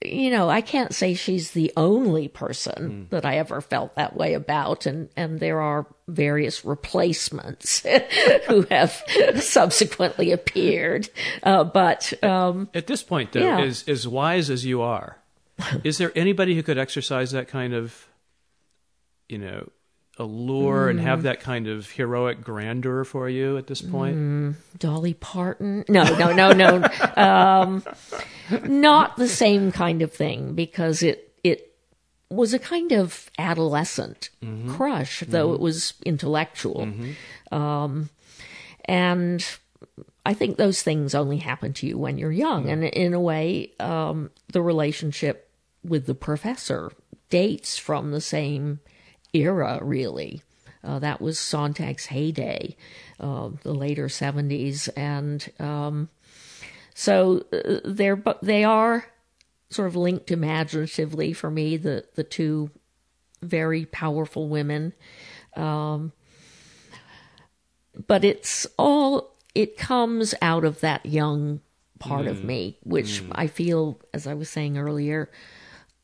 you 0.04 0.30
know, 0.30 0.50
I 0.50 0.60
can't 0.60 0.94
say 0.94 1.14
she's 1.14 1.52
the 1.52 1.72
only 1.78 2.28
person 2.28 3.08
that 3.12 3.24
I 3.26 3.38
ever 3.38 3.62
felt 3.62 3.96
that 3.96 4.14
way 4.18 4.34
about, 4.34 4.86
and 4.86 5.08
and 5.16 5.40
there 5.40 5.62
are 5.62 5.86
various 6.10 6.66
replacements 6.66 7.86
who 8.48 8.64
have 8.70 9.02
subsequently 9.40 10.34
appeared. 10.34 11.10
Uh, 11.44 11.64
but 11.64 12.12
um, 12.24 12.68
At 12.74 12.88
this 12.88 13.04
point, 13.04 13.32
though, 13.32 13.40
Yeah. 13.40 13.62
as 13.62 13.88
as 13.88 14.06
wise 14.06 14.50
as 14.50 14.66
you 14.66 14.82
are, 14.82 15.18
is 15.86 15.98
there 15.98 16.12
anybody 16.14 16.56
who 16.56 16.64
could 16.64 16.78
exercise 16.78 17.32
that 17.32 17.48
kind 17.48 17.74
of, 17.74 18.06
you 19.30 19.38
know, 19.38 19.70
allure 20.22 20.90
and 20.90 21.00
have 21.00 21.24
that 21.24 21.42
kind 21.42 21.68
of 21.68 21.90
heroic 21.90 22.42
grandeur 22.42 23.04
for 23.04 23.28
you 23.28 23.58
at 23.58 23.68
this 23.68 23.82
point? 23.82 24.56
Dolly 24.78 25.14
Parton, 25.16 25.84
no, 25.90 26.04
no, 26.16 26.32
no, 26.32 26.52
no, 26.54 26.88
um, 27.18 27.84
not 28.66 29.18
the 29.18 29.28
same 29.28 29.72
kind 29.72 30.02
of 30.02 30.14
thing 30.14 30.54
because 30.54 31.04
it 31.04 31.34
it 31.44 31.74
was 32.30 32.54
a 32.54 32.60
kind 32.60 32.94
of 32.94 33.30
adolescent 33.38 34.30
crush, 34.70 35.24
though 35.28 35.54
it 35.54 35.60
was 35.60 35.94
intellectual. 36.06 36.88
Um, 37.52 38.10
and 38.86 39.46
I 40.26 40.34
think 40.34 40.58
those 40.58 40.82
things 40.82 41.16
only 41.16 41.38
happen 41.38 41.74
to 41.74 41.88
you 41.88 41.98
when 41.98 42.18
you're 42.18 42.32
young. 42.32 42.70
And 42.70 42.84
in 42.84 43.14
a 43.14 43.20
way, 43.20 43.74
um, 43.80 44.30
the 44.54 44.62
relationship 44.62 45.50
with 45.84 46.06
the 46.06 46.16
professor 46.16 46.92
dates 47.30 47.78
from 47.78 48.12
the 48.12 48.22
same 48.22 48.80
era, 49.34 49.80
really. 49.82 50.42
Uh, 50.84 51.00
that 51.00 51.22
was 51.22 51.38
Sontag's 51.38 52.08
heyday, 52.08 52.76
uh, 53.20 53.50
the 53.64 53.74
later 53.74 54.08
70s. 54.08 54.90
And 54.96 55.48
um, 55.60 56.10
so 56.96 57.46
uh, 57.54 57.80
they're, 57.86 58.16
but 58.16 58.42
they 58.42 58.64
are 58.64 59.06
sort 59.70 59.88
of 59.88 59.96
linked 59.96 60.32
imaginatively 60.32 61.34
for 61.34 61.52
me, 61.52 61.78
the, 61.78 62.06
the 62.16 62.24
two 62.24 62.72
very 63.42 63.86
powerful 63.86 64.50
women. 64.50 64.94
Um, 65.56 66.12
but 68.08 68.24
it's 68.24 68.66
all, 68.78 69.36
it 69.54 69.78
comes 69.78 70.34
out 70.42 70.64
of 70.64 70.80
that 70.82 71.06
young 71.06 71.62
part 72.00 72.26
of 72.26 72.44
me, 72.44 72.78
which 72.84 73.24
I 73.32 73.48
feel, 73.48 74.00
as 74.14 74.26
I 74.26 74.34
was 74.34 74.50
saying 74.50 74.78
earlier, 74.78 75.30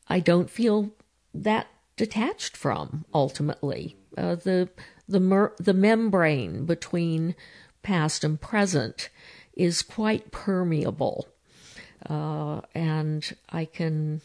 I 0.06 0.20
don't 0.20 0.48
feel 0.48 0.90
that 1.34 1.66
detached 1.98 2.56
from 2.56 3.04
ultimately. 3.12 3.96
Uh, 4.16 4.36
the 4.36 4.70
the 5.06 5.20
mer- 5.20 5.54
the 5.58 5.74
membrane 5.74 6.64
between 6.64 7.34
past 7.82 8.24
and 8.24 8.40
present 8.40 9.10
is 9.54 9.82
quite 9.82 10.30
permeable, 10.30 11.28
uh, 12.08 12.62
and 12.74 13.36
I 13.50 13.66
can. 13.66 14.22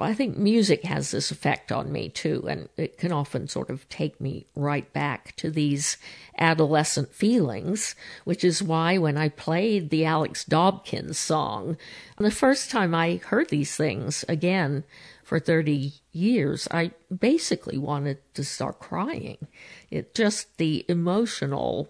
I 0.00 0.14
think 0.14 0.38
music 0.38 0.84
has 0.84 1.10
this 1.10 1.30
effect 1.30 1.70
on 1.70 1.92
me 1.92 2.08
too, 2.08 2.46
and 2.48 2.70
it 2.78 2.96
can 2.96 3.12
often 3.12 3.48
sort 3.48 3.68
of 3.68 3.86
take 3.90 4.18
me 4.18 4.46
right 4.56 4.90
back 4.94 5.36
to 5.36 5.50
these 5.50 5.98
adolescent 6.38 7.12
feelings, 7.12 7.94
which 8.24 8.44
is 8.44 8.62
why 8.62 8.96
when 8.96 9.18
I 9.18 9.28
played 9.28 9.90
the 9.90 10.06
Alix 10.06 10.42
Dobkin's 10.42 11.18
song, 11.18 11.76
the 12.16 12.30
first 12.30 12.70
time 12.70 12.94
I 12.94 13.16
heard 13.16 13.50
these 13.50 13.76
things 13.76 14.24
again 14.26 14.84
for 15.24 15.40
30 15.40 15.92
years, 16.12 16.68
I 16.70 16.92
basically 17.16 17.78
wanted 17.78 18.18
to 18.34 18.44
start 18.44 18.78
crying. 18.78 19.38
It 19.90 20.14
just 20.14 20.58
the 20.58 20.84
emotional 20.88 21.88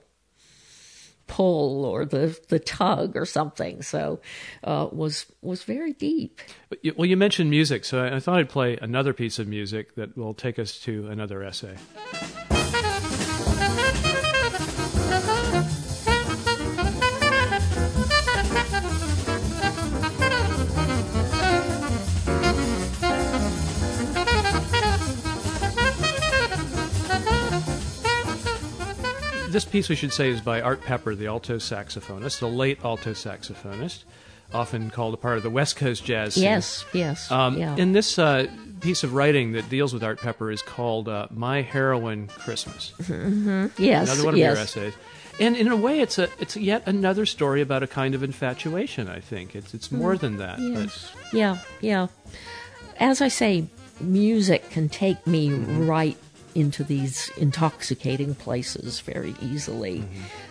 pull 1.27 1.85
or 1.85 2.05
the 2.05 2.39
the 2.49 2.59
tug 2.59 3.17
or 3.17 3.25
something 3.25 3.81
so 3.81 4.21
uh 4.63 4.87
was 4.93 5.25
was 5.41 5.65
very 5.65 5.95
deep 5.95 6.39
Well, 6.97 7.07
you 7.07 7.17
mentioned 7.17 7.49
music, 7.49 7.87
so 7.87 8.05
I 8.05 8.17
I 8.17 8.21
thought 8.21 8.39
I'd 8.39 8.51
play 8.51 8.77
another 8.77 9.15
piece 9.15 9.39
of 9.39 9.49
music 9.49 9.95
that 9.95 10.19
will 10.19 10.35
take 10.35 10.59
us 10.59 10.79
to 10.81 11.09
another 11.09 11.43
essay. 11.43 11.77
This 29.55 29.65
piece, 29.65 29.89
we 29.89 29.95
should 29.95 30.13
say, 30.13 30.29
is 30.29 30.41
by 30.41 30.61
Art 30.61 30.83
Pepper, 30.83 31.15
the 31.15 31.29
alto 31.29 31.57
saxophonist, 31.57 32.41
the 32.41 32.49
late 32.49 32.85
alto 32.85 33.13
saxophonist, 33.13 34.05
often 34.53 34.91
called 34.91 35.15
a 35.15 35.17
part 35.17 35.37
of 35.37 35.43
the 35.43 35.51
West 35.51 35.77
Coast 35.77 36.05
jazz 36.05 36.35
scene. 36.35 36.45
Yes, 36.45 36.85
yes. 36.93 37.31
Um, 37.31 37.57
yeah. 37.57 37.75
And 37.79 37.95
this 37.95 38.19
uh, 38.19 38.49
piece 38.81 39.05
of 39.05 39.15
writing 39.15 39.53
that 39.53 39.71
deals 39.71 39.95
with 39.95 40.03
Art 40.03 40.21
Pepper 40.21 40.51
is 40.51 40.61
called 40.61 41.09
uh, 41.09 41.29
"My 41.31 41.63
Heroine 41.63 42.27
Christmas." 42.27 42.93
yes, 43.79 44.11
Another 44.11 44.25
one 44.25 44.35
of 44.35 44.39
yes. 44.39 44.55
your 44.55 44.57
essays. 44.57 44.95
And 45.41 45.57
in 45.57 45.69
a 45.69 45.77
way, 45.77 46.01
it's 46.01 46.19
a 46.19 46.29
it's 46.41 46.57
yet 46.57 46.83
another 46.87 47.25
story 47.25 47.61
about 47.61 47.83
a 47.83 47.87
kind 47.87 48.15
of 48.15 48.23
infatuation. 48.23 49.09
I 49.09 49.21
think 49.21 49.55
it's 49.55 49.73
it's 49.73 49.91
more 49.91 50.17
than 50.17 50.37
that. 50.39 50.59
Yes. 50.59 51.13
Yeah, 51.33 51.59
yeah. 51.81 52.09
As 52.99 53.21
I 53.21 53.29
say, 53.29 53.67
music 54.01 54.69
can 54.71 54.89
take 54.89 55.27
me 55.27 55.51
right 55.51 56.17
into 56.55 56.85
these 56.85 57.31
intoxicating 57.37 58.35
places 58.35 59.01
very 59.01 59.35
easily. 59.41 60.05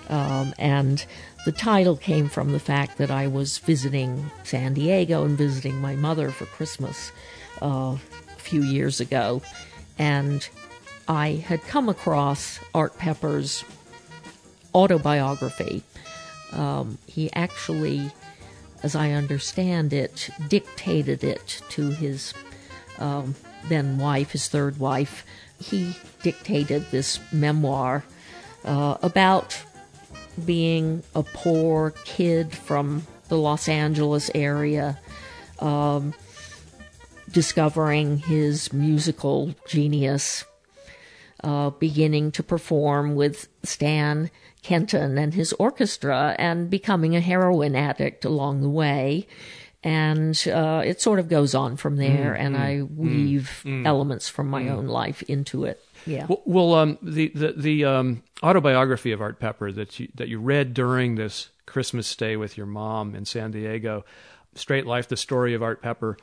Um, 0.09 0.53
and 0.59 1.05
the 1.45 1.51
title 1.51 1.95
came 1.95 2.29
from 2.29 2.51
the 2.51 2.59
fact 2.59 2.97
that 2.97 3.11
I 3.11 3.27
was 3.27 3.57
visiting 3.57 4.31
San 4.43 4.73
Diego 4.73 5.23
and 5.25 5.37
visiting 5.37 5.79
my 5.79 5.95
mother 5.95 6.29
for 6.31 6.45
Christmas 6.45 7.11
uh, 7.61 7.95
a 7.95 8.39
few 8.39 8.63
years 8.63 8.99
ago. 8.99 9.41
And 9.97 10.47
I 11.07 11.43
had 11.45 11.61
come 11.63 11.89
across 11.89 12.59
Art 12.73 12.97
Pepper's 12.97 13.63
autobiography. 14.73 15.83
Um, 16.51 16.97
he 17.07 17.31
actually, 17.33 18.11
as 18.83 18.95
I 18.95 19.11
understand 19.11 19.93
it, 19.93 20.29
dictated 20.47 21.23
it 21.23 21.61
to 21.69 21.89
his 21.89 22.33
um, 22.99 23.35
then 23.65 23.97
wife, 23.97 24.31
his 24.31 24.47
third 24.47 24.79
wife. 24.79 25.25
He 25.63 25.95
dictated 26.21 26.91
this 26.91 27.19
memoir 27.31 28.03
uh, 28.65 28.97
about 29.01 29.57
being 30.45 31.03
a 31.15 31.23
poor 31.23 31.91
kid 32.05 32.53
from 32.55 33.05
the 33.29 33.37
Los 33.37 33.67
Angeles 33.67 34.29
area, 34.35 34.99
um, 35.59 36.13
discovering 37.31 38.17
his 38.17 38.73
musical 38.73 39.55
genius, 39.67 40.45
uh, 41.43 41.69
beginning 41.71 42.31
to 42.33 42.43
perform 42.43 43.15
with 43.15 43.47
Stan 43.63 44.29
Kenton 44.61 45.17
and 45.17 45.33
his 45.33 45.53
orchestra, 45.53 46.35
and 46.39 46.69
becoming 46.69 47.15
a 47.15 47.21
heroin 47.21 47.75
addict 47.75 48.25
along 48.25 48.61
the 48.61 48.69
way. 48.69 49.27
And 49.83 50.41
uh, 50.47 50.81
it 50.85 51.01
sort 51.01 51.19
of 51.19 51.27
goes 51.27 51.53
on 51.53 51.75
from 51.75 51.97
there, 51.97 52.33
and 52.33 52.55
I 52.55 52.83
weave 52.83 53.63
elements 53.65 54.29
from 54.29 54.49
my 54.49 54.69
own 54.69 54.87
life 54.87 55.21
into 55.23 55.65
it. 55.65 55.83
Yeah. 56.05 56.25
Well, 56.27 56.41
well 56.45 56.73
um, 56.75 56.97
the 57.01 57.31
the 57.35 57.53
the 57.53 57.85
um, 57.85 58.23
autobiography 58.41 59.11
of 59.11 59.21
Art 59.21 59.39
Pepper 59.39 59.71
that 59.73 59.99
you 59.99 60.07
that 60.15 60.29
you 60.29 60.39
read 60.39 60.73
during 60.73 61.15
this 61.15 61.49
Christmas 61.65 62.07
stay 62.07 62.37
with 62.37 62.55
your 62.57 62.65
mom 62.65 63.13
in 63.13 63.25
San 63.25 63.51
Diego, 63.51 64.05
Straight 64.55 64.85
Life: 64.85 65.09
The 65.09 65.17
Story 65.17 65.53
of 65.53 65.61
Art 65.61 65.81
Pepper. 65.81 66.17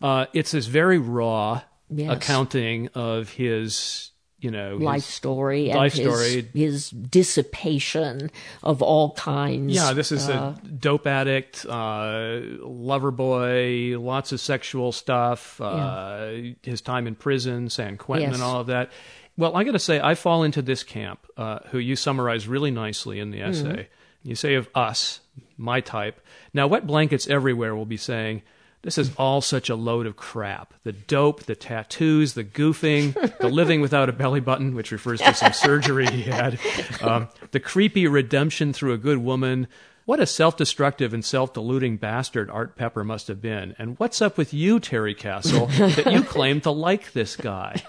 Uh, 0.00 0.26
it's 0.32 0.52
this 0.52 0.66
very 0.66 0.98
raw 0.98 1.60
Yes. 1.94 2.10
accounting 2.16 2.88
of 2.94 3.28
his, 3.30 4.11
you 4.42 4.50
know, 4.50 4.72
his- 4.74 4.82
life 4.82 5.02
story 5.04 5.70
and 5.70 5.78
life 5.78 5.94
his, 5.94 6.06
story. 6.06 6.46
his 6.52 6.90
dissipation 6.90 8.30
of 8.62 8.82
all 8.82 9.12
kinds. 9.12 9.74
Yeah, 9.74 9.92
this 9.92 10.12
is 10.12 10.28
Uh, 10.28 10.54
a 10.62 10.68
dope 10.68 11.06
addict, 11.06 11.64
uh, 11.66 12.40
lover 12.60 13.10
boy, 13.10 13.96
lots 13.98 14.32
of 14.32 14.40
sexual 14.40 14.92
stuff, 14.92 15.60
uh, 15.60 16.28
his 16.62 16.80
time 16.80 17.06
in 17.06 17.14
prison, 17.14 17.70
San 17.70 17.96
Quentin, 17.96 18.30
Yes. 18.30 18.34
and 18.34 18.42
all 18.42 18.60
of 18.60 18.66
that. 18.66 18.90
Well, 19.38 19.56
I 19.56 19.64
got 19.64 19.72
to 19.72 19.78
say, 19.78 19.98
I 20.00 20.14
fall 20.14 20.42
into 20.42 20.60
this 20.60 20.82
camp, 20.82 21.20
uh, 21.38 21.60
who 21.70 21.78
you 21.78 21.96
summarize 21.96 22.46
really 22.46 22.70
nicely 22.70 23.18
in 23.18 23.30
the 23.30 23.38
Mm-hmm. 23.38 23.66
essay. 23.70 23.88
You 24.22 24.34
say 24.34 24.54
of 24.54 24.68
us, 24.74 25.20
my 25.56 25.80
type. 25.80 26.20
Now, 26.52 26.66
Wet 26.66 26.86
Blankets 26.86 27.26
Everywhere 27.28 27.74
will 27.74 27.86
be 27.86 27.96
saying, 27.96 28.42
this 28.82 28.98
is 28.98 29.12
all 29.16 29.40
such 29.40 29.70
a 29.70 29.76
load 29.76 30.06
of 30.06 30.16
crap. 30.16 30.74
The 30.82 30.92
dope, 30.92 31.44
the 31.44 31.54
tattoos, 31.54 32.34
the 32.34 32.44
goofing, 32.44 33.38
the 33.38 33.48
living 33.48 33.80
without 33.80 34.08
a 34.08 34.12
belly 34.12 34.40
button, 34.40 34.74
which 34.74 34.90
refers 34.90 35.20
to 35.20 35.34
some 35.34 35.52
surgery 35.52 36.06
he 36.06 36.22
had, 36.22 36.58
um, 37.00 37.28
the 37.52 37.60
creepy 37.60 38.06
redemption 38.08 38.72
through 38.72 38.92
a 38.92 38.98
good 38.98 39.18
woman. 39.18 39.68
What 40.04 40.18
a 40.18 40.26
self 40.26 40.56
destructive 40.56 41.14
and 41.14 41.24
self 41.24 41.52
deluding 41.54 41.98
bastard 41.98 42.50
Art 42.50 42.74
Pepper 42.74 43.04
must 43.04 43.28
have 43.28 43.40
been. 43.40 43.76
And 43.78 43.96
what's 44.00 44.20
up 44.20 44.36
with 44.36 44.52
you, 44.52 44.80
Terry 44.80 45.14
Castle, 45.14 45.66
that 45.66 46.12
you 46.12 46.24
claim 46.24 46.60
to 46.62 46.72
like 46.72 47.12
this 47.12 47.36
guy? 47.36 47.80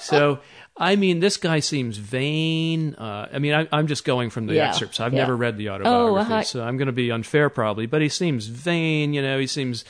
So, 0.00 0.40
I 0.76 0.96
mean, 0.96 1.20
this 1.20 1.36
guy 1.36 1.60
seems 1.60 1.96
vain. 1.96 2.96
Uh, 2.96 3.28
I 3.32 3.38
mean, 3.38 3.54
I, 3.54 3.68
I'm 3.70 3.86
just 3.86 4.04
going 4.04 4.30
from 4.30 4.46
the 4.46 4.54
Yeah, 4.54 4.70
excerpts. 4.70 4.98
I've 4.98 5.12
yeah. 5.12 5.20
never 5.20 5.36
read 5.36 5.56
the 5.56 5.70
autobiography, 5.70 6.32
uh-huh. 6.32 6.42
so 6.42 6.64
I'm 6.64 6.76
going 6.76 6.86
to 6.86 6.92
be 6.92 7.12
unfair 7.12 7.48
probably. 7.48 7.86
But 7.86 8.02
he 8.02 8.08
seems 8.08 8.46
vain. 8.46 9.14
You 9.14 9.22
know, 9.22 9.38
he 9.38 9.46
seems 9.46 9.84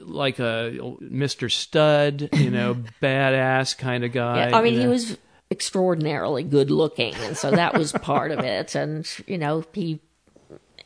like 0.00 0.38
a 0.38 0.72
Mr. 1.02 1.50
Stud. 1.50 2.28
You 2.32 2.50
know, 2.50 2.74
badass 3.02 3.76
kind 3.76 4.04
of 4.04 4.12
guy. 4.12 4.48
yeah, 4.50 4.56
I 4.56 4.62
mean, 4.62 4.74
you 4.74 4.80
he 4.80 4.86
was 4.86 5.16
extraordinarily 5.50 6.42
good 6.42 6.70
looking, 6.70 7.14
and 7.16 7.36
so 7.36 7.50
that 7.50 7.74
was 7.74 7.92
part 7.92 8.30
of 8.30 8.40
it. 8.40 8.74
And 8.74 9.08
you 9.26 9.38
know, 9.38 9.64
he, 9.72 10.00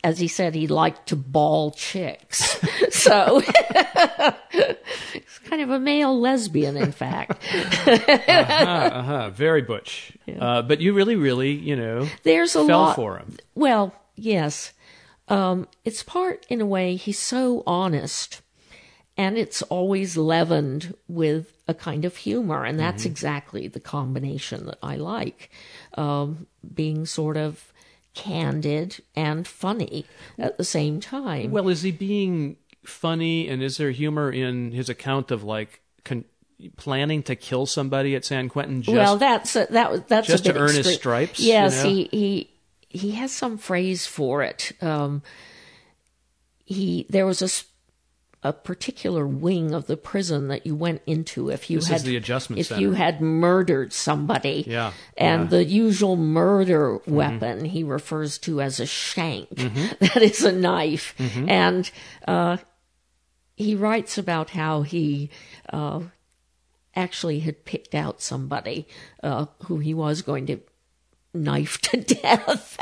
as 0.05 0.19
he 0.19 0.29
said, 0.29 0.55
he 0.55 0.67
liked 0.67 1.09
to 1.09 1.17
ball 1.17 1.71
chicks. 1.73 2.59
so 2.91 3.41
he's 4.51 5.39
kind 5.45 5.63
of 5.63 5.71
a 5.71 5.79
male 5.79 6.19
lesbian, 6.19 6.77
in 6.77 6.93
fact. 6.93 7.43
uh-huh, 7.53 8.63
uh-huh, 8.93 9.31
very 9.31 9.63
butch. 9.63 10.13
Uh, 10.39 10.63
but 10.63 10.81
you 10.81 10.93
really, 10.93 11.17
really, 11.17 11.53
you 11.53 11.77
know, 11.77 12.07
There's 12.23 12.55
a 12.55 12.65
fell 12.67 12.79
lot. 12.81 12.97
for 12.97 13.19
him. 13.19 13.37
Well, 13.55 13.95
yes. 14.15 14.73
Um, 15.29 15.69
it's 15.85 16.03
part, 16.03 16.47
in 16.49 16.61
a 16.61 16.67
way, 16.67 16.97
he's 16.97 17.19
so 17.19 17.63
honest. 17.67 18.41
And 19.19 19.37
it's 19.37 19.63
always 19.63 20.17
leavened 20.17 20.95
with 21.09 21.53
a 21.67 21.75
kind 21.75 22.05
of 22.05 22.17
humor. 22.17 22.65
And 22.65 22.79
that's 22.79 23.05
exactly 23.05 23.67
the 23.67 23.81
combination 23.81 24.65
that 24.67 24.79
I 24.83 24.95
like. 24.95 25.51
Um, 25.95 26.47
being 26.75 27.05
sort 27.05 27.37
of 27.37 27.73
candid 28.15 29.03
and 29.17 29.47
funny 29.47 30.07
at 30.39 30.57
the 30.57 30.65
same 30.65 31.01
time. 31.01 31.51
Well, 31.51 31.69
is 31.69 31.83
he 31.83 31.91
being 31.91 32.57
funny, 32.85 33.49
and 33.49 33.63
is 33.63 33.77
there 33.77 33.91
humor 33.91 34.31
in 34.31 34.71
his 34.73 34.89
account 34.89 35.31
of 35.31 35.43
like 35.45 35.81
con- 36.05 36.25
planning 36.77 37.23
to 37.25 37.37
kill 37.37 37.67
somebody 37.67 38.15
at 38.15 38.25
San 38.25 38.49
Quentin? 38.49 38.83
Just 38.83 38.97
well, 38.97 39.17
that's 39.17 39.57
a, 39.57 39.67
that 39.71 39.91
was 39.91 40.03
that's 40.09 40.27
just 40.29 40.47
a 40.47 40.53
to 40.53 40.59
earn 40.59 40.69
his 40.69 40.79
extreme. 40.79 40.97
stripes, 40.97 41.41
you 41.41 41.49
Yes, 41.49 41.83
know? 41.83 41.91
he 41.91 42.09
he 42.11 42.51
he 42.89 43.11
has 43.13 43.33
some 43.33 43.59
phrase 43.59 44.07
for 44.07 44.43
it. 44.43 44.73
Um, 44.81 45.23
he 46.65 47.07
there 47.11 47.27
was 47.27 47.41
a 48.43 48.53
particular 48.53 49.27
wing 49.27 49.75
of 49.75 49.87
the 49.89 49.97
prison 49.97 50.47
that 50.49 50.65
you 50.65 50.75
went 50.75 51.03
into 51.07 51.51
if 51.51 51.69
you 51.71 51.79
This 51.79 51.87
is 51.91 51.91
had 51.91 52.05
if 52.61 52.67
center. 52.69 52.81
you 52.81 52.93
had 52.93 53.21
murdered 53.21 53.93
somebody. 53.93 54.65
Yeah, 54.67 54.93
and 55.17 55.43
yeah. 55.43 55.49
the 55.49 55.65
usual 55.65 56.17
murder 56.17 56.99
Mm-hmm. 56.99 57.15
weapon 57.15 57.65
he 57.65 57.83
refers 57.83 58.39
to 58.39 58.61
as 58.61 58.79
a 58.81 58.87
shank. 58.87 59.49
That 60.01 60.23
is 60.23 60.45
a 60.45 60.53
knife, 60.53 61.15
Mm-hmm. 61.19 61.49
and 61.49 61.91
uh, 62.29 62.57
he 63.57 63.75
writes 63.75 64.19
about 64.19 64.51
how 64.51 64.83
he. 64.83 65.31
Uh, 65.73 66.01
actually 66.97 67.39
had 67.41 67.65
picked 67.65 67.95
out 67.95 68.21
somebody 68.21 68.85
uh, 69.23 69.47
who 69.67 69.79
he 69.79 69.95
was 69.95 70.21
going 70.21 70.47
to 70.47 70.59
knife 71.43 71.81
to 71.83 71.97
death. 72.15 72.77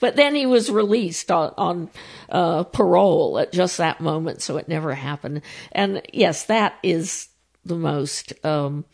but 0.00 0.16
then 0.16 0.34
he 0.34 0.46
was 0.46 0.70
released 0.70 1.30
on, 1.30 1.54
on 1.56 1.90
uh, 2.28 2.64
parole 2.64 3.38
at 3.38 3.52
just 3.52 3.78
that 3.78 4.00
moment, 4.00 4.42
so 4.42 4.56
it 4.56 4.68
never 4.68 4.94
happened. 4.94 5.42
And 5.72 6.02
yes, 6.12 6.44
that 6.44 6.78
is 6.82 7.28
the 7.64 7.76
most 7.76 8.32
um, 8.44 8.84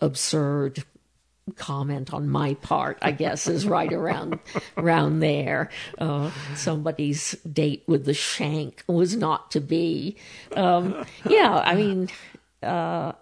absurd 0.00 0.84
comment 1.54 2.12
on 2.12 2.28
my 2.28 2.54
part, 2.54 2.98
I 3.00 3.12
guess, 3.12 3.46
is 3.46 3.66
right 3.66 3.92
around 3.92 4.40
around 4.76 5.20
there. 5.20 5.70
Uh, 5.98 6.30
somebody's 6.54 7.32
date 7.50 7.84
with 7.86 8.04
the 8.04 8.14
shank 8.14 8.82
was 8.88 9.16
not 9.16 9.52
to 9.52 9.60
be. 9.60 10.16
Um, 10.56 11.04
yeah, 11.28 11.56
I 11.56 11.74
mean, 11.74 12.08
uh, 12.62 13.12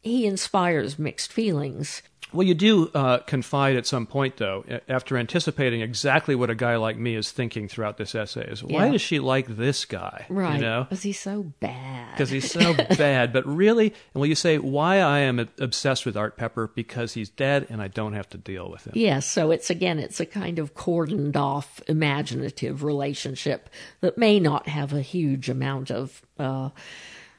he 0.00 0.26
inspires 0.26 0.98
mixed 0.98 1.32
feelings. 1.32 2.02
Well, 2.32 2.46
you 2.46 2.54
do 2.54 2.90
uh, 2.94 3.18
confide 3.18 3.76
at 3.76 3.86
some 3.86 4.06
point, 4.06 4.36
though, 4.36 4.64
after 4.88 5.16
anticipating 5.16 5.80
exactly 5.80 6.34
what 6.34 6.50
a 6.50 6.54
guy 6.54 6.76
like 6.76 6.96
me 6.98 7.14
is 7.14 7.30
thinking 7.30 7.68
throughout 7.68 7.96
this 7.96 8.14
essay. 8.14 8.42
Is 8.50 8.62
why 8.62 8.86
Yeah. 8.86 8.92
does 8.92 9.00
she 9.00 9.18
like 9.18 9.46
this 9.46 9.84
guy? 9.84 10.26
Right. 10.28 10.56
You 10.56 10.60
know, 10.60 10.84
Because 10.84 11.02
he's 11.02 11.18
so 11.18 11.52
bad. 11.60 12.12
because 12.12 12.30
he's 12.30 12.50
so 12.50 12.74
bad. 12.98 13.32
But 13.32 13.46
really, 13.46 13.86
and 14.12 14.20
will 14.20 14.26
you 14.26 14.34
say 14.34 14.58
why 14.58 14.98
I 15.00 15.20
am 15.20 15.38
obsessed 15.58 16.04
with 16.04 16.16
Art 16.16 16.36
Pepper? 16.36 16.70
Because 16.74 17.14
he's 17.14 17.30
dead, 17.30 17.66
and 17.70 17.80
I 17.80 17.88
don't 17.88 18.12
have 18.12 18.28
to 18.30 18.38
deal 18.38 18.70
with 18.70 18.86
him. 18.86 18.92
Yes, 18.94 19.26
so 19.26 19.50
it's 19.50 19.70
again, 19.70 19.98
it's 19.98 20.20
a 20.20 20.26
kind 20.26 20.58
of 20.58 20.74
cordoned 20.74 21.36
off, 21.36 21.80
imaginative 21.88 22.82
relationship 22.82 23.70
that 24.00 24.18
may 24.18 24.38
not 24.38 24.68
have 24.68 24.92
a 24.92 25.00
huge 25.02 25.48
amount 25.48 25.90
of 25.90 26.20
uh, 26.38 26.70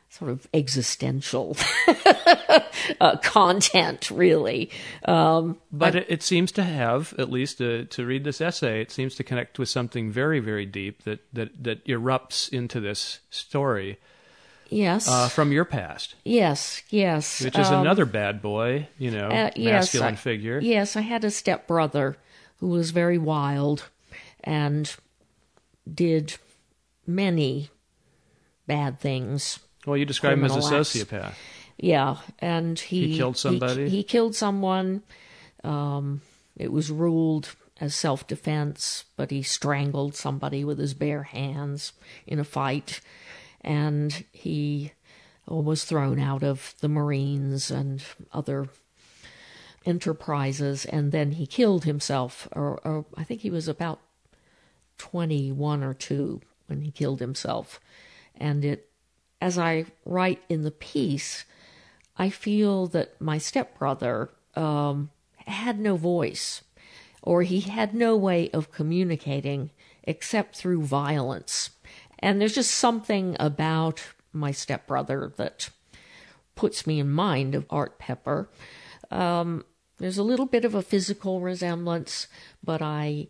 sort 0.10 0.32
of 0.32 0.48
existential 0.54 1.56
uh, 3.00 3.18
content, 3.18 4.10
really. 4.10 4.72
Um, 5.06 5.58
but 5.72 5.96
it, 5.96 6.06
it, 6.10 6.24
seems 6.24 6.52
to 6.54 6.64
have, 6.64 7.14
at 7.20 7.30
least 7.30 7.60
to, 7.60 7.86
to 7.86 8.06
read 8.06 8.24
this 8.24 8.42
essay, 8.42 8.82
it 8.82 8.92
seems 8.92 9.16
to 9.16 9.24
connect 9.24 9.60
with 9.60 9.70
something 9.70 10.12
very, 10.12 10.40
very 10.40 10.66
deep 10.66 11.04
that, 11.04 11.20
that, 11.34 11.64
that 11.64 11.86
erupts 11.86 12.50
into 12.52 12.80
this 12.80 13.20
story. 13.30 14.00
Yes. 14.70 15.08
Uh, 15.08 15.30
from 15.30 15.52
your 15.52 15.66
past. 15.66 16.16
Yes, 16.24 16.84
yes. 16.90 17.42
Which 17.42 17.58
is 17.58 17.70
um, 17.70 17.82
another 17.82 18.06
bad 18.06 18.42
boy, 18.42 18.88
you 18.98 19.10
know, 19.12 19.28
uh, 19.28 19.52
masculine 19.58 20.16
figure. 20.16 20.60
Yes, 20.60 20.96
I 20.96 21.02
had 21.02 21.24
a 21.24 21.32
stepbrother 21.32 22.18
who 22.60 22.68
was 22.68 22.92
very 22.92 23.18
wild 23.18 23.90
and 24.44 24.96
did 25.92 26.36
many 27.08 27.70
bad 28.68 29.00
things. 29.00 29.60
Well, 29.86 29.98
you 29.98 30.06
describe 30.06 30.38
him 30.38 30.46
as 30.46 30.56
a 30.56 30.60
sociopath. 30.60 31.34
Yeah, 31.78 32.18
and 32.40 32.78
he, 32.78 33.08
he 33.12 33.18
killed 33.18 33.38
somebody. 33.38 33.90
He, 33.90 33.98
he 33.98 34.04
killed 34.04 34.36
someone. 34.36 35.04
Um, 35.64 36.22
it 36.58 36.72
was 36.72 36.92
ruled 36.92 37.56
as 37.80 37.96
self 37.96 38.28
defense, 38.28 39.06
but 39.16 39.32
he 39.32 39.42
strangled 39.42 40.16
somebody 40.16 40.66
with 40.66 40.78
his 40.78 40.94
bare 40.94 41.24
hands 41.24 41.94
in 42.28 42.40
a 42.40 42.44
fight, 42.44 43.00
and 43.62 44.26
he 44.34 44.92
was 45.48 45.86
thrown 45.86 46.20
out 46.20 46.44
of 46.44 46.76
the 46.82 46.90
Marines 46.90 47.72
and 47.72 48.04
other 48.34 48.68
enterprises, 49.86 50.86
and 50.86 51.14
then 51.14 51.32
he 51.32 51.48
killed 51.48 51.86
himself. 51.86 52.50
Or, 52.52 52.80
or 52.84 53.06
I 53.16 53.24
think 53.24 53.42
he 53.42 53.50
was 53.50 53.70
about 53.70 54.02
twenty-one 54.98 55.82
or 55.82 55.94
two 55.94 56.42
when 56.68 56.82
he 56.82 56.92
killed 56.92 57.22
himself, 57.22 57.80
and 58.36 58.66
it 58.66 58.89
as 59.42 59.58
I 59.58 59.86
write 60.06 60.42
in 60.50 60.64
the 60.64 60.72
piece, 60.72 61.46
I 62.18 62.30
feel 62.30 62.88
that 62.88 63.20
my 63.22 63.38
stepbrother 63.38 64.30
um, 64.56 65.10
had 65.46 65.80
no 65.80 65.96
voice, 65.96 66.62
or 67.22 67.44
he 67.44 67.62
had 67.62 67.94
no 67.94 68.16
way 68.16 68.50
of 68.52 68.72
communicating 68.72 69.72
except 70.04 70.56
through 70.56 70.84
violence. 70.84 71.70
And 72.20 72.42
there's 72.42 72.56
just 72.56 72.72
something 72.72 73.38
about 73.40 74.04
my 74.34 74.52
stepbrother 74.52 75.32
that 75.38 75.70
puts 76.56 76.86
me 76.86 77.00
in 77.00 77.10
mind 77.10 77.56
of 77.56 77.66
Art 77.70 78.00
Pepper. 78.00 78.50
Um, 79.10 79.64
there's 79.98 80.18
a 80.18 80.24
little 80.24 80.46
bit 80.46 80.66
of 80.66 80.76
a 80.76 80.82
physical 80.82 81.40
resemblance, 81.40 82.28
but 82.64 82.82
I 82.82 83.28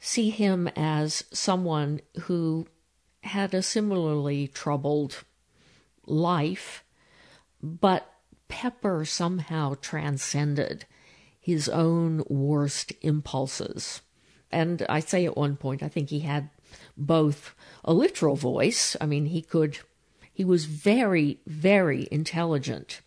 see 0.00 0.30
him 0.30 0.68
as 0.74 1.24
someone 1.32 2.00
who 2.22 2.66
had 3.22 3.54
a 3.54 3.62
similarly 3.62 4.48
troubled 4.48 5.24
life, 6.06 6.84
but 7.62 8.12
Pepper 8.48 9.04
somehow 9.04 9.74
transcended 9.80 10.84
his 11.38 11.68
own 11.68 12.22
worst 12.28 12.92
impulses. 13.00 14.02
And 14.52 14.84
I 14.88 15.00
say 15.00 15.24
at 15.24 15.36
one 15.36 15.56
point, 15.56 15.82
I 15.82 15.88
think 15.88 16.10
he 16.10 16.20
had 16.20 16.50
both 16.96 17.54
a 17.84 17.92
literal 17.92 18.36
voice. 18.36 18.96
I 19.00 19.06
mean, 19.06 19.26
he 19.26 19.42
could, 19.42 19.78
he 20.32 20.44
was 20.44 20.64
very, 20.64 21.38
very 21.46 22.08
intelligent. 22.10 23.00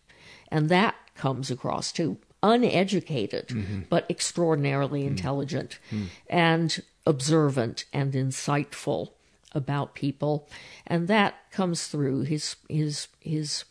And 0.48 0.68
that 0.68 0.94
comes 1.14 1.50
across 1.50 1.92
too. 1.92 2.18
Uneducated, 2.42 3.48
mm-hmm. 3.48 3.80
but 3.88 4.10
extraordinarily 4.10 5.00
mm-hmm. 5.00 5.10
intelligent 5.10 5.78
mm-hmm. 5.90 6.06
and 6.28 6.82
observant 7.06 7.84
and 7.92 8.12
insightful 8.12 9.12
about 9.54 9.94
people, 9.94 10.48
and 10.86 11.08
that 11.08 11.34
comes 11.50 11.86
through 11.86 12.22
his 12.22 12.56
his 12.68 13.08
his 13.20 13.64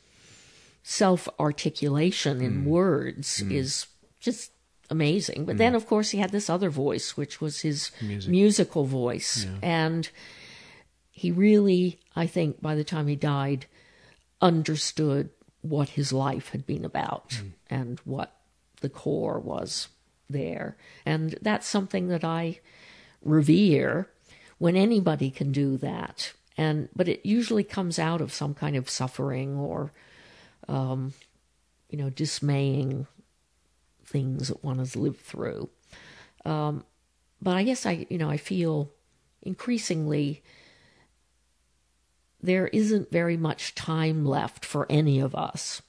self 0.84 1.27
articulation 1.39 2.41
in 2.41 2.63
mm. 2.63 2.65
words 2.65 3.41
mm. 3.41 3.51
is 3.51 3.88
just 4.19 4.51
amazing. 4.89 5.45
But 5.45 5.55
mm. 5.55 5.59
then, 5.59 5.75
of 5.75 5.88
course, 5.88 6.11
he 6.11 6.19
had 6.19 6.31
this 6.31 6.49
other 6.49 6.69
voice, 6.69 7.17
which 7.17 7.41
was 7.41 7.61
his 7.61 7.91
Music. 8.01 8.29
musical 8.29 8.86
voice, 8.86 9.45
yeah. 9.45 9.57
and 9.61 10.09
he 11.11 11.31
really, 11.31 11.99
I 12.15 12.27
think, 12.27 12.61
by 12.61 12.75
the 12.75 12.84
time 12.84 13.07
he 13.07 13.15
died, 13.15 13.65
understood 14.41 15.29
what 15.61 15.89
his 15.89 16.11
life 16.11 16.49
had 16.49 16.65
been 16.65 16.84
about 16.84 17.29
mm. 17.29 17.51
and 17.69 17.99
what 18.03 18.36
the 18.81 18.89
core 18.89 19.39
was 19.39 19.88
there. 20.29 20.75
And 21.05 21.36
that's 21.41 21.67
something 21.67 22.07
that 22.09 22.23
I 22.23 22.59
revere 23.23 24.09
when 24.58 24.76
anybody 24.76 25.30
can 25.30 25.51
do 25.51 25.78
that. 25.78 26.34
And 26.58 26.89
but 26.95 27.08
it 27.08 27.26
usually 27.26 27.64
comes 27.64 27.97
out 27.97 28.22
of 28.22 28.34
some 28.34 28.54
kind 28.54 28.76
of 28.76 28.89
suffering 28.89 29.58
or, 29.58 29.91
um, 30.68 31.14
you 31.89 31.97
know, 31.97 32.10
dismaying 32.10 33.08
things 34.06 34.49
that 34.49 34.64
one 34.64 34.78
has 34.78 34.95
lived 34.95 35.22
through. 35.22 35.70
Um, 36.45 36.84
but 37.41 37.56
I 37.56 37.64
guess 37.64 37.86
I, 37.86 38.06
you 38.10 38.18
know, 38.18 38.30
I 38.30 38.38
feel 38.38 38.89
increasingly 39.41 40.43
there 42.41 42.68
isn't 42.68 43.12
very 43.12 43.38
much 43.38 43.74
time 43.74 44.26
left 44.26 44.66
for 44.66 44.86
any 44.89 45.20
of 45.20 45.34
us. 45.34 45.82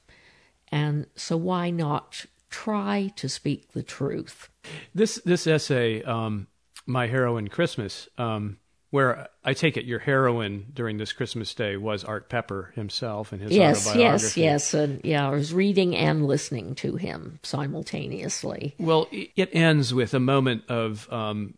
And 0.69 1.07
so 1.15 1.37
why 1.37 1.71
not 1.71 2.27
try 2.49 3.12
to 3.17 3.29
speak 3.29 3.73
the 3.73 3.83
truth? 3.83 4.49
This 4.95 5.21
this 5.25 5.47
essay, 5.47 6.03
um, 6.03 6.47
My 6.87 7.07
Heroine 7.07 7.49
Christmas, 7.49 8.09
um, 8.18 8.59
where 8.91 9.28
I 9.43 9.55
take 9.55 9.76
it 9.76 9.85
your 9.85 9.99
heroine 9.99 10.66
during 10.72 10.99
this 10.99 11.12
Christmas 11.12 11.53
day 11.55 11.76
was 11.76 12.05
Art 12.05 12.28
Pepper 12.28 12.72
himself 12.76 13.32
and 13.32 13.43
his 13.43 13.51
yes, 13.51 13.89
autobiography. 13.89 14.41
Yes, 14.43 14.72
yes, 14.72 14.74
and 14.74 15.01
yeah, 15.05 15.26
I 15.26 15.30
was 15.30 15.53
reading 15.53 15.97
and 15.97 16.26
listening 16.26 16.74
to 16.76 16.97
him 16.97 17.41
simultaneously. 17.43 18.74
Well, 18.78 19.09
it 19.11 19.49
ends 19.53 19.93
with 19.93 20.14
a 20.14 20.20
moment 20.20 20.64
of 20.68 21.12
um, 21.12 21.55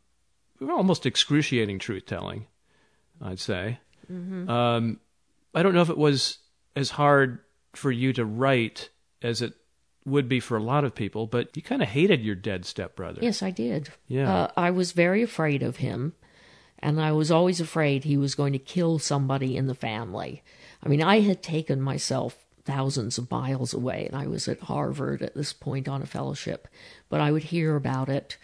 almost 0.63 1.05
excruciating 1.05 1.79
truth 1.79 2.07
telling, 2.07 2.47
I'd 3.21 3.41
say. 3.41 3.81
Mm-hmm. 4.11 4.49
Um, 4.49 5.01
I 5.55 5.63
don't 5.63 5.75
know 5.75 5.83
if 5.83 5.91
it 5.91 5.99
was 5.99 6.39
as 6.75 6.91
hard 6.91 7.41
for 7.75 7.91
you 7.91 8.13
to 8.15 8.25
write 8.25 8.91
as 9.23 9.43
it 9.43 9.55
would 10.07 10.29
be 10.29 10.41
for 10.41 10.57
a 10.57 10.63
lot 10.63 10.85
of 10.85 10.95
people, 10.95 11.27
but 11.27 11.57
you 11.57 11.63
kind 11.63 11.83
of 11.83 11.89
hated 11.89 12.23
your 12.23 12.37
dead 12.37 12.65
stepbrother. 12.65 13.21
Yes, 13.23 13.43
I 13.43 13.51
did. 13.51 13.91
Yeah, 14.07 14.33
uh, 14.33 14.51
I 14.57 14.71
was 14.71 14.93
very 14.93 15.23
afraid 15.23 15.63
of 15.63 15.77
him 15.77 16.15
and 16.79 17.01
I 17.01 17.13
was 17.13 17.31
always 17.31 17.61
afraid 17.61 18.05
he 18.05 18.17
was 18.17 18.35
going 18.35 18.53
to 18.53 18.59
kill 18.59 18.99
somebody 18.99 19.57
in 19.57 19.67
the 19.67 19.75
family. 19.75 20.43
I 20.83 20.89
mean, 20.89 21.03
I 21.03 21.21
had 21.21 21.43
taken 21.43 21.81
myself 21.81 22.45
thousands 22.65 23.17
of 23.19 23.31
miles 23.31 23.73
away, 23.73 24.07
and 24.07 24.17
I 24.17 24.27
was 24.27 24.49
at 24.49 24.61
Harvard 24.61 25.23
at 25.23 25.35
this 25.35 25.53
point 25.53 25.89
on 25.89 26.03
a 26.03 26.07
fellowship, 26.07 26.69
but 27.09 27.21
I 27.21 27.33
would 27.33 27.45
hear 27.45 27.77
about 27.77 28.09
it 28.09 28.37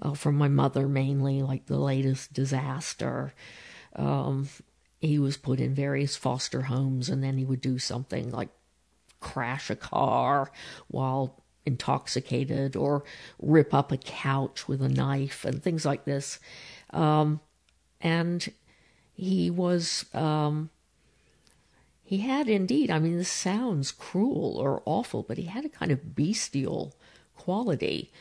uh, 0.00 0.14
from 0.14 0.36
my 0.36 0.48
mother 0.48 0.88
mainly, 0.88 1.42
like 1.42 1.66
the 1.66 1.78
latest 1.78 2.32
disaster. 2.32 3.34
Um, 3.94 4.48
he 4.98 5.18
was 5.18 5.36
put 5.36 5.60
in 5.60 5.74
various 5.74 6.16
foster 6.16 6.62
homes, 6.62 7.08
and 7.08 7.22
then 7.22 7.38
he 7.38 7.44
would 7.44 7.60
do 7.60 7.78
something 7.78 8.30
like 8.30 8.48
crash 9.20 9.70
a 9.70 9.76
car 9.76 10.50
while 10.88 11.42
intoxicated 11.64 12.76
or 12.76 13.04
rip 13.40 13.74
up 13.74 13.90
a 13.90 13.96
couch 13.96 14.68
with 14.68 14.80
a 14.80 14.88
knife 14.88 15.44
and 15.44 15.62
things 15.62 15.84
like 15.84 16.04
this. 16.04 16.38
Um, 16.90 17.40
and 18.00 18.52
he 19.14 19.50
was 19.50 20.04
um, 20.14 20.70
he 22.06 22.18
had 22.18 22.48
indeed 22.48 22.90
i 22.90 22.98
mean 22.98 23.18
this 23.18 23.28
sounds 23.28 23.90
cruel 23.90 24.56
or 24.56 24.82
awful 24.86 25.22
but 25.22 25.36
he 25.36 25.44
had 25.44 25.64
a 25.64 25.68
kind 25.68 25.90
of 25.90 26.14
bestial 26.14 26.94
quality 27.36 28.12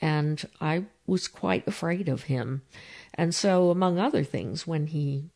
and 0.00 0.48
i 0.60 0.84
was 1.06 1.28
quite 1.28 1.66
afraid 1.66 2.08
of 2.08 2.24
him 2.24 2.62
and 3.14 3.34
so 3.34 3.70
among 3.70 3.98
other 3.98 4.22
things 4.22 4.66
when 4.66 4.86
he 4.86 5.30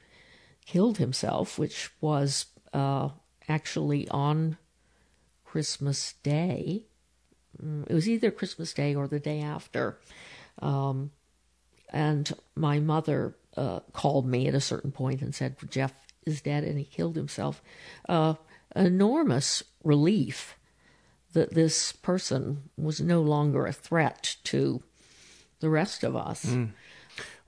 killed 0.65 0.99
himself 0.99 1.59
which 1.59 1.91
was 2.01 2.47
uh, 2.73 3.09
actually 3.49 4.09
on 4.09 4.57
christmas 5.57 6.15
day 6.23 6.85
mm, 7.63 7.85
it 7.89 7.95
was 7.95 8.07
either 8.07 8.31
christmas 8.31 8.75
day 8.75 8.95
or 8.95 9.09
the 9.09 9.19
day 9.19 9.41
after 9.41 9.99
um, 10.61 11.11
and 11.91 12.33
my 12.55 12.79
mother 12.79 13.35
uh, 13.57 13.81
called 13.93 14.27
me 14.27 14.47
at 14.49 14.55
a 14.55 14.61
certain 14.61 14.93
point 14.93 15.23
and 15.23 15.35
said 15.35 15.57
Jeff 15.71 15.95
is 16.25 16.41
dead 16.41 16.65
and 16.65 16.79
he 16.79 16.85
killed 16.85 17.17
himself. 17.17 17.63
Uh, 18.09 18.35
enormous 18.75 19.63
relief 19.83 20.57
that 21.33 21.55
this 21.55 21.93
person 21.93 22.71
was 22.77 23.01
no 23.01 23.23
longer 23.23 23.67
a 23.67 23.73
threat 23.73 24.37
to 24.45 24.83
the 25.61 25.71
rest 25.71 26.05
of 26.05 26.17
us. 26.17 26.45
Mm. 26.45 26.73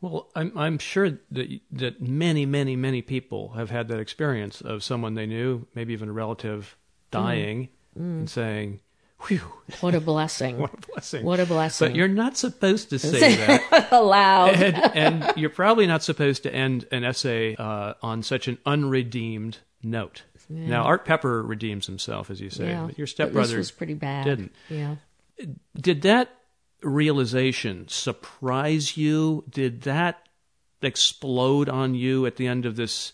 Well, 0.00 0.30
I'm 0.36 0.56
I'm 0.56 0.78
sure 0.78 1.18
that 1.30 1.60
that 1.72 2.00
many 2.00 2.46
many 2.46 2.76
many 2.76 3.02
people 3.02 3.50
have 3.50 3.70
had 3.70 3.88
that 3.88 3.98
experience 3.98 4.60
of 4.60 4.84
someone 4.84 5.14
they 5.14 5.26
knew, 5.26 5.66
maybe 5.74 5.92
even 5.92 6.08
a 6.08 6.12
relative, 6.12 6.76
dying 7.10 7.64
mm. 7.64 7.68
Mm. 7.98 8.18
and 8.18 8.30
saying, 8.30 8.80
Whew. 9.26 9.40
What 9.80 9.94
a 9.94 10.00
blessing. 10.00 10.58
what 10.60 10.72
a 10.72 10.76
blessing. 10.78 11.24
What 11.24 11.40
a 11.40 11.46
blessing. 11.46 11.88
But 11.88 11.96
you're 11.96 12.08
not 12.08 12.36
supposed 12.36 12.90
to 12.90 12.98
say 12.98 13.36
that 13.70 13.88
aloud. 13.92 14.54
and, 14.54 14.76
and, 14.96 15.36
you're 15.36 15.50
probably 15.50 15.86
not 15.86 16.02
supposed 16.02 16.44
to 16.44 16.54
end 16.54 16.86
an 16.90 17.04
essay 17.04 17.54
uh, 17.56 17.94
on 18.00 18.22
such 18.22 18.48
an 18.48 18.58
unredeemed 18.64 19.58
note. 19.82 20.22
Now 20.50 20.84
Art 20.84 21.04
Pepper 21.04 21.42
redeems 21.42 21.86
himself, 21.86 22.30
as 22.30 22.40
you 22.40 22.48
say, 22.48 22.70
yeah. 22.70 22.86
but 22.86 22.96
your 22.96 23.06
stepbrother 23.06 23.48
this 23.48 23.56
was 23.56 23.70
pretty 23.70 23.92
bad. 23.92 24.24
didn't. 24.24 24.54
Yeah. 24.70 24.96
Did 25.78 26.00
that 26.02 26.30
realization 26.82 27.86
surprise 27.88 28.96
you? 28.96 29.44
Did 29.50 29.82
that 29.82 30.26
explode 30.80 31.68
on 31.68 31.94
you 31.94 32.24
at 32.24 32.36
the 32.36 32.46
end 32.46 32.64
of 32.64 32.76
this 32.76 33.12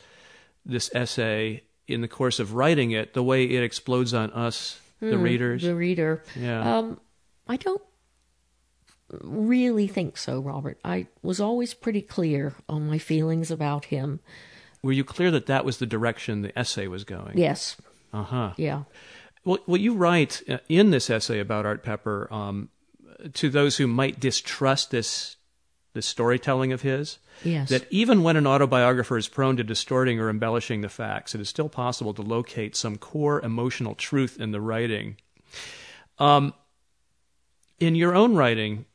this 0.65 0.95
essay 0.95 1.65
in 1.87 2.01
the 2.01 2.09
course 2.09 2.39
of 2.41 2.55
writing 2.55 2.91
it, 2.93 3.15
the 3.15 3.23
way 3.23 3.45
it 3.45 3.63
explodes 3.63 4.15
on 4.15 4.31
us, 4.33 4.81
the 5.01 5.19
readers? 5.19 5.63
Hmm, 5.63 5.69
The 5.69 5.75
reader. 5.75 6.23
yeah. 6.37 6.79
Um, 6.79 7.01
I 7.47 7.57
don't 7.57 7.83
really 9.23 9.87
think 9.87 10.17
so, 10.17 10.41
Robert. 10.41 10.79
I 10.85 11.07
was 11.23 11.41
always 11.41 11.75
pretty 11.75 12.03
clear 12.03 12.55
on 12.69 12.87
my 12.89 12.99
feelings 12.99 13.51
about 13.51 13.87
him. 13.87 14.21
Were 14.83 14.93
you 14.93 15.05
clear 15.05 15.31
that 15.31 15.47
that 15.47 15.65
was 15.65 15.79
the 15.79 15.87
direction 15.87 16.43
the 16.43 16.59
essay 16.59 16.87
was 16.87 17.05
going? 17.05 17.39
Yes. 17.39 17.77
Uh 18.13 18.23
huh. 18.23 18.53
Yeah. 18.57 18.85
Well, 19.45 19.59
what 19.67 19.81
you 19.81 19.95
write 19.95 20.43
uh, 20.49 20.59
in 20.69 20.91
this 20.91 21.11
essay 21.11 21.39
about 21.39 21.67
Art 21.67 21.83
Pepper 21.83 22.29
um, 22.33 22.71
to 23.35 23.51
those 23.51 23.77
who 23.77 23.87
might 23.87 24.21
distrust 24.21 24.91
this 24.91 25.37
this 25.95 26.07
storytelling 26.07 26.73
of 26.73 26.83
his, 26.83 27.19
Yes. 27.43 27.71
that 27.71 27.87
even 27.91 28.23
when 28.23 28.37
an 28.37 28.47
autobiographer 28.47 29.17
is 29.17 29.29
prone 29.29 29.57
to 29.57 29.65
distorting 29.65 30.21
or 30.21 30.29
embellishing 30.29 30.81
the 30.83 30.89
facts, 30.89 31.35
it 31.35 31.41
is 31.41 31.49
still 31.49 31.69
possible 31.69 32.13
to 32.15 32.23
locate 32.23 32.77
some 32.77 32.97
core 32.99 33.41
emotional 33.41 33.95
truth 33.95 34.39
in 34.39 34.51
the 34.51 34.61
writing. 34.61 35.17
Um, 36.19 36.53
in 37.81 37.95
your 37.95 38.15
own 38.15 38.35
writing, 38.35 38.87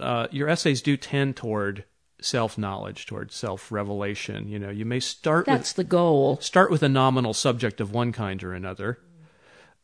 uh, 0.00 0.26
your 0.30 0.48
essays 0.48 0.82
do 0.82 0.96
tend 0.96 1.36
toward 1.36 1.84
self 2.20 2.56
knowledge, 2.58 3.06
toward 3.06 3.32
self 3.32 3.70
revelation. 3.70 4.48
You 4.48 4.58
know, 4.58 4.70
you 4.70 4.84
may 4.84 5.00
start 5.00 5.46
with 5.46 5.56
That's 5.56 5.72
the 5.72 5.84
goal. 5.84 6.38
start 6.40 6.70
with 6.70 6.82
a 6.82 6.88
nominal 6.88 7.34
subject 7.34 7.80
of 7.80 7.92
one 7.92 8.12
kind 8.12 8.42
or 8.42 8.52
another 8.52 8.98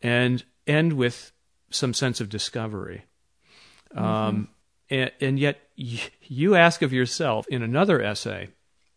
and 0.02 0.44
end 0.66 0.94
with 0.94 1.32
some 1.70 1.94
sense 1.94 2.20
of 2.20 2.28
discovery. 2.28 3.04
Um, 3.94 4.48
and, 4.90 5.12
and 5.20 5.38
yet 5.38 5.58
you 6.22 6.54
ask 6.54 6.82
of 6.82 6.92
yourself 6.92 7.46
in 7.48 7.62
another 7.62 8.00
essay 8.02 8.48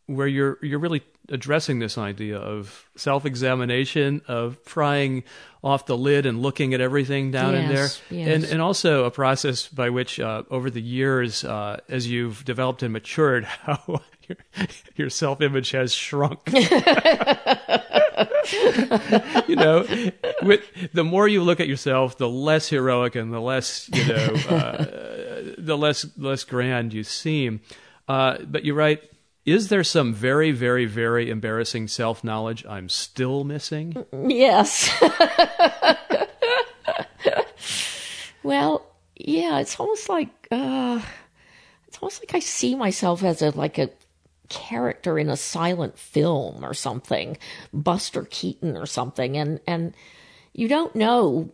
where 0.07 0.27
you're 0.27 0.57
you're 0.61 0.79
really 0.79 1.01
addressing 1.29 1.79
this 1.79 1.97
idea 1.97 2.37
of 2.37 2.87
self-examination 2.95 4.21
of 4.27 4.63
prying 4.63 5.23
off 5.63 5.87
the 5.87 5.97
lid 5.97 6.27
and 6.27 6.41
looking 6.43 6.75
at 6.75 6.81
everything 6.81 7.31
down 7.31 7.55
in 7.55 7.67
there 7.67 7.85
Yes, 7.85 8.01
yes. 8.11 8.27
and 8.27 8.43
and 8.43 8.61
also 8.61 9.05
a 9.05 9.11
process 9.11 9.67
by 9.67 9.89
which 9.89 10.19
uh, 10.19 10.43
over 10.51 10.69
the 10.69 10.81
years 10.81 11.43
uh, 11.43 11.79
as 11.89 12.07
you've 12.07 12.45
developed 12.45 12.83
and 12.83 12.93
matured 12.93 13.43
how 13.65 14.01
your, 14.27 14.37
your 14.95 15.09
self-image 15.09 15.71
has 15.71 15.91
shrunk 15.93 16.39
you 19.47 19.55
know, 19.55 19.85
with, 20.43 20.61
the 20.93 21.03
more 21.03 21.27
you 21.27 21.41
look 21.43 21.59
at 21.59 21.67
yourself, 21.67 22.17
the 22.17 22.29
less 22.29 22.69
heroic 22.69 23.15
and 23.15 23.33
the 23.33 23.39
less, 23.39 23.89
you 23.93 24.05
know, 24.07 24.33
uh, 24.49 25.14
the 25.65 25.77
less 25.77 26.05
less 26.17 26.43
grand 26.43 26.93
you 26.93 27.03
seem. 27.03 27.61
Uh, 28.07 28.37
but 28.45 28.65
you're 28.65 28.75
right. 28.75 29.01
Is 29.45 29.69
there 29.69 29.83
some 29.83 30.13
very, 30.13 30.51
very, 30.51 30.85
very 30.85 31.29
embarrassing 31.29 31.87
self 31.87 32.23
knowledge 32.23 32.65
I'm 32.65 32.89
still 32.89 33.43
missing? 33.43 34.05
Yes. 34.11 34.91
well, 38.43 38.85
yeah, 39.15 39.59
it's 39.59 39.79
almost 39.79 40.09
like 40.09 40.47
uh, 40.51 40.99
it's 41.87 41.99
almost 42.01 42.21
like 42.21 42.33
I 42.33 42.39
see 42.39 42.75
myself 42.75 43.23
as 43.23 43.43
a 43.43 43.51
like 43.51 43.77
a 43.77 43.91
character 44.49 45.19
in 45.19 45.29
a 45.29 45.37
silent 45.37 45.99
film 45.99 46.65
or 46.65 46.73
something, 46.73 47.37
Buster 47.71 48.23
Keaton 48.23 48.75
or 48.75 48.87
something, 48.87 49.37
and 49.37 49.59
and 49.67 49.93
you 50.53 50.67
don't 50.67 50.95
know. 50.95 51.51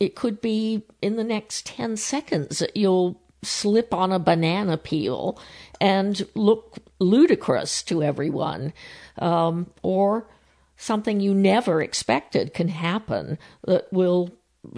It 0.00 0.16
could 0.16 0.40
be 0.40 0.82
in 1.00 1.14
the 1.14 1.22
next 1.22 1.66
ten 1.66 1.96
seconds 1.96 2.58
that 2.58 2.76
you'll 2.76 3.21
slip 3.42 3.92
on 3.92 4.12
a 4.12 4.18
banana 4.18 4.76
peel 4.76 5.38
and 5.80 6.26
look 6.34 6.76
ludicrous 6.98 7.82
to 7.84 8.02
everyone, 8.02 8.72
um, 9.18 9.70
or 9.82 10.28
something 10.76 11.20
you 11.20 11.34
never 11.34 11.82
expected 11.82 12.54
can 12.54 12.68
happen 12.68 13.38
that 13.66 13.92
will 13.92 14.30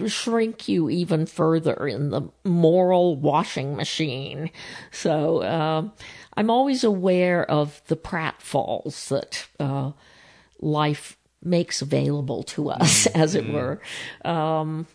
shrink 0.07 0.67
you 0.67 0.89
even 0.89 1.27
further 1.27 1.87
in 1.87 2.09
the 2.09 2.21
moral 2.43 3.15
washing 3.15 3.75
machine. 3.75 4.49
So 4.91 5.43
um 5.43 5.93
I'm 6.37 6.49
always 6.49 6.83
aware 6.83 7.49
of 7.49 7.81
the 7.87 7.95
pratfalls 7.95 9.07
that 9.07 9.47
uh, 9.59 9.91
life 10.59 11.17
makes 11.41 11.81
available 11.81 12.43
to 12.43 12.69
us, 12.69 13.07
as 13.15 13.35
it 13.35 13.49
were. 13.49 13.81
Um, 14.23 14.87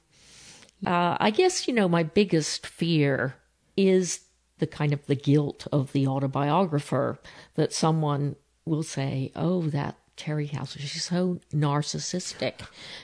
uh, 0.87 1.17
I 1.19 1.31
guess 1.31 1.67
you 1.69 1.75
know 1.75 1.89
my 1.89 2.03
biggest 2.03 2.67
fear 2.67 3.35
is 3.89 4.21
the 4.59 4.67
kind 4.67 4.93
of 4.93 5.05
the 5.07 5.15
guilt 5.17 5.67
of 5.73 5.93
the 5.93 6.07
autobiographer 6.07 7.19
that 7.55 7.73
someone 7.73 8.37
will 8.65 8.83
say, 8.83 9.33
"Oh, 9.35 9.63
that 9.63 9.97
Terry 10.17 10.47
House, 10.47 10.77
she's 10.79 11.05
so 11.05 11.41
narcissistic," 11.53 12.55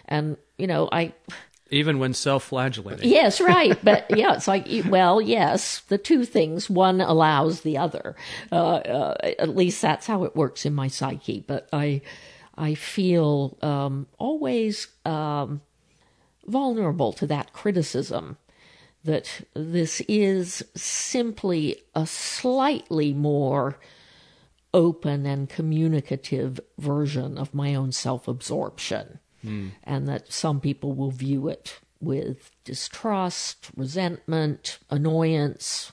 and 0.06 0.36
you 0.58 0.66
know, 0.66 0.88
I 0.92 1.14
Even 1.70 1.98
when 1.98 2.12
self 2.14 2.44
flagellating. 2.44 3.08
yes, 3.08 3.40
right, 3.40 3.76
but 3.84 4.06
yeah, 4.10 4.34
it's 4.34 4.46
like 4.46 4.66
well, 4.86 5.20
yes, 5.20 5.80
the 5.88 5.98
two 5.98 6.24
things 6.24 6.68
one 6.70 7.00
allows 7.00 7.62
the 7.62 7.78
other. 7.78 8.14
Uh, 8.52 8.76
uh, 8.76 9.16
at 9.38 9.56
least 9.56 9.80
that's 9.82 10.06
how 10.06 10.24
it 10.24 10.36
works 10.36 10.66
in 10.66 10.74
my 10.74 10.88
psyche. 10.88 11.42
But 11.46 11.68
I, 11.72 12.02
I 12.56 12.74
feel 12.74 13.56
um, 13.62 14.06
always 14.18 14.88
um, 15.04 15.60
vulnerable 16.46 17.12
to 17.14 17.26
that 17.26 17.52
criticism 17.52 18.36
that 19.06 19.42
this 19.54 20.00
is 20.02 20.62
simply 20.74 21.82
a 21.94 22.06
slightly 22.06 23.12
more 23.12 23.78
open 24.74 25.24
and 25.24 25.48
communicative 25.48 26.60
version 26.78 27.38
of 27.38 27.54
my 27.54 27.74
own 27.74 27.92
self 27.92 28.28
absorption. 28.28 29.18
And 29.84 30.08
that 30.08 30.32
some 30.32 30.60
people 30.60 30.92
will 30.92 31.12
view 31.12 31.48
it 31.48 31.78
with 32.00 32.50
distrust, 32.64 33.70
resentment, 33.76 34.78
annoyance, 34.90 35.92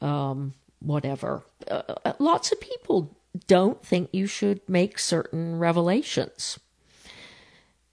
um, 0.00 0.54
whatever. 0.80 1.44
Uh, 1.70 1.82
uh, 2.04 2.12
lots 2.18 2.52
of 2.52 2.60
people 2.60 3.16
don't 3.46 3.84
think 3.84 4.08
you 4.12 4.26
should 4.26 4.60
make 4.68 4.98
certain 4.98 5.58
revelations 5.58 6.58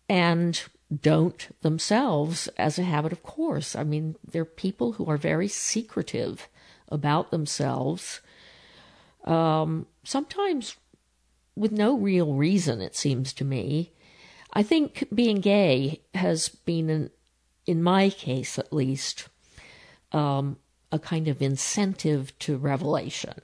and 0.10 0.64
don't 1.02 1.56
themselves 1.62 2.48
as 2.58 2.78
a 2.78 2.84
habit 2.84 3.12
of 3.12 3.24
course. 3.24 3.76
I 3.76 3.84
mean, 3.84 4.16
they're 4.26 4.46
people 4.46 4.94
who 4.94 5.06
are 5.10 5.18
very 5.18 5.48
secretive 5.48 6.48
about 6.90 7.32
themselves, 7.32 8.22
um, 9.24 9.88
sometimes 10.04 10.76
with 11.56 11.72
no 11.72 11.98
real 11.98 12.34
reason, 12.34 12.82
it 12.82 12.96
seems 12.96 13.34
to 13.34 13.46
me. 13.46 13.92
I 14.54 14.64
think 14.64 15.08
being 15.14 15.42
gay 15.42 16.02
has 16.14 16.50
been, 16.50 16.90
an, 16.90 17.10
in 17.66 17.82
my 17.82 18.10
case 18.10 18.60
at 18.60 18.72
least, 18.72 19.28
um, 20.12 20.58
a 20.92 21.00
kind 21.00 21.28
of 21.28 21.42
incentive 21.42 22.38
to 22.40 22.58
revelation. 22.58 23.42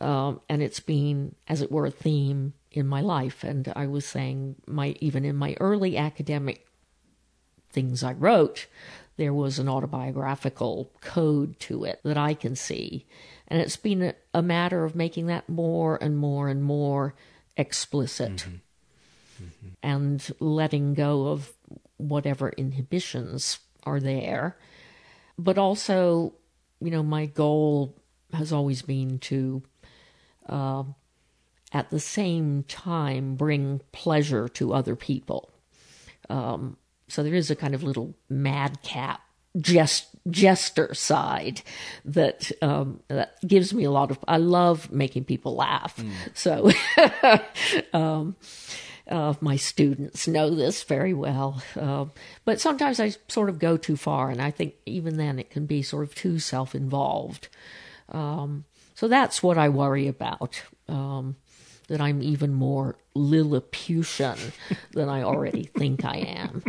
Um, 0.00 0.40
and 0.48 0.62
it's 0.62 0.80
been, 0.80 1.34
as 1.48 1.62
it 1.62 1.72
were, 1.72 1.86
a 1.86 1.90
theme 1.90 2.52
in 2.70 2.86
my 2.86 3.00
life. 3.00 3.44
And 3.44 3.72
I 3.74 3.86
was 3.86 4.04
saying, 4.06 4.56
my 4.66 4.94
even 5.00 5.24
in 5.24 5.36
my 5.36 5.56
early 5.60 5.96
academic 5.96 6.66
things 7.70 8.02
I 8.02 8.12
wrote, 8.12 8.66
there 9.16 9.34
was 9.34 9.58
an 9.58 9.68
autobiographical 9.68 10.92
code 11.00 11.58
to 11.60 11.84
it 11.84 12.00
that 12.04 12.16
I 12.16 12.34
can 12.34 12.54
see. 12.54 13.06
And 13.48 13.60
it's 13.60 13.76
been 13.76 14.02
a, 14.02 14.14
a 14.32 14.42
matter 14.42 14.84
of 14.84 14.94
making 14.94 15.26
that 15.26 15.48
more 15.48 15.98
and 16.00 16.16
more 16.16 16.48
and 16.48 16.62
more 16.62 17.14
explicit 17.56 18.46
and 19.82 20.32
letting 20.40 20.94
go 20.94 21.28
of 21.28 21.52
whatever 21.96 22.50
inhibitions 22.50 23.58
are 23.84 24.00
there. 24.00 24.56
But 25.38 25.58
also, 25.58 26.34
you 26.80 26.90
know, 26.90 27.02
my 27.02 27.26
goal 27.26 27.96
has 28.32 28.52
always 28.52 28.82
been 28.82 29.18
to, 29.20 29.62
uh, 30.48 30.84
at 31.72 31.90
the 31.90 32.00
same 32.00 32.64
time, 32.64 33.34
bring 33.34 33.80
pleasure 33.92 34.48
to 34.48 34.72
other 34.72 34.96
people. 34.96 35.50
Um, 36.30 36.76
so 37.08 37.22
there 37.22 37.34
is 37.34 37.50
a 37.50 37.56
kind 37.56 37.74
of 37.74 37.82
little 37.82 38.14
madcap 38.28 39.20
jest, 39.58 40.08
jester 40.30 40.94
side 40.94 41.62
that 42.04 42.50
um, 42.62 43.00
that 43.08 43.36
gives 43.46 43.72
me 43.74 43.84
a 43.84 43.90
lot 43.90 44.10
of. 44.10 44.18
I 44.26 44.38
love 44.38 44.90
making 44.92 45.24
people 45.24 45.54
laugh. 45.54 46.02
So. 46.34 46.70
um, 47.92 48.36
uh, 49.08 49.32
my 49.40 49.56
students 49.56 50.28
know 50.28 50.50
this 50.50 50.82
very 50.82 51.14
well. 51.14 51.62
Uh, 51.74 52.04
but 52.44 52.60
sometimes 52.60 53.00
I 53.00 53.14
sort 53.28 53.48
of 53.48 53.58
go 53.58 53.78
too 53.78 53.96
far, 53.96 54.28
and 54.28 54.40
I 54.40 54.50
think 54.50 54.74
even 54.84 55.16
then 55.16 55.38
it 55.38 55.48
can 55.48 55.64
be 55.64 55.80
sort 55.80 56.04
of 56.04 56.14
too 56.14 56.38
self 56.38 56.74
involved. 56.74 57.48
Um, 58.10 58.64
so 58.94 59.08
that's 59.08 59.42
what 59.42 59.56
I 59.56 59.70
worry 59.70 60.08
about. 60.08 60.62
Um, 60.88 61.36
that 61.88 62.00
I'm 62.00 62.22
even 62.22 62.54
more 62.54 62.96
Lilliputian 63.14 64.38
than 64.92 65.08
I 65.08 65.22
already 65.22 65.64
think 65.64 66.04
I 66.04 66.18
am. 66.18 66.62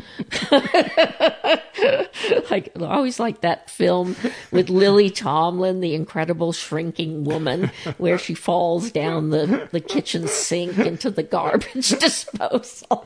like, 2.49 2.71
I 2.75 2.95
always 2.95 3.19
like 3.19 3.41
that 3.41 3.69
film 3.69 4.15
with 4.51 4.69
Lily 4.69 5.09
Tomlin, 5.09 5.81
the 5.81 5.93
incredible 5.93 6.53
shrinking 6.53 7.25
woman, 7.25 7.69
where 7.97 8.17
she 8.17 8.33
falls 8.33 8.91
down 8.91 9.29
the, 9.29 9.67
the 9.71 9.81
kitchen 9.81 10.27
sink 10.27 10.77
into 10.79 11.11
the 11.11 11.23
garbage 11.23 11.89
disposal. 11.99 13.05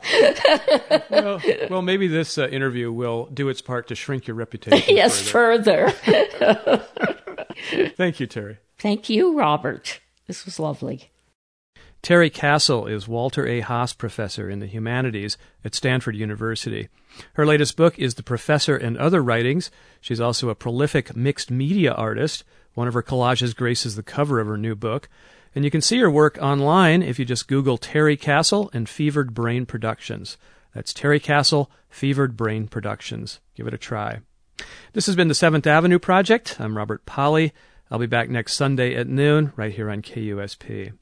well, 1.10 1.42
well, 1.68 1.82
maybe 1.82 2.06
this 2.06 2.38
uh, 2.38 2.46
interview 2.48 2.90
will 2.92 3.26
do 3.26 3.48
its 3.48 3.60
part 3.60 3.88
to 3.88 3.94
shrink 3.94 4.26
your 4.26 4.36
reputation. 4.36 4.82
yes, 4.96 5.20
further. 5.20 5.90
further. 5.90 6.86
Thank 7.96 8.20
you, 8.20 8.26
Terry. 8.26 8.58
Thank 8.78 9.08
you, 9.08 9.36
Robert. 9.36 10.00
This 10.26 10.44
was 10.44 10.58
lovely. 10.58 11.10
Terry 12.04 12.28
Castle 12.28 12.86
is 12.86 13.08
Walter 13.08 13.46
A. 13.46 13.60
Haas 13.60 13.94
Professor 13.94 14.50
in 14.50 14.58
the 14.58 14.66
Humanities 14.66 15.38
at 15.64 15.74
Stanford 15.74 16.14
University. 16.14 16.90
Her 17.32 17.46
latest 17.46 17.78
book 17.78 17.98
is 17.98 18.16
The 18.16 18.22
Professor 18.22 18.76
and 18.76 18.98
Other 18.98 19.22
Writings. 19.22 19.70
She's 20.02 20.20
also 20.20 20.50
a 20.50 20.54
prolific 20.54 21.16
mixed 21.16 21.50
media 21.50 21.94
artist. 21.94 22.44
One 22.74 22.86
of 22.86 22.92
her 22.92 23.02
collages 23.02 23.56
graces 23.56 23.96
the 23.96 24.02
cover 24.02 24.38
of 24.38 24.46
her 24.48 24.58
new 24.58 24.74
book. 24.74 25.08
And 25.54 25.64
you 25.64 25.70
can 25.70 25.80
see 25.80 25.98
her 26.00 26.10
work 26.10 26.36
online 26.42 27.02
if 27.02 27.18
you 27.18 27.24
just 27.24 27.48
Google 27.48 27.78
Terry 27.78 28.18
Castle 28.18 28.68
and 28.74 28.86
Fevered 28.86 29.32
Brain 29.32 29.64
Productions. 29.64 30.36
That's 30.74 30.92
Terry 30.92 31.20
Castle, 31.20 31.70
Fevered 31.88 32.36
Brain 32.36 32.68
Productions. 32.68 33.40
Give 33.54 33.66
it 33.66 33.72
a 33.72 33.78
try. 33.78 34.18
This 34.92 35.06
has 35.06 35.16
been 35.16 35.28
the 35.28 35.34
Seventh 35.34 35.66
Avenue 35.66 35.98
Project. 35.98 36.60
I'm 36.60 36.76
Robert 36.76 37.06
Pollie. 37.06 37.54
I'll 37.90 37.98
be 37.98 38.04
back 38.04 38.28
next 38.28 38.56
Sunday 38.56 38.94
at 38.94 39.08
noon 39.08 39.54
right 39.56 39.72
here 39.72 39.88
on 39.88 40.02
KUSP. 40.02 40.92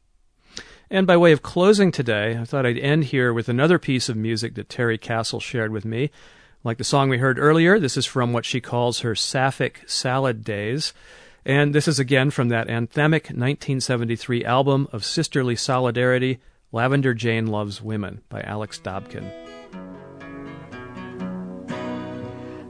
And 0.92 1.06
by 1.06 1.16
way 1.16 1.32
of 1.32 1.40
closing 1.40 1.90
today, 1.90 2.36
I 2.38 2.44
thought 2.44 2.66
I'd 2.66 2.76
end 2.76 3.04
here 3.04 3.32
with 3.32 3.48
another 3.48 3.78
piece 3.78 4.10
of 4.10 4.16
music 4.16 4.56
that 4.56 4.68
Terry 4.68 4.98
Castle 4.98 5.40
shared 5.40 5.72
with 5.72 5.86
me. 5.86 6.10
Like 6.64 6.76
the 6.76 6.84
song 6.84 7.08
we 7.08 7.16
heard 7.16 7.38
earlier, 7.38 7.78
this 7.78 7.96
is 7.96 8.04
from 8.04 8.34
what 8.34 8.44
she 8.44 8.60
calls 8.60 9.00
her 9.00 9.14
sapphic 9.14 9.84
salad 9.86 10.44
days. 10.44 10.92
And 11.46 11.74
this 11.74 11.88
is 11.88 11.98
again 11.98 12.30
from 12.30 12.50
that 12.50 12.68
anthemic 12.68 13.30
1973 13.32 14.44
album 14.44 14.86
of 14.92 15.02
sisterly 15.02 15.56
solidarity, 15.56 16.40
Lavender 16.72 17.14
Jane 17.14 17.46
Loves 17.46 17.80
Women 17.80 18.20
by 18.28 18.42
Alix 18.42 18.78
Dobkin. 18.78 19.32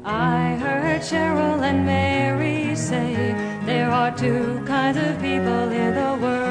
I 0.05 0.55
heard 0.61 1.03
Cheryl 1.03 1.61
and 1.61 1.85
Mary 1.85 2.77
say 2.77 3.35
there 3.67 3.91
are 3.91 4.17
two 4.17 4.63
kinds 4.65 4.97
of 4.97 5.21
people 5.21 5.73
in 5.73 5.95
the 5.97 6.19
world 6.25 6.42